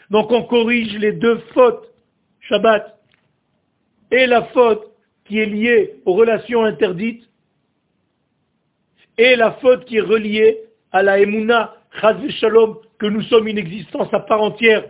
Donc 0.09 0.31
on 0.31 0.43
corrige 0.43 0.97
les 0.97 1.11
deux 1.11 1.39
fautes. 1.53 1.91
Shabbat 2.47 2.95
et 4.11 4.27
la 4.27 4.43
faute 4.45 4.83
qui 5.25 5.39
est 5.39 5.45
liée 5.45 5.95
aux 6.05 6.13
relations 6.13 6.63
interdites 6.63 7.27
et 9.17 9.35
la 9.35 9.53
faute 9.53 9.85
qui 9.85 9.97
est 9.97 10.01
reliée 10.01 10.59
à 10.91 11.01
la 11.01 11.19
Emouna, 11.19 11.75
Chaz 11.99 12.17
Shalom, 12.39 12.77
que 12.99 13.07
nous 13.07 13.21
sommes 13.23 13.47
une 13.47 13.57
existence 13.57 14.13
à 14.13 14.19
part 14.19 14.41
entière. 14.41 14.85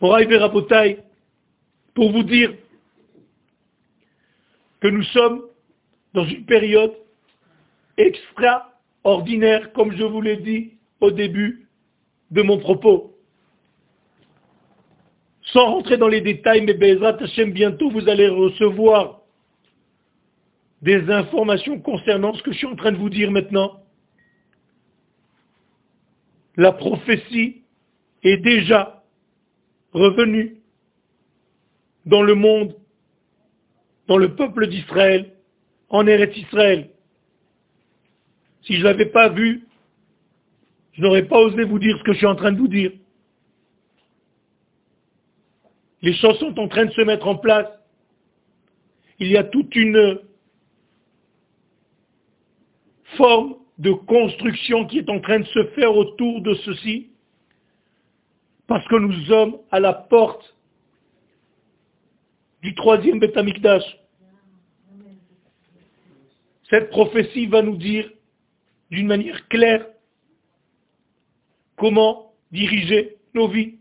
Pour 0.00 0.16
vous 2.12 2.22
dire 2.22 2.54
que 4.80 4.88
nous 4.88 5.02
sommes 5.04 5.42
dans 6.14 6.24
une 6.24 6.44
période 6.44 6.94
extraordinaire, 7.96 9.72
comme 9.72 9.92
je 9.92 10.04
vous 10.04 10.20
l'ai 10.20 10.36
dit 10.36 10.74
au 11.00 11.10
début 11.10 11.66
de 12.30 12.42
mon 12.42 12.58
propos. 12.58 13.14
Sans 15.42 15.66
rentrer 15.66 15.96
dans 15.96 16.08
les 16.08 16.20
détails, 16.20 16.60
mais 16.62 16.74
Bezrat 16.74 17.16
Hashem, 17.20 17.52
bientôt 17.52 17.90
vous 17.90 18.08
allez 18.08 18.28
recevoir 18.28 19.22
des 20.82 21.10
informations 21.10 21.80
concernant 21.80 22.34
ce 22.34 22.42
que 22.42 22.52
je 22.52 22.58
suis 22.58 22.66
en 22.66 22.76
train 22.76 22.92
de 22.92 22.98
vous 22.98 23.08
dire 23.08 23.30
maintenant. 23.30 23.82
La 26.56 26.72
prophétie 26.72 27.62
est 28.22 28.36
déjà 28.38 28.97
revenue 29.92 30.56
dans 32.06 32.22
le 32.22 32.34
monde, 32.34 32.74
dans 34.06 34.16
le 34.16 34.34
peuple 34.34 34.66
d'Israël, 34.68 35.34
en 35.88 36.06
Eretz 36.06 36.36
Israël. 36.36 36.90
Si 38.62 38.74
je 38.74 38.78
ne 38.80 38.84
l'avais 38.84 39.06
pas 39.06 39.28
vu, 39.28 39.66
je 40.92 41.02
n'aurais 41.02 41.26
pas 41.26 41.38
osé 41.38 41.64
vous 41.64 41.78
dire 41.78 41.96
ce 41.98 42.02
que 42.02 42.12
je 42.12 42.18
suis 42.18 42.26
en 42.26 42.34
train 42.34 42.52
de 42.52 42.58
vous 42.58 42.68
dire. 42.68 42.92
Les 46.02 46.14
choses 46.14 46.38
sont 46.38 46.58
en 46.58 46.68
train 46.68 46.86
de 46.86 46.92
se 46.92 47.00
mettre 47.02 47.26
en 47.26 47.36
place. 47.36 47.68
Il 49.18 49.28
y 49.28 49.36
a 49.36 49.44
toute 49.44 49.74
une 49.74 50.20
forme 53.16 53.56
de 53.78 53.92
construction 53.92 54.86
qui 54.86 54.98
est 54.98 55.10
en 55.10 55.20
train 55.20 55.40
de 55.40 55.46
se 55.46 55.64
faire 55.68 55.96
autour 55.96 56.40
de 56.42 56.54
ceci, 56.54 57.10
parce 58.68 58.86
que 58.86 58.96
nous 58.96 59.12
sommes 59.24 59.58
à 59.70 59.80
la 59.80 59.94
porte 59.94 60.54
du 62.62 62.74
troisième 62.74 63.18
Betamikdash. 63.18 63.82
Cette 66.68 66.90
prophétie 66.90 67.46
va 67.46 67.62
nous 67.62 67.78
dire 67.78 68.10
d'une 68.90 69.06
manière 69.06 69.48
claire 69.48 69.86
comment 71.76 72.34
diriger 72.52 73.16
nos 73.34 73.48
vies. 73.48 73.78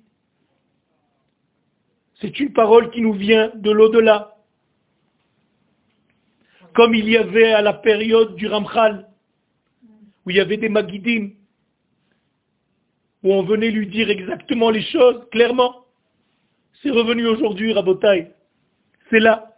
C'est 2.22 2.40
une 2.40 2.54
parole 2.54 2.90
qui 2.92 3.02
nous 3.02 3.14
vient 3.14 3.52
de 3.56 3.72
l'au-delà. 3.72 4.38
Comme 6.74 6.96
il 6.96 7.10
y 7.10 7.18
avait 7.18 7.52
à 7.52 7.62
la 7.62 7.74
période 7.74 8.36
du 8.36 8.48
Ramchal, 8.48 9.10
où 10.26 10.30
il 10.30 10.38
y 10.38 10.40
avait 10.40 10.58
des 10.58 10.70
Magidim, 10.70 11.32
où 13.28 13.34
on 13.34 13.44
venait 13.44 13.72
lui 13.72 13.88
dire 13.88 14.10
exactement 14.10 14.70
les 14.70 14.84
choses, 14.84 15.28
clairement. 15.32 15.86
C'est 16.82 16.92
revenu 16.92 17.28
aujourd'hui, 17.28 17.74
Rabotai. 17.74 18.32
C'est 19.10 19.20
là. 19.20 19.58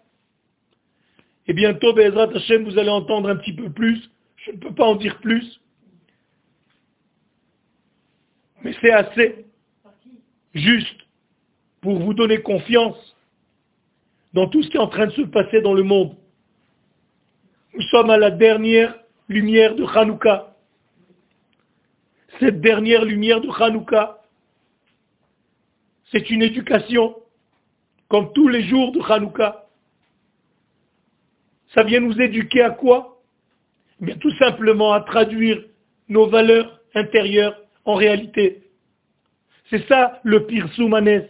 Et 1.48 1.54
bientôt, 1.54 1.94
Bezrat 1.94 2.36
Hashem, 2.36 2.64
vous 2.64 2.80
allez 2.80 2.90
entendre 2.90 3.30
un 3.30 3.36
petit 3.36 3.54
peu 3.54 3.70
plus. 3.70 4.10
Je 4.38 4.52
ne 4.52 4.58
peux 4.58 4.74
pas 4.74 4.86
en 4.86 4.96
dire 4.96 5.20
plus. 5.20 5.62
Mais 8.64 8.74
c'est 8.82 8.92
assez 8.92 9.46
juste 10.56 11.02
pour 11.82 12.00
vous 12.00 12.16
donner 12.16 12.42
confiance 12.42 13.16
dans 14.34 14.48
tout 14.48 14.64
ce 14.64 14.70
qui 14.70 14.78
est 14.78 14.82
en 14.82 14.88
train 14.88 15.06
de 15.06 15.12
se 15.12 15.22
passer 15.22 15.62
dans 15.62 15.74
le 15.74 15.84
monde. 15.84 16.16
Nous 17.76 17.84
sommes 17.84 18.10
à 18.10 18.18
la 18.18 18.32
dernière 18.32 18.96
lumière 19.28 19.76
de 19.76 19.86
Hanouka. 19.86 20.49
Cette 22.40 22.62
dernière 22.62 23.06
lumière 23.06 23.42
de 23.42 23.50
Hanouka, 23.50 24.22
c'est 26.12 26.30
une 26.30 26.42
éducation, 26.42 27.16
comme 28.08 28.32
tous 28.34 28.48
les 28.48 28.64
jours 28.64 28.92
de 28.92 29.02
Hanouka. 29.02 29.66
Ça 31.74 31.84
vient 31.84 32.00
nous 32.00 32.20
éduquer 32.20 32.62
à 32.62 32.72
quoi? 32.72 33.20
Eh 34.02 34.06
Bien 34.06 34.16
tout 34.16 34.34
simplement 34.38 34.94
à 34.94 35.02
traduire 35.02 35.64
nos 36.08 36.28
valeurs 36.28 36.80
intérieures 36.96 37.60
en 37.86 37.96
réalité. 37.96 38.64
C'est 39.70 39.86
ça 39.88 40.20
le 40.24 40.46
pire 40.46 40.72
soumanès. 40.74 41.30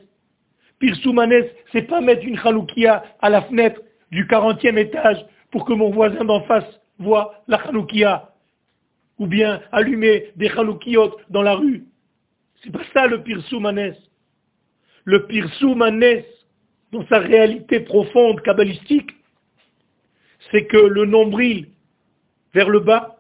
Pirsoumanes, 0.80 1.46
c'est 1.74 1.84
pas 1.84 2.00
mettre 2.00 2.24
une 2.24 2.38
chaloukia 2.38 3.04
à 3.22 3.30
la 3.30 3.42
fenêtre 3.44 3.82
du 4.12 4.26
40e 4.26 4.78
étage 4.78 5.26
pour 5.52 5.66
que 5.66 5.74
mon 5.74 5.90
voisin 5.92 6.24
d'en 6.24 6.42
face 6.44 6.80
voit 7.00 7.44
la 7.48 7.62
chaloukia. 7.62 8.29
Ou 9.20 9.28
bien 9.28 9.62
allumer 9.72 10.32
des 10.38 10.50
chaloukiotes 10.50 11.20
dans 11.30 11.42
la 11.42 11.54
rue. 11.54 11.84
C'est 12.64 12.72
pas 12.72 12.84
ça 12.94 13.06
le 13.06 13.22
pirsoumanes. 13.22 13.96
Le 15.04 15.28
pirsoumanes, 15.28 16.24
dans 16.92 17.06
sa 17.08 17.20
réalité 17.20 17.82
profonde, 17.82 18.42
kabbalistique, 18.42 19.12
c'est 20.52 20.66
que 20.66 20.78
le 20.78 21.06
nombril 21.06 21.68
vers 22.54 22.70
le 22.70 22.80
bas 22.80 23.18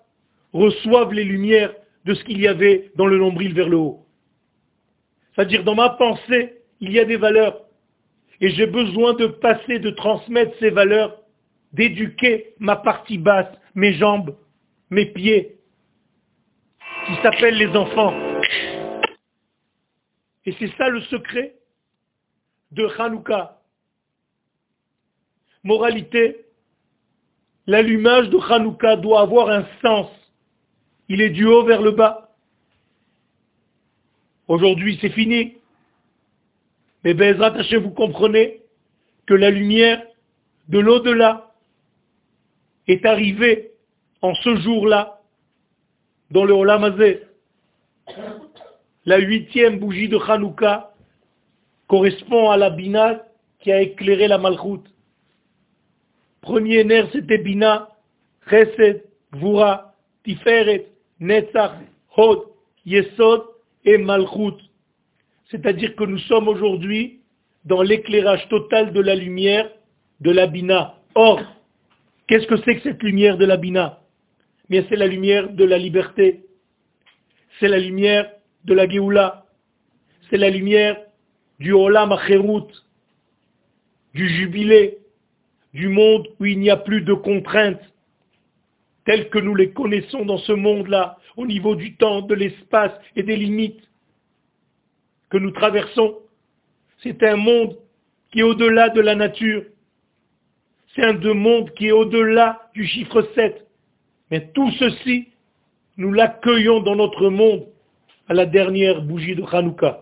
reçoive 0.54 1.14
les 1.14 1.26
lumières 1.26 1.74
de 2.06 2.14
ce 2.14 2.24
qu'il 2.24 2.39
y 2.39 2.47
avait 2.47 2.91
dans 2.95 3.06
le 3.06 3.18
nombril 3.18 3.54
vers 3.54 3.70
le 3.70 3.78
haut. 3.78 4.06
C'est-à-dire, 5.36 5.64
dans 5.64 5.76
ma 5.76 5.89
pensée, 5.91 6.56
il 6.80 6.91
y 6.91 7.00
a 7.00 7.06
des 7.06 7.18
valeurs. 7.18 7.62
Et 8.41 8.50
j'ai 8.50 8.66
besoin 8.66 9.14
de 9.14 9.28
passer, 9.28 9.80
de 9.80 9.91
transmettre 9.91 10.58
ces 10.60 10.70
valeurs, 10.70 11.22
d'éduquer 11.74 12.54
ma 12.58 12.78
partie 12.78 13.18
basse, 13.18 13.54
mes 13.76 13.93
jambes, 13.93 14.36
mes 14.89 15.06
pieds, 15.06 15.59
qui 17.10 17.16
s'appellent 17.24 17.57
les 17.57 17.76
enfants. 17.76 18.14
Et 20.45 20.55
c'est 20.60 20.72
ça 20.78 20.89
le 20.89 21.01
secret 21.01 21.55
de 22.72 22.88
Hanouka. 22.99 23.60
Moralité, 25.64 26.45
l'allumage 27.66 28.30
de 28.30 28.38
Hanouka 28.38 28.95
doit 28.95 29.22
avoir 29.22 29.49
un 29.49 29.66
sens. 29.82 30.07
Il 31.07 31.22
est 31.22 31.32
du 31.32 31.45
haut 31.45 31.66
vers 31.66 31.82
le 31.82 31.91
bas. 31.91 32.30
Aujourd'hui, 34.47 34.99
c'est 35.01 35.10
fini. 35.10 35.57
Mais 37.03 37.16
Bezrat 37.16 37.55
vous 37.80 37.91
comprenez 37.91 38.62
que 39.26 39.34
la 39.34 39.49
lumière 39.49 40.03
de 40.68 40.78
l'au-delà 40.78 41.53
est 42.88 43.05
arrivée 43.05 43.72
en 44.22 44.36
ce 44.36 44.57
jour-là 44.57 45.18
dans 46.32 46.45
le 46.45 46.53
Olamazé. 46.53 47.23
La 49.05 49.17
huitième 49.17 49.80
bougie 49.80 50.09
de 50.09 50.17
Hanouka 50.17 50.93
correspond 51.88 52.51
à 52.51 52.57
la 52.57 52.69
Bina 52.69 53.23
qui 53.59 53.71
a 53.71 53.82
éclairé 53.82 54.27
la 54.27 54.38
Malchut. 54.38 54.84
Premier 56.41 56.84
nerf, 56.84 57.09
c'était 57.11 57.38
Bina, 57.38 57.89
Chesed, 58.49 59.03
Vura, 59.34 59.93
Tiferet, 60.23 60.88
Netzach, 61.19 61.73
Hod, 62.15 62.39
Yesod 62.86 63.43
et 63.86 63.97
Malchut. 63.97 64.57
C'est-à-dire 65.49 65.95
que 65.95 66.03
nous 66.03 66.19
sommes 66.19 66.47
aujourd'hui 66.47 67.21
dans 67.65 67.82
l'éclairage 67.82 68.47
total 68.49 68.93
de 68.93 69.01
la 69.01 69.15
lumière 69.15 69.69
de 70.21 70.32
la 70.32 70.47
Bina. 70.47 70.95
Or, 71.15 71.41
qu'est-ce 72.27 72.47
que 72.47 72.57
c'est 72.57 72.75
que 72.75 72.84
cette 72.84 73.03
lumière 73.03 73.38
de 73.38 73.45
la 73.45 73.57
Bina? 73.57 73.99
Mais 74.70 74.86
c'est 74.89 74.95
la 74.95 75.07
lumière 75.07 75.49
de 75.49 75.63
la 75.65 75.78
liberté. 75.78 76.45
C'est 77.59 77.67
la 77.67 77.80
lumière 77.80 78.32
de 78.65 78.74
la 78.74 78.88
Géoula. 78.88 79.45
C'est 80.30 80.38
la 80.38 80.49
lumière 80.49 80.97
du 81.59 81.74
Olam 81.74 82.11
Acherut, 82.11 82.72
du 84.13 84.30
jubilé, 84.30 84.99
du 85.74 85.89
monde 85.89 86.28
où 86.39 86.45
il 86.45 86.59
n'y 86.59 86.70
a 86.70 86.78
plus 86.78 87.01
de 87.01 87.13
contraintes 87.13 87.82
telles 89.05 89.30
que 89.30 89.39
nous 89.39 89.55
les 89.55 89.72
connaissons 89.72 90.24
dans 90.24 90.38
ce 90.38 90.51
monde-là, 90.51 91.17
au 91.36 91.47
niveau 91.47 91.76
du 91.76 91.95
temps, 91.95 92.22
de 92.22 92.36
l'espace 92.36 92.91
et 93.15 93.24
des 93.24 93.36
limites 93.36 93.82
que 95.32 95.38
nous 95.38 95.51
traversons. 95.51 96.20
C'est 97.01 97.24
un 97.24 97.36
monde 97.36 97.78
qui 98.32 98.41
est 98.41 98.43
au-delà 98.43 98.89
de 98.89 99.01
la 99.01 99.15
nature. 99.15 99.63
C'est 100.93 101.03
un 101.03 101.34
monde 101.34 101.72
qui 101.74 101.88
est 101.88 101.91
au-delà 101.91 102.70
du 102.74 102.86
chiffre 102.86 103.28
7. 103.34 103.65
Mais 104.32 104.49
tout 104.53 104.69
ceci, 104.71 105.30
nous 105.97 106.11
l'accueillons 106.13 106.82
dans 106.82 106.95
notre 106.95 107.30
monde 107.30 107.65
à 108.27 108.34
la 108.34 108.45
dernière 108.45 109.01
bougie 109.01 109.36
de 109.36 109.43
Hanouka. 109.43 110.01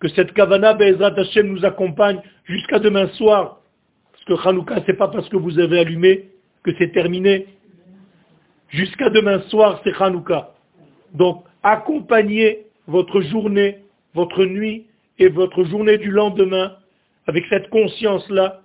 Que 0.00 0.08
cette 0.08 0.32
Kavana 0.32 0.74
Be'ezrat 0.74 1.14
Hashem 1.16 1.46
nous 1.48 1.64
accompagne 1.64 2.20
jusqu'à 2.44 2.78
demain 2.78 3.08
soir. 3.10 3.60
Parce 4.12 4.24
que 4.24 4.48
Hanouka, 4.48 4.82
c'est 4.86 4.96
pas 4.96 5.08
parce 5.08 5.28
que 5.28 5.36
vous 5.36 5.58
avez 5.58 5.80
allumé 5.80 6.28
que 6.62 6.70
c'est 6.78 6.92
terminé. 6.92 7.46
Jusqu'à 8.68 9.10
demain 9.10 9.40
soir, 9.48 9.80
c'est 9.84 9.94
Hanouka. 10.00 10.54
Donc, 11.14 11.44
accompagnez 11.62 12.66
votre 12.86 13.20
journée 13.20 13.82
votre 14.14 14.44
nuit 14.44 14.86
et 15.18 15.28
votre 15.28 15.64
journée 15.64 15.98
du 15.98 16.10
lendemain 16.10 16.76
avec 17.26 17.44
cette 17.48 17.68
conscience-là 17.70 18.60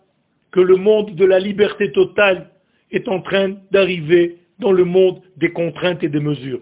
que 0.51 0.59
le 0.59 0.75
monde 0.75 1.15
de 1.15 1.25
la 1.25 1.39
liberté 1.39 1.91
totale 1.91 2.49
est 2.91 3.07
en 3.07 3.21
train 3.21 3.55
d'arriver 3.71 4.37
dans 4.59 4.71
le 4.71 4.85
monde 4.85 5.21
des 5.37 5.51
contraintes 5.51 6.03
et 6.03 6.09
des 6.09 6.19
mesures. 6.19 6.61